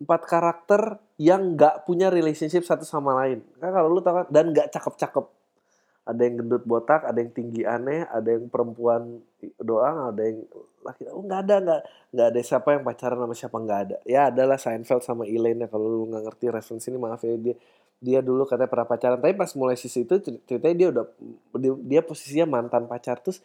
Empat 0.00 0.22
karakter 0.24 0.96
yang 1.20 1.60
gak 1.60 1.84
punya 1.84 2.08
relationship 2.08 2.64
satu 2.64 2.88
sama 2.88 3.12
lain. 3.20 3.44
Kan 3.60 3.68
kalau 3.68 3.92
lu 3.92 4.00
tau 4.00 4.24
kan, 4.24 4.26
dan 4.32 4.56
gak 4.56 4.72
cakep-cakep. 4.72 5.39
Ada 6.08 6.20
yang 6.26 6.42
gendut 6.42 6.64
botak, 6.64 7.04
ada 7.06 7.18
yang 7.20 7.30
tinggi 7.30 7.62
aneh, 7.62 8.08
ada 8.08 8.28
yang 8.34 8.48
perempuan 8.48 9.20
doang, 9.60 10.10
ada 10.10 10.22
yang 10.24 10.42
laki. 10.80 11.06
Oh 11.12 11.22
nggak 11.22 11.40
ada, 11.46 11.56
nggak 11.60 11.80
nggak 12.16 12.26
ada 12.32 12.40
siapa 12.40 12.68
yang 12.74 12.82
pacaran 12.82 13.18
sama 13.20 13.34
siapa 13.36 13.56
nggak 13.60 13.80
ada. 13.86 13.96
Ya 14.08 14.32
adalah 14.32 14.56
Seinfeld 14.56 15.04
sama 15.04 15.28
Elaine 15.28 15.64
ya 15.64 15.68
kalau 15.68 15.86
lu 15.86 16.08
nggak 16.08 16.24
ngerti 16.26 16.44
referensi 16.50 16.88
ini 16.88 16.98
maaf 16.98 17.22
ya 17.22 17.36
dia 17.36 17.54
dia 18.00 18.24
dulu 18.24 18.48
katanya 18.48 18.72
pernah 18.72 18.88
pacaran 18.88 19.20
tapi 19.20 19.36
pas 19.36 19.52
mulai 19.52 19.76
sisi 19.76 20.08
itu 20.08 20.16
ceritanya 20.48 20.76
dia 20.80 20.88
udah 20.88 21.04
dia, 21.60 21.72
dia 21.84 22.00
posisinya 22.00 22.48
mantan 22.48 22.88
pacar 22.88 23.20
terus 23.20 23.44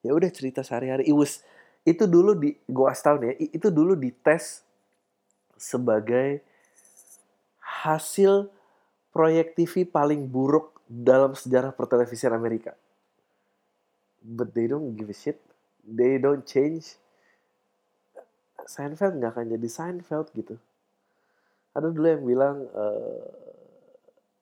ya 0.00 0.16
udah 0.16 0.32
cerita 0.32 0.64
sehari-hari 0.64 1.04
it 1.04 1.32
itu 1.84 2.04
dulu 2.08 2.32
di 2.32 2.56
gua 2.64 2.96
tahun 2.96 3.28
ya 3.28 3.32
itu 3.36 3.68
dulu 3.68 3.92
dites 3.92 4.64
sebagai 5.60 6.40
hasil 7.60 8.48
proyek 9.12 9.52
TV 9.52 9.84
paling 9.84 10.24
buruk 10.24 10.79
dalam 10.90 11.38
sejarah 11.38 11.70
pertelevisian 11.70 12.34
Amerika. 12.34 12.74
But 14.18 14.50
they 14.50 14.66
don't 14.66 14.98
give 14.98 15.06
a 15.06 15.14
shit. 15.14 15.38
They 15.86 16.18
don't 16.18 16.42
change. 16.42 16.98
Seinfeld 18.66 19.22
nggak 19.22 19.38
akan 19.38 19.46
jadi 19.54 19.68
Seinfeld 19.70 20.34
gitu. 20.34 20.58
Ada 21.70 21.94
dulu 21.94 22.06
yang 22.10 22.24
bilang 22.26 22.56
uh, 22.74 23.22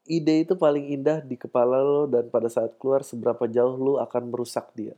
ide 0.08 0.48
itu 0.48 0.56
paling 0.56 0.88
indah 0.88 1.20
di 1.20 1.36
kepala 1.36 1.84
lo 1.84 2.08
dan 2.08 2.32
pada 2.32 2.48
saat 2.48 2.74
keluar 2.80 3.04
seberapa 3.04 3.44
jauh 3.44 3.76
lo 3.76 3.92
akan 4.00 4.32
merusak 4.32 4.72
dia. 4.72 4.96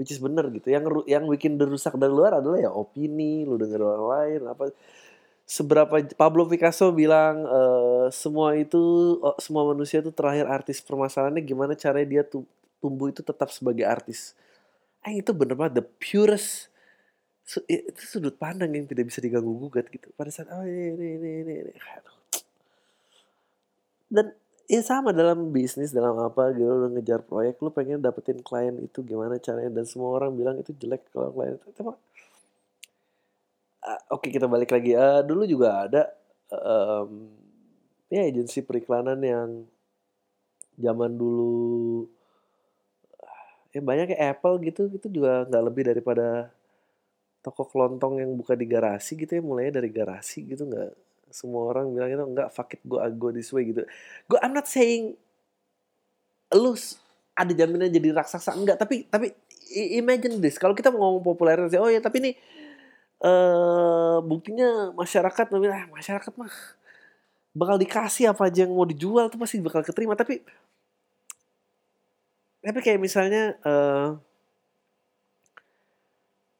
Which 0.00 0.08
is 0.12 0.20
bener 0.20 0.48
gitu. 0.52 0.72
Yang 0.72 1.04
yang 1.04 1.28
bikin 1.28 1.60
derusak 1.60 2.00
dari 2.00 2.12
luar 2.12 2.40
adalah 2.40 2.58
ya 2.60 2.72
opini 2.72 3.44
lu 3.44 3.60
denger 3.60 3.80
orang 3.80 4.06
lain 4.08 4.40
apa 4.48 4.64
seberapa 5.46 6.02
Pablo 6.18 6.50
Picasso 6.50 6.90
bilang 6.90 7.46
uh, 7.46 8.10
semua 8.10 8.58
itu 8.58 9.16
semua 9.38 9.62
manusia 9.70 10.02
itu 10.02 10.10
terakhir 10.10 10.50
artis 10.50 10.82
permasalahannya 10.82 11.46
gimana 11.46 11.78
caranya 11.78 12.20
dia 12.20 12.22
tumbuh 12.82 13.08
itu 13.08 13.22
tetap 13.22 13.54
sebagai 13.54 13.86
artis. 13.86 14.34
Eh 15.06 15.22
itu 15.22 15.30
bener 15.30 15.54
banget 15.54 15.80
the 15.80 15.86
purest 16.02 16.68
itu 17.70 18.02
sudut 18.02 18.34
pandang 18.34 18.74
yang 18.74 18.90
tidak 18.90 19.06
bisa 19.06 19.22
diganggu 19.22 19.54
gugat 19.54 19.86
gitu. 19.86 20.10
Pada 20.18 20.34
saat 20.34 20.50
oh 20.50 20.66
ini 20.66 20.98
ini 20.98 21.30
ini, 21.46 21.54
ini. 21.62 21.72
dan 24.10 24.34
ya 24.66 24.82
sama 24.82 25.14
dalam 25.14 25.54
bisnis 25.54 25.94
dalam 25.94 26.18
apa 26.18 26.50
gitu 26.54 26.74
lu 26.74 26.90
ngejar 26.98 27.22
proyek 27.22 27.58
lu 27.62 27.70
pengen 27.70 28.02
dapetin 28.02 28.42
klien 28.42 28.74
itu 28.82 29.02
gimana 29.06 29.38
caranya 29.38 29.70
dan 29.70 29.86
semua 29.86 30.14
orang 30.14 30.34
bilang 30.34 30.58
itu 30.58 30.74
jelek 30.74 31.06
kalau 31.14 31.30
klien 31.30 31.54
itu 31.54 31.70
oke 34.10 34.26
okay, 34.26 34.30
kita 34.34 34.50
balik 34.50 34.74
lagi. 34.74 34.92
Uh, 34.98 35.22
dulu 35.22 35.46
juga 35.46 35.86
ada 35.86 36.02
um, 36.50 37.30
ya 38.10 38.26
agensi 38.26 38.62
periklanan 38.62 39.18
yang 39.22 39.48
zaman 40.76 41.14
dulu 41.14 42.04
ya 43.72 43.80
banyak 43.84 44.12
kayak 44.12 44.40
Apple 44.40 44.56
gitu 44.64 44.82
itu 44.88 45.08
juga 45.08 45.44
nggak 45.48 45.64
lebih 45.68 45.82
daripada 45.88 46.48
toko 47.44 47.68
kelontong 47.68 48.24
yang 48.24 48.32
buka 48.34 48.56
di 48.56 48.64
garasi 48.64 49.14
gitu 49.20 49.36
ya 49.36 49.42
mulainya 49.44 49.78
dari 49.78 49.92
garasi 49.92 50.48
gitu 50.48 50.64
nggak 50.64 50.90
semua 51.30 51.68
orang 51.68 51.92
bilang 51.92 52.10
itu 52.10 52.24
enggak 52.24 52.48
fuck 52.54 52.72
it 52.72 52.80
go 52.86 53.02
go 53.18 53.28
this 53.34 53.50
way 53.50 53.68
gitu. 53.68 53.82
Gue 54.30 54.38
I'm 54.40 54.54
not 54.54 54.70
saying 54.70 55.18
lu 56.54 56.72
ada 57.36 57.52
jaminan 57.52 57.92
jadi 57.92 58.16
raksasa 58.16 58.54
enggak 58.56 58.80
tapi 58.80 59.04
tapi 59.10 59.34
imagine 59.92 60.38
this. 60.40 60.56
Kalau 60.56 60.72
kita 60.72 60.88
mau 60.94 61.10
ngomong 61.10 61.24
populer 61.26 61.60
oh 61.76 61.90
ya 61.90 62.00
tapi 62.00 62.22
ini 62.22 62.32
uh, 63.22 64.18
buktinya 64.20 64.92
masyarakat 64.92 65.44
bilang 65.56 65.86
ah, 65.86 65.88
masyarakat 65.92 66.32
mah 66.36 66.52
bakal 67.56 67.80
dikasih 67.80 68.36
apa 68.36 68.52
aja 68.52 68.68
yang 68.68 68.76
mau 68.76 68.84
dijual 68.84 69.32
tuh 69.32 69.40
pasti 69.40 69.62
bakal 69.64 69.80
keterima. 69.80 70.12
Tapi 70.12 70.44
tapi 72.66 72.78
kayak 72.82 73.00
misalnya 73.00 73.54
uh, 73.62 74.18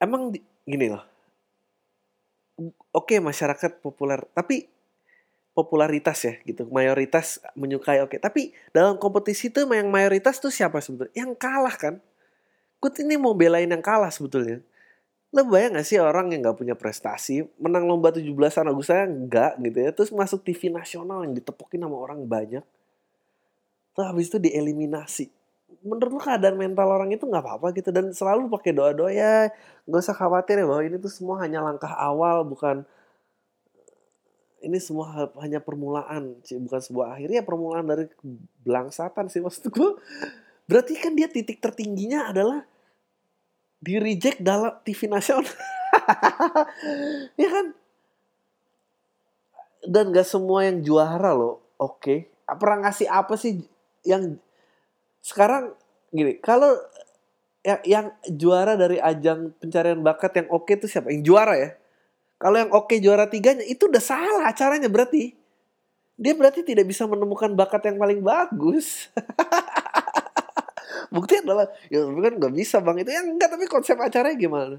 emang 0.01 0.33
di, 0.33 0.41
gini 0.65 0.87
loh. 0.89 1.05
Oke 2.97 3.17
okay, 3.17 3.19
masyarakat 3.21 3.85
populer 3.85 4.25
tapi 4.33 4.65
popularitas 5.53 6.25
ya 6.25 6.35
gitu. 6.49 6.65
Mayoritas 6.73 7.45
menyukai 7.53 8.01
oke. 8.01 8.17
Okay. 8.17 8.21
tapi 8.23 8.43
dalam 8.73 8.97
kompetisi 8.97 9.53
itu 9.53 9.69
yang 9.69 9.93
mayoritas 9.93 10.41
tuh 10.41 10.49
siapa 10.49 10.81
sebetulnya? 10.81 11.13
Yang 11.13 11.33
kalah 11.37 11.77
kan? 11.77 11.95
Gue 12.81 12.93
ini 13.05 13.17
mau 13.21 13.33
belain 13.33 13.69
yang 13.69 13.85
kalah 13.85 14.13
sebetulnya 14.13 14.65
lo 15.35 15.43
bayang 15.51 15.75
gak 15.75 15.87
sih 15.87 15.99
orang 15.99 16.31
yang 16.31 16.47
gak 16.47 16.59
punya 16.59 16.79
prestasi 16.79 17.45
menang 17.59 17.85
lomba 17.85 18.15
17-an 18.15 18.71
Agustus 18.71 18.95
enggak 18.95 19.59
gitu 19.59 19.79
ya. 19.83 19.91
Terus 19.91 20.11
masuk 20.15 20.47
TV 20.47 20.71
nasional 20.71 21.27
yang 21.27 21.35
ditepukin 21.35 21.83
sama 21.83 21.97
orang 21.99 22.23
banyak. 22.25 22.63
Terus 23.97 24.07
habis 24.07 24.27
itu 24.31 24.39
dieliminasi. 24.39 25.27
Menurut 25.83 26.19
lu 26.19 26.21
keadaan 26.23 26.55
mental 26.55 26.87
orang 26.89 27.11
itu 27.11 27.27
nggak 27.27 27.43
apa-apa 27.43 27.75
gitu. 27.75 27.91
Dan 27.91 28.15
selalu 28.15 28.47
pakai 28.53 28.71
doa-doa 28.71 29.11
ya 29.11 29.51
nggak 29.89 30.01
usah 30.03 30.15
khawatir 30.15 30.63
ya 30.63 30.67
bahwa 30.67 30.83
ini 30.87 30.97
tuh 31.03 31.11
semua 31.11 31.43
hanya 31.43 31.63
langkah 31.63 31.91
awal 31.91 32.47
bukan 32.47 32.87
ini 34.63 34.83
semua 34.83 35.31
hanya 35.43 35.63
permulaan 35.63 36.39
bukan 36.43 36.81
sebuah 36.81 37.19
akhir. 37.19 37.29
Ya 37.35 37.43
permulaan 37.43 37.87
dari 37.87 38.07
belangsatan 38.63 39.27
sih 39.27 39.43
maksud 39.43 39.75
gue 39.75 39.91
berarti 40.67 40.99
kan 40.99 41.15
dia 41.15 41.31
titik 41.31 41.59
tertingginya 41.63 42.31
adalah 42.31 42.67
di 43.87 44.03
reject 44.03 44.43
dalam 44.43 44.75
TV 44.83 45.07
nasional 45.07 45.47
ya 47.41 47.49
kan? 47.49 47.67
Dan 49.87 50.11
gak 50.11 50.27
semua 50.27 50.67
yang 50.67 50.83
juara 50.83 51.31
loh. 51.31 51.63
Oke. 51.79 52.03
Okay. 52.03 52.19
Pernah 52.59 52.91
ngasih 52.91 53.07
apa 53.07 53.39
sih 53.39 53.63
yang 54.03 54.39
sekarang 55.23 55.75
gini, 56.11 56.39
kalau 56.43 56.75
yang, 57.67 57.81
yang 57.83 58.07
juara 58.31 58.79
dari 58.79 59.03
ajang 59.03 59.55
pencarian 59.59 60.03
bakat 60.03 60.43
yang 60.43 60.49
oke 60.51 60.67
okay 60.67 60.79
itu 60.79 60.87
siapa? 60.87 61.11
Yang 61.11 61.23
juara 61.27 61.55
ya? 61.59 61.71
Kalau 62.39 62.57
yang 62.61 62.71
oke 62.71 62.87
okay, 62.91 62.99
juara 63.03 63.27
tiganya 63.27 63.67
itu 63.67 63.91
udah 63.91 64.03
salah 64.03 64.47
acaranya 64.47 64.91
berarti. 64.91 65.35
Dia 66.17 66.33
berarti 66.33 66.65
tidak 66.65 66.89
bisa 66.89 67.05
menemukan 67.05 67.53
bakat 67.53 67.93
yang 67.93 67.99
paling 68.01 68.21
bagus. 68.25 69.11
Bukti 71.15 71.41
adalah 71.43 71.67
ya 71.93 72.03
kan 72.07 72.35
nggak 72.39 72.55
bisa 72.55 72.83
bang. 72.83 72.97
Itu 73.03 73.11
yang 73.13 73.27
enggak 73.37 73.51
tapi 73.55 73.65
konsep 73.71 73.97
acaranya 73.99 74.37
gimana? 74.37 74.79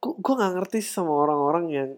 Gue 0.00 0.34
nggak 0.34 0.52
ngerti 0.56 0.80
sama 0.80 1.12
orang-orang 1.12 1.64
yang 1.70 1.90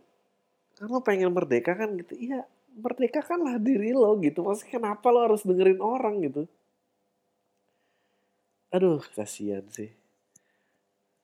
kan 0.78 0.88
pengen 1.04 1.30
merdeka 1.30 1.78
kan? 1.78 1.94
Gitu. 2.00 2.14
Iya 2.18 2.42
merdeka 2.76 3.20
kanlah 3.20 3.60
diri 3.60 3.92
lo 3.92 4.16
gitu. 4.20 4.42
Maksudnya 4.44 4.80
kenapa 4.80 5.06
lo 5.12 5.20
harus 5.28 5.44
dengerin 5.44 5.80
orang 5.80 6.24
gitu? 6.24 6.48
Aduh 8.72 9.04
kasihan 9.12 9.64
sih. 9.68 9.92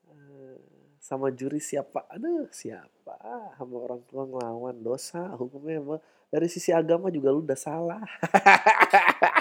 Eh, 0.05 0.57
sama 1.01 1.33
juri 1.33 1.57
siapa? 1.57 2.05
Aduh 2.13 2.45
siapa? 2.53 3.17
Sama 3.57 3.75
orang 3.89 4.01
tua 4.05 4.23
ngelawan 4.29 4.77
dosa 4.85 5.33
hukumnya 5.33 5.81
emang 5.81 6.01
dari 6.29 6.45
sisi 6.45 6.69
agama 6.69 7.09
juga 7.09 7.33
lu 7.33 7.41
udah 7.41 7.57
salah 7.57 8.05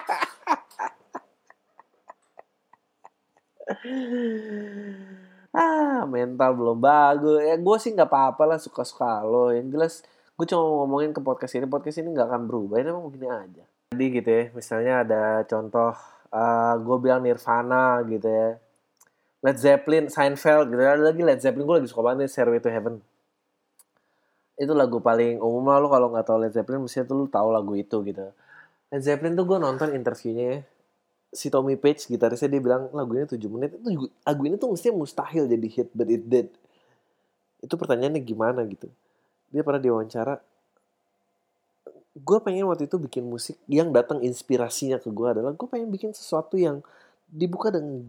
ah 5.55 6.03
mental 6.07 6.51
belum 6.55 6.79
bagus. 6.79 7.39
Ya 7.43 7.55
gue 7.57 7.77
sih 7.79 7.91
nggak 7.95 8.11
apa-apa 8.11 8.43
lah 8.55 8.59
suka-suka 8.59 9.23
lo. 9.23 9.55
Yang 9.55 9.69
jelas 9.75 9.95
gue 10.39 10.47
cuma 10.47 10.63
ngomongin 10.85 11.11
ke 11.15 11.21
podcast 11.23 11.55
ini. 11.59 11.67
Podcast 11.67 11.99
ini 12.03 12.15
nggak 12.15 12.29
akan 12.31 12.43
berubah 12.51 12.83
ini 12.83 12.89
emang 12.91 13.07
begini 13.11 13.29
aja. 13.31 13.65
Jadi 13.95 14.05
gitu 14.13 14.29
ya 14.29 14.45
misalnya 14.53 14.95
ada 15.07 15.23
contoh 15.49 15.93
uh, 16.35 16.39
eh, 16.39 16.75
gue 16.83 16.97
bilang 16.99 17.21
Nirvana 17.23 18.03
gitu 18.07 18.29
ya. 18.29 18.59
Led 19.39 19.59
Zeppelin 19.63 20.11
Seinfeld 20.11 20.75
gitu 20.75 20.83
ada 20.83 20.99
lagi 20.99 21.23
Led 21.23 21.39
Zeppelin 21.39 21.63
gue 21.63 21.77
lagi 21.79 21.89
suka 21.89 22.03
banget 22.03 22.27
nih 22.27 22.31
Stairway 22.31 22.59
to 22.59 22.71
Heaven. 22.71 22.99
Itu 24.59 24.75
lagu 24.75 24.99
paling 24.99 25.39
umum 25.39 25.71
lah 25.71 25.79
lo 25.79 25.87
kalau 25.87 26.11
nggak 26.11 26.27
tahu 26.27 26.39
Led 26.43 26.53
Zeppelin 26.55 26.83
mestinya 26.83 27.07
tuh 27.07 27.17
lo 27.23 27.25
tahu 27.31 27.49
lagu 27.55 27.73
itu 27.79 28.03
gitu. 28.03 28.35
Led 28.91 29.03
Zeppelin 29.07 29.39
tuh 29.39 29.47
gue 29.47 29.59
nonton 29.63 29.95
interviewnya 29.95 30.47
ya 30.51 30.61
si 31.29 31.53
Tommy 31.53 31.77
Page 31.77 32.09
gitarisnya 32.09 32.49
dia 32.49 32.63
bilang 32.63 32.89
lagunya 32.93 33.29
7 33.29 33.39
menit. 33.53 33.77
Itu 33.77 34.09
lagu 34.25 34.43
ini 34.49 34.57
tuh 34.57 34.73
mestinya 34.73 35.01
mustahil 35.01 35.45
jadi 35.49 35.69
hit 35.69 35.89
but 35.93 36.09
it 36.09 36.25
did. 36.25 36.49
Itu 37.61 37.77
pertanyaannya 37.77 38.23
gimana 38.25 38.65
gitu. 38.65 38.89
Dia 39.53 39.65
pernah 39.65 39.81
diwawancara 39.81 40.41
gue 42.19 42.39
pengen 42.43 42.67
waktu 42.67 42.91
itu 42.91 42.99
bikin 42.99 43.25
musik 43.31 43.55
yang 43.71 43.95
datang 43.95 44.19
inspirasinya 44.27 44.99
ke 44.99 45.07
gue 45.07 45.29
adalah 45.31 45.55
gue 45.55 45.69
pengen 45.71 45.87
bikin 45.95 46.11
sesuatu 46.11 46.59
yang 46.59 46.83
dibuka 47.31 47.71
dengan 47.71 48.03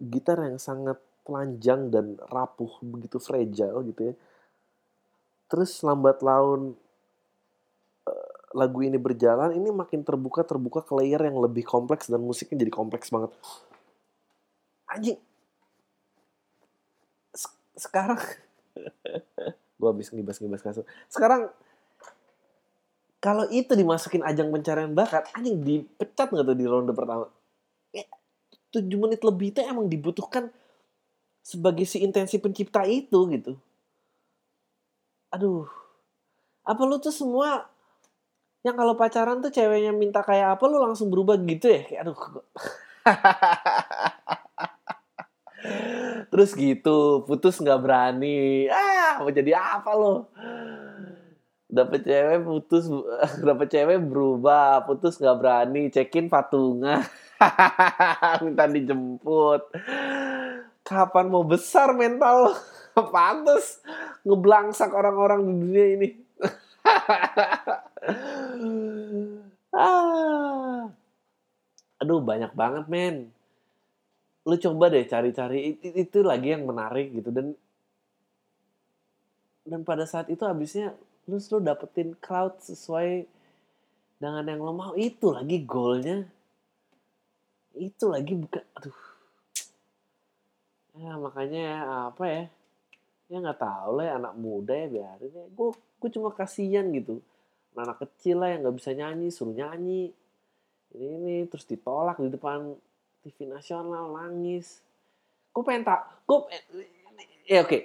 gitar, 0.00 0.38
yang 0.42 0.58
sangat 0.58 0.98
telanjang 1.22 1.92
dan 1.92 2.18
rapuh 2.26 2.82
begitu 2.82 3.22
fragile 3.22 3.78
gitu 3.86 4.10
ya. 4.10 4.14
Terus 5.46 5.70
lambat 5.84 6.24
laun 6.24 6.74
lagu 8.52 8.84
ini 8.84 9.00
berjalan 9.00 9.56
ini 9.56 9.72
makin 9.72 10.04
terbuka 10.04 10.44
terbuka 10.44 10.84
ke 10.84 10.92
layer 10.96 11.20
yang 11.20 11.40
lebih 11.40 11.64
kompleks 11.64 12.08
dan 12.08 12.20
musiknya 12.20 12.62
jadi 12.62 12.72
kompleks 12.72 13.08
banget. 13.08 13.32
Anjing. 14.88 15.18
Sekarang 17.76 18.20
gue 19.82 19.88
habis 19.90 20.14
ngibas 20.14 20.38
ngibas 20.38 20.62
kasus 20.62 20.86
sekarang 21.10 21.50
kalau 23.22 23.46
itu 23.50 23.74
dimasukin 23.74 24.22
ajang 24.26 24.50
pencarian 24.50 24.94
bakat 24.94 25.30
anjing 25.34 25.62
dipecat 25.62 26.30
nggak 26.30 26.42
tuh 26.42 26.58
di 26.58 26.66
ronde 26.66 26.90
pertama? 26.90 27.30
Eh, 27.94 28.02
tujuh 28.74 28.98
menit 28.98 29.22
lebih 29.22 29.54
itu 29.54 29.62
emang 29.62 29.86
dibutuhkan 29.86 30.50
sebagai 31.38 31.86
si 31.86 32.02
intensi 32.02 32.42
pencipta 32.42 32.82
itu 32.82 33.30
gitu. 33.30 33.54
Aduh. 35.30 35.70
Apa 36.66 36.82
lu 36.82 36.98
tuh 36.98 37.14
semua 37.14 37.70
yang 38.62 38.78
kalau 38.78 38.94
pacaran 38.94 39.42
tuh 39.42 39.50
ceweknya 39.50 39.90
minta 39.90 40.22
kayak 40.22 40.58
apa 40.58 40.64
lu 40.70 40.78
langsung 40.78 41.10
berubah 41.10 41.34
gitu 41.42 41.66
ya? 41.66 41.82
Kayak 41.82 42.00
aduh 42.06 42.18
terus 46.30 46.54
gitu 46.54 47.26
putus 47.26 47.58
nggak 47.58 47.82
berani. 47.82 48.70
Ah 48.70 49.18
mau 49.18 49.34
jadi 49.34 49.58
apa 49.58 49.90
lo? 49.98 50.30
Dapet 51.66 52.06
cewek 52.06 52.38
putus 52.46 52.86
dapet 53.48 53.66
cewek 53.66 53.98
berubah 53.98 54.86
putus 54.86 55.18
nggak 55.18 55.38
berani 55.42 55.90
cekin 55.90 56.30
patungan. 56.30 57.02
Minta 58.46 58.70
dijemput. 58.70 59.74
Kapan 60.86 61.26
mau 61.30 61.42
besar 61.42 61.98
mental 61.98 62.54
pantas 62.94 63.82
ngeblangsak 64.22 64.94
orang-orang 64.94 65.42
di 65.42 65.52
dunia 65.66 65.86
ini 65.98 66.08
ah. 69.76 70.90
Aduh 72.02 72.18
banyak 72.18 72.52
banget 72.58 72.84
men. 72.90 73.30
Lu 74.42 74.58
coba 74.58 74.90
deh 74.90 75.06
cari-cari 75.06 75.78
itu, 75.78 75.86
itu 75.94 76.18
lagi 76.26 76.50
yang 76.50 76.66
menarik 76.66 77.14
gitu. 77.14 77.30
Dan 77.30 77.54
dan 79.62 79.86
pada 79.86 80.02
saat 80.02 80.26
itu 80.26 80.42
habisnya 80.42 80.98
lu 81.30 81.38
lu 81.38 81.58
dapetin 81.62 82.18
crowd 82.18 82.58
sesuai 82.58 83.30
dengan 84.18 84.42
yang 84.50 84.60
lo 84.66 84.74
mau. 84.74 84.92
Itu 84.98 85.30
lagi 85.30 85.62
goalnya. 85.62 86.26
Itu 87.78 88.10
lagi 88.10 88.34
bukan 88.34 88.64
aduh. 88.74 89.00
Ya 90.98 91.14
makanya 91.16 91.66
apa 92.10 92.24
ya? 92.26 92.42
Ya 93.30 93.36
nggak 93.40 93.62
tahu 93.62 93.90
lah 93.96 94.04
ya 94.10 94.12
anak 94.18 94.34
muda 94.34 94.74
ya 94.74 94.86
biarin 94.90 95.32
ya. 95.32 95.46
Gue 95.54 95.70
gue 95.72 96.10
cuma 96.10 96.34
kasihan 96.34 96.90
gitu 96.90 97.22
anak, 97.76 98.04
kecil 98.04 98.42
lah 98.42 98.52
yang 98.52 98.66
nggak 98.66 98.76
bisa 98.76 98.90
nyanyi 98.92 99.28
suruh 99.32 99.54
nyanyi. 99.56 100.12
Ini 100.92 101.06
ini 101.22 101.36
terus 101.48 101.64
ditolak 101.64 102.20
di 102.20 102.28
depan 102.28 102.76
TV 103.24 103.48
nasional 103.48 104.12
nangis. 104.12 104.84
Gue 105.52 105.62
pengen 105.64 105.88
tak 105.88 106.08
gue 106.28 106.38
ya 107.48 107.64
oke. 107.64 107.68
Okay. 107.68 107.82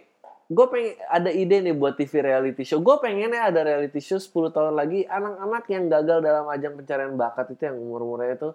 gue 0.47 0.65
pengen 0.71 0.95
ada 1.11 1.27
ide 1.27 1.59
nih 1.59 1.75
buat 1.75 1.99
TV 1.99 2.23
reality 2.23 2.63
show. 2.63 2.79
Gue 2.79 2.95
pengennya 3.03 3.51
ada 3.51 3.67
reality 3.67 3.99
show 3.99 4.15
10 4.15 4.55
tahun 4.55 4.79
lagi. 4.79 5.03
Anak-anak 5.03 5.63
yang 5.67 5.91
gagal 5.91 6.23
dalam 6.23 6.47
ajang 6.47 6.79
pencarian 6.79 7.19
bakat 7.19 7.51
itu 7.51 7.67
yang 7.67 7.75
umur-umurnya 7.75 8.39
itu 8.39 8.49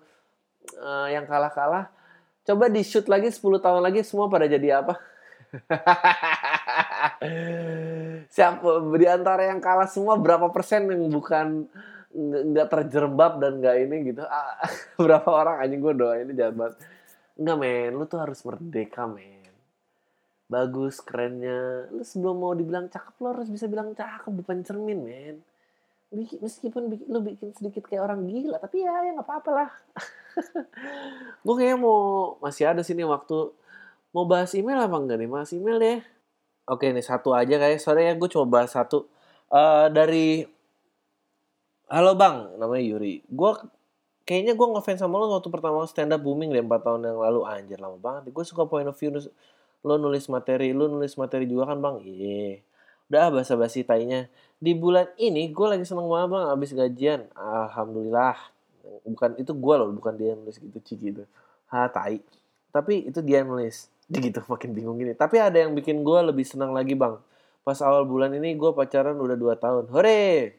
uh, 0.80 1.08
yang 1.12 1.28
kalah-kalah 1.28 1.90
coba 2.42 2.66
di 2.66 2.82
shoot 2.82 3.06
lagi 3.06 3.30
10 3.30 3.38
tahun 3.62 3.82
lagi 3.82 4.02
semua 4.02 4.26
pada 4.26 4.50
jadi 4.50 4.82
apa 4.82 4.98
Siapa 8.34 8.68
di 8.96 9.06
antara 9.06 9.48
yang 9.50 9.58
kalah 9.58 9.90
semua 9.90 10.14
berapa 10.18 10.48
persen 10.54 10.86
yang 10.88 11.10
bukan 11.10 11.66
nggak 12.12 12.68
terjerembab 12.68 13.40
dan 13.40 13.58
nggak 13.58 13.76
ini 13.88 13.96
gitu? 14.12 14.22
berapa 15.04 15.28
orang 15.28 15.64
anjing 15.64 15.80
gue 15.80 15.94
doa 15.96 16.14
ini 16.20 16.32
jahat 16.36 16.54
banget. 16.54 16.76
Enggak 17.40 17.56
men, 17.58 17.90
lu 17.96 18.04
tuh 18.04 18.20
harus 18.20 18.38
merdeka 18.44 19.08
men. 19.08 19.42
Bagus, 20.52 21.00
kerennya. 21.00 21.88
Lu 21.88 22.04
sebelum 22.04 22.36
mau 22.36 22.52
dibilang 22.52 22.92
cakep, 22.92 23.14
lu 23.24 23.28
harus 23.32 23.48
bisa 23.48 23.64
bilang 23.64 23.96
cakep 23.96 24.32
depan 24.44 24.60
cermin 24.60 25.00
men. 25.00 25.36
Meskipun 26.12 26.92
lu 27.08 27.18
bikin 27.24 27.56
sedikit 27.56 27.88
kayak 27.88 28.04
orang 28.04 28.28
gila, 28.28 28.60
tapi 28.60 28.84
ya 28.84 28.92
ya 29.00 29.16
nggak 29.16 29.24
apa-apa 29.24 29.50
lah. 29.50 29.70
gue 31.44 31.54
kayaknya 31.56 31.80
mau 31.80 32.00
masih 32.44 32.68
ada 32.68 32.84
sini 32.84 33.00
waktu 33.00 33.48
mau 34.12 34.28
bahas 34.28 34.52
email 34.52 34.76
apa 34.76 34.96
enggak 35.00 35.16
nih? 35.24 35.28
Bahas 35.32 35.50
email 35.56 35.80
deh. 35.80 36.00
Oke 36.62 36.94
nih 36.94 37.02
satu 37.02 37.34
aja 37.34 37.58
guys. 37.58 37.82
Sorry 37.82 38.06
ya 38.06 38.14
gue 38.14 38.30
coba 38.30 38.62
satu. 38.70 39.10
Uh, 39.50 39.90
dari 39.90 40.46
Halo 41.90 42.14
Bang, 42.14 42.54
namanya 42.56 42.82
Yuri. 42.86 43.20
Gue 43.26 43.52
kayaknya 44.22 44.54
gue 44.54 44.66
ngefans 44.70 45.02
sama 45.02 45.18
lo 45.18 45.28
waktu 45.34 45.50
pertama 45.50 45.82
stand 45.90 46.14
up 46.14 46.22
booming 46.22 46.54
deh 46.54 46.62
4 46.62 46.70
tahun 46.86 47.00
yang 47.10 47.18
lalu. 47.18 47.40
Anjir 47.44 47.78
lama 47.82 47.98
banget. 47.98 48.30
Gue 48.30 48.44
suka 48.46 48.64
point 48.64 48.86
of 48.86 48.94
view 48.94 49.10
lo 49.82 49.94
nulis 49.98 50.30
materi, 50.30 50.70
lo 50.70 50.86
nulis 50.86 51.18
materi 51.18 51.50
juga 51.50 51.74
kan 51.74 51.82
Bang? 51.82 51.98
Iya. 52.00 52.62
Udah 53.10 53.28
bahasa 53.34 53.58
basi 53.58 53.82
tainya. 53.82 54.30
Di 54.62 54.78
bulan 54.78 55.10
ini 55.18 55.50
gue 55.50 55.66
lagi 55.66 55.82
seneng 55.82 56.06
banget 56.06 56.30
Bang 56.30 56.46
abis 56.46 56.70
gajian. 56.72 57.26
Alhamdulillah. 57.34 58.38
Bukan 59.02 59.36
itu 59.42 59.50
gue 59.50 59.74
loh, 59.74 59.90
bukan 59.90 60.14
dia 60.14 60.38
nulis 60.38 60.62
gitu 60.62 60.78
ciki 60.78 61.06
itu. 61.10 61.24
Ha, 61.74 61.90
tai. 61.90 62.22
Tapi 62.70 63.10
itu 63.10 63.20
dia 63.20 63.44
nulis 63.44 63.91
gitu 64.10 64.40
makin 64.48 64.70
bingung 64.74 64.96
gini. 64.98 65.12
Tapi 65.14 65.38
ada 65.38 65.58
yang 65.60 65.76
bikin 65.76 66.02
gue 66.02 66.18
lebih 66.32 66.42
senang 66.42 66.74
lagi 66.74 66.96
bang. 66.98 67.18
Pas 67.62 67.78
awal 67.84 68.08
bulan 68.08 68.34
ini 68.34 68.58
gue 68.58 68.70
pacaran 68.74 69.14
udah 69.14 69.36
2 69.38 69.54
tahun. 69.62 69.84
Hore! 69.94 70.58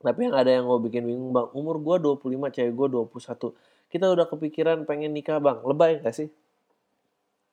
Tapi 0.00 0.20
yang 0.24 0.34
ada 0.38 0.48
yang 0.48 0.64
gue 0.64 0.78
bikin 0.88 1.02
bingung 1.04 1.34
bang. 1.34 1.48
Umur 1.52 1.82
gue 1.82 1.96
25 2.02 2.54
cewek 2.54 2.72
gue 2.72 2.86
21 2.88 3.70
kita 3.90 4.06
udah 4.06 4.26
kepikiran 4.30 4.86
pengen 4.86 5.10
nikah 5.10 5.42
bang. 5.42 5.58
Lebay 5.66 6.00
gak 6.00 6.14
sih? 6.14 6.30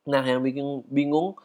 Nah 0.08 0.22
yang 0.24 0.46
bikin 0.46 0.86
bingung 0.88 1.36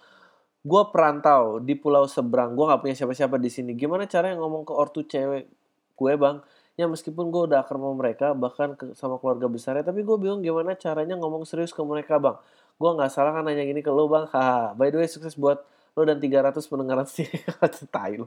gue 0.62 0.82
perantau 0.92 1.58
di 1.58 1.74
pulau 1.74 2.04
seberang. 2.06 2.54
Gue 2.54 2.68
nggak 2.68 2.80
punya 2.84 2.94
siapa-siapa 2.94 3.40
di 3.40 3.50
sini. 3.50 3.72
Gimana 3.74 4.06
caranya 4.06 4.38
ngomong 4.38 4.68
ke 4.68 4.72
ortu 4.76 5.02
cewek 5.02 5.48
gue 5.96 6.12
bang? 6.14 6.44
Ya 6.76 6.88
meskipun 6.88 7.32
gue 7.32 7.52
udah 7.52 7.64
akrab 7.64 7.80
sama 7.80 7.96
mereka 7.96 8.32
bahkan 8.32 8.76
ke, 8.76 8.96
sama 8.96 9.20
keluarga 9.20 9.44
besarnya 9.44 9.84
tapi 9.84 10.00
gue 10.08 10.16
bingung 10.16 10.40
gimana 10.40 10.72
caranya 10.72 11.20
ngomong 11.20 11.44
serius 11.44 11.68
ke 11.68 11.84
mereka 11.84 12.16
bang 12.16 12.40
gue 12.82 12.90
nggak 12.98 13.10
salah 13.14 13.30
kan 13.30 13.46
nanya 13.46 13.62
gini 13.62 13.78
ke 13.78 13.94
lo 13.94 14.10
bang 14.10 14.26
haha 14.34 14.74
by 14.74 14.90
the 14.90 14.98
way 14.98 15.06
sukses 15.06 15.38
buat 15.38 15.62
lo 15.94 16.02
dan 16.02 16.18
300 16.18 16.58
pendengaran 16.66 17.06
sih 17.06 17.30
lo 18.18 18.26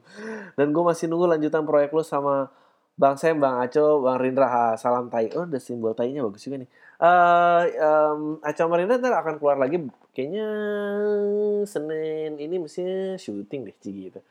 dan 0.56 0.68
gue 0.72 0.84
masih 0.88 1.12
nunggu 1.12 1.28
lanjutan 1.36 1.68
proyek 1.68 1.92
lo 1.92 2.08
sama 2.08 2.48
Bang 2.96 3.20
Sam, 3.20 3.44
Bang 3.44 3.60
Aco, 3.60 4.00
Bang 4.00 4.24
Rindra, 4.24 4.48
ha, 4.48 4.64
salam 4.80 5.12
tai. 5.12 5.28
Oh, 5.36 5.44
ada 5.44 5.60
simbol 5.60 5.92
tainya 5.92 6.24
bagus 6.24 6.48
juga 6.48 6.64
nih. 6.64 6.70
Uh, 6.96 7.62
um, 7.76 8.22
Aco 8.40 8.56
sama 8.56 8.80
Rindra 8.80 8.96
ntar 8.96 9.20
akan 9.20 9.36
keluar 9.36 9.60
lagi 9.60 9.84
kayaknya 10.16 10.48
Senin 11.68 12.40
ini 12.40 12.56
mestinya 12.56 13.20
syuting 13.20 13.68
deh, 13.68 13.76
Cigi 13.84 14.02
gitu. 14.08 14.24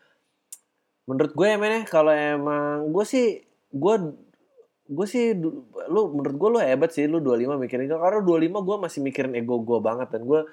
Menurut 1.05 1.37
gue 1.37 1.45
ya, 1.45 1.61
men, 1.61 1.85
kalau 1.85 2.09
emang 2.09 2.89
gue 2.89 3.05
sih 3.05 3.45
gue 3.69 3.95
gue 4.85 5.07
sih 5.09 5.33
lu 5.89 6.13
menurut 6.13 6.37
gue 6.37 6.49
lu 6.53 6.59
hebat 6.61 6.93
sih 6.93 7.09
lu 7.09 7.25
25 7.25 7.57
mikirin 7.57 7.89
karena 7.89 8.21
25 8.21 8.69
gue 8.69 8.77
masih 8.85 9.01
mikirin 9.01 9.33
ego 9.33 9.57
gue 9.65 9.81
banget 9.81 10.13
dan 10.13 10.29
gue 10.29 10.45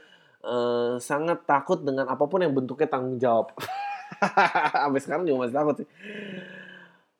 uh, 0.45 0.95
sangat 0.97 1.43
takut 1.43 1.83
dengan 1.83 2.07
apa 2.09 2.25
pun 2.25 2.41
yang 2.41 2.53
bentuknya 2.55 2.87
tanggung 2.89 3.17
jawab. 3.21 3.53
Sampai 4.81 5.01
sekarang 5.01 5.23
juga 5.27 5.47
masih 5.47 5.55
takut 5.55 5.75
sih. 5.83 5.87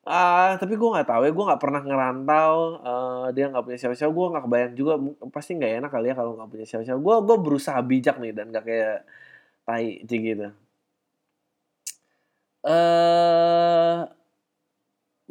Uh, 0.02 0.58
tapi 0.58 0.74
gue 0.74 0.88
nggak 0.88 1.06
tahu 1.06 1.22
ya 1.22 1.30
gue 1.30 1.44
nggak 1.46 1.62
pernah 1.62 1.78
ngerantau 1.78 2.54
uh, 2.82 3.26
dia 3.30 3.46
nggak 3.46 3.62
punya 3.62 3.78
siapa-siapa 3.78 4.10
gue 4.10 4.26
nggak 4.34 4.44
kebayang 4.50 4.74
juga 4.74 4.94
pasti 5.30 5.54
nggak 5.54 5.72
enak 5.78 5.90
kali 5.94 6.10
ya 6.10 6.14
kalau 6.18 6.32
nggak 6.34 6.50
punya 6.50 6.66
siapa-siapa. 6.66 6.98
Gue 6.98 7.16
gue 7.22 7.36
berusaha 7.38 7.80
bijak 7.84 8.16
nih 8.18 8.32
dan 8.34 8.50
gak 8.50 8.64
kayak 8.66 8.96
tai 9.68 10.02
gitu. 10.08 10.50
Eh 12.62 12.70
uh, 12.70 14.21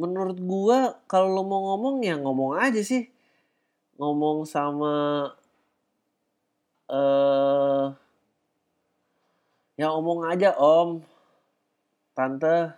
menurut 0.02 0.38
gua 0.42 0.98
kalau 1.06 1.30
lo 1.30 1.44
mau 1.46 1.62
ngomong 1.74 2.02
ya 2.02 2.18
ngomong 2.18 2.58
aja 2.58 2.82
sih. 2.82 3.06
Ngomong 4.02 4.50
sama 4.50 5.30
eh 6.90 6.98
uh, 6.98 7.86
ya 9.78 9.94
ngomong 9.94 10.26
aja 10.26 10.58
om. 10.58 11.06
Tante 12.18 12.74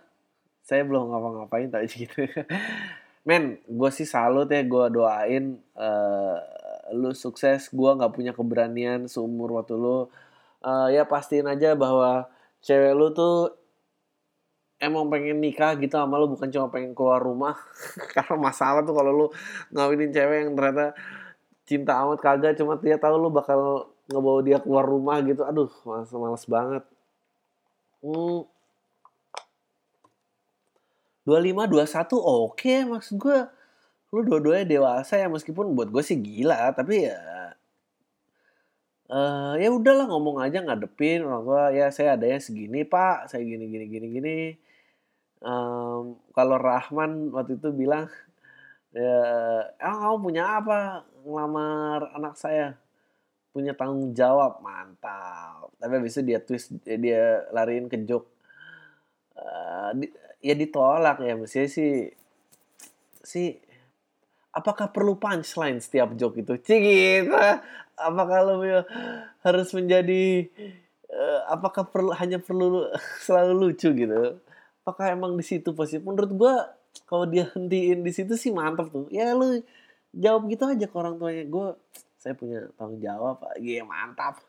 saya 0.64 0.82
belum 0.84 1.12
ngapa-ngapain 1.12 1.68
tadi 1.72 1.88
gitu. 2.04 2.28
Men 3.24 3.56
gue 3.64 3.90
sih 3.92 4.04
salut 4.04 4.48
ya 4.52 4.60
gue 4.64 4.84
doain 4.92 5.56
uh, 5.76 6.36
lu 6.92 7.16
sukses. 7.16 7.72
Gue 7.72 7.90
nggak 7.96 8.12
punya 8.12 8.32
keberanian 8.36 9.08
seumur 9.08 9.56
waktu 9.56 9.76
lu. 9.76 10.08
Uh, 10.64 10.88
ya 10.92 11.04
pastiin 11.04 11.48
aja 11.48 11.76
bahwa 11.76 12.28
cewek 12.64 12.92
lu 12.96 13.12
tuh 13.12 13.63
emang 14.84 15.08
pengen 15.08 15.40
nikah 15.40 15.74
gitu 15.80 15.96
sama 15.96 16.20
lu 16.20 16.28
bukan 16.30 16.48
cuma 16.52 16.68
pengen 16.68 16.92
keluar 16.92 17.20
rumah. 17.20 17.56
Karena 18.14 18.36
masalah 18.36 18.84
tuh 18.84 18.94
kalau 18.94 19.12
lu 19.12 19.26
ngawinin 19.72 20.12
cewek 20.12 20.36
yang 20.44 20.52
ternyata 20.52 20.86
cinta 21.64 21.92
amat 22.04 22.18
kagak 22.20 22.52
cuma 22.60 22.76
dia 22.78 23.00
tahu 23.00 23.16
lu 23.16 23.28
bakal 23.32 23.90
ngebawa 24.12 24.40
dia 24.44 24.58
keluar 24.60 24.84
rumah 24.84 25.18
gitu. 25.24 25.42
Aduh 25.42 25.72
males, 25.88 26.12
males 26.12 26.44
banget. 26.46 26.84
Hmm. 28.04 28.44
25 31.24 31.72
21 31.72 32.20
oke 32.20 32.52
okay, 32.52 32.84
maksud 32.84 33.16
gue 33.16 33.48
lu 34.12 34.20
dua-duanya 34.28 34.68
dewasa 34.68 35.16
ya 35.16 35.24
meskipun 35.32 35.72
buat 35.72 35.88
gue 35.88 36.04
sih 36.04 36.20
gila 36.20 36.68
tapi 36.76 37.08
ya 37.08 37.16
uh, 39.10 39.54
ya 39.58 39.68
udahlah 39.72 40.06
ngomong 40.08 40.40
aja 40.40 40.60
ngadepin 40.62 41.24
orang 41.24 41.42
tua. 41.44 41.64
Ya 41.74 41.86
saya 41.94 42.16
ada 42.16 42.26
yang 42.28 42.42
segini 42.42 42.86
pak. 42.86 43.30
Saya 43.30 43.42
gini 43.44 43.64
gini 43.68 43.84
gini 43.88 44.06
gini 44.10 44.36
um, 45.44 46.16
kalau 46.32 46.56
Rahman 46.56 47.30
waktu 47.30 47.60
itu 47.60 47.70
bilang 47.70 48.08
ya 48.94 49.18
ah 49.78 49.94
kamu 50.06 50.16
punya 50.18 50.42
apa 50.58 51.04
ngelamar 51.22 52.10
anak 52.16 52.34
saya? 52.40 52.80
Punya 53.54 53.76
tanggung 53.76 54.16
jawab. 54.16 54.58
Mantap. 54.64 55.70
Tapi 55.78 55.92
habis 56.00 56.16
itu 56.16 56.22
dia 56.26 56.40
twist 56.42 56.74
dia 56.82 57.46
lariin 57.54 57.86
ke 57.86 58.02
joke 58.02 58.26
uh, 59.38 59.94
di, 59.94 60.10
ya 60.42 60.54
ditolak 60.58 61.22
ya 61.22 61.34
mestinya 61.38 61.68
sih 61.70 62.12
si 63.24 63.56
apakah 64.50 64.90
perlu 64.90 65.16
punchline 65.20 65.78
setiap 65.78 66.16
joke 66.18 66.40
itu? 66.40 66.54
Cik 66.58 66.80
gitu. 66.82 67.36
Apakah 67.94 68.38
lo 68.42 68.58
harus 69.46 69.68
menjadi 69.70 70.50
uh, 71.14 71.40
apakah 71.46 71.86
perlu 71.86 72.10
hanya 72.16 72.42
perlu 72.42 72.90
selalu 73.26 73.52
lucu? 73.54 73.94
Gitu 73.94 74.42
apakah 74.84 75.16
emang 75.16 75.32
di 75.32 75.40
situ 75.40 75.72
pasti 75.72 75.96
menurut 75.96 76.28
gue 76.36 76.54
kalau 77.08 77.24
dia 77.24 77.48
hentiin 77.56 78.04
di 78.04 78.12
situ 78.12 78.36
sih 78.36 78.52
mantap 78.52 78.92
tuh. 78.92 79.08
Ya 79.08 79.32
lu 79.32 79.64
jawab 80.12 80.44
gitu 80.52 80.68
aja 80.68 80.84
ke 80.84 80.92
orang 80.92 81.16
tuanya. 81.16 81.48
Gue 81.48 81.72
saya 82.20 82.36
punya 82.36 82.68
tanggung 82.76 83.00
jawab 83.00 83.40
iya 83.56 83.80
mantap. 83.80 84.44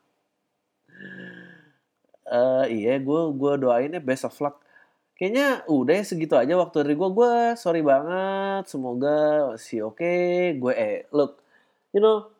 Uh, 2.27 2.67
iya 2.67 2.99
gue 2.99 3.21
gue 3.31 3.53
doainnya 3.63 4.03
best 4.03 4.27
of 4.27 4.35
luck. 4.43 4.59
Kayaknya 5.15 5.63
udah 5.71 5.95
ya 5.95 6.03
segitu 6.03 6.35
aja 6.35 6.59
waktu 6.59 6.83
dari 6.83 6.99
gue 6.99 7.09
gue 7.15 7.33
sorry 7.55 7.79
banget 7.79 8.67
semoga 8.67 9.55
si 9.55 9.79
oke. 9.79 9.95
Okay. 9.95 10.59
gue 10.59 10.73
eh 10.75 11.07
look 11.15 11.39
you 11.95 12.03
know 12.03 12.35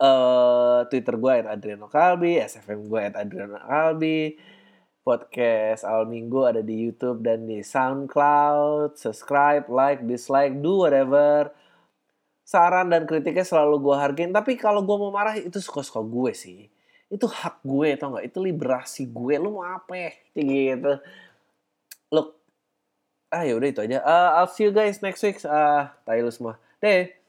uh, 0.00 0.88
Twitter 0.88 1.14
gue 1.20 1.32
at 1.36 1.46
Adriano 1.46 1.86
Kalbi, 1.86 2.42
SFM 2.42 2.90
gue 2.90 3.00
at 3.04 3.14
Adriano 3.14 3.60
Kalbi, 3.60 4.34
podcast 5.02 5.82
awal 5.82 6.06
minggu 6.06 6.46
ada 6.46 6.62
di 6.62 6.78
YouTube 6.78 7.26
dan 7.26 7.46
di 7.46 7.60
SoundCloud. 7.60 8.94
Subscribe, 8.94 9.66
like, 9.66 10.06
dislike, 10.06 10.62
do 10.62 10.86
whatever. 10.86 11.50
Saran 12.46 12.90
dan 12.90 13.06
kritiknya 13.06 13.42
selalu 13.42 13.82
gue 13.82 13.96
hargain. 13.98 14.30
Tapi 14.30 14.54
kalau 14.58 14.82
gue 14.86 14.96
mau 14.98 15.10
marah 15.10 15.34
itu 15.38 15.58
suka-suka 15.58 16.02
gue 16.02 16.32
sih. 16.34 16.70
Itu 17.12 17.28
hak 17.28 17.60
gue 17.66 17.98
tau 17.98 18.16
gak? 18.16 18.26
Itu 18.30 18.38
liberasi 18.40 19.10
gue. 19.10 19.34
Lu 19.36 19.58
mau 19.58 19.66
apa 19.66 19.92
ya? 19.94 20.10
Gitu. 20.34 20.92
Look. 22.14 22.38
Ah 23.32 23.44
yaudah 23.44 23.68
itu 23.68 23.80
aja. 23.82 23.98
Uh, 24.04 24.30
I'll 24.42 24.50
see 24.50 24.64
you 24.68 24.72
guys 24.72 25.00
next 25.00 25.24
week. 25.24 25.40
Ah, 25.44 25.50
uh, 25.50 25.82
tayo 26.04 26.28
semua. 26.30 26.60
Deh. 26.80 27.21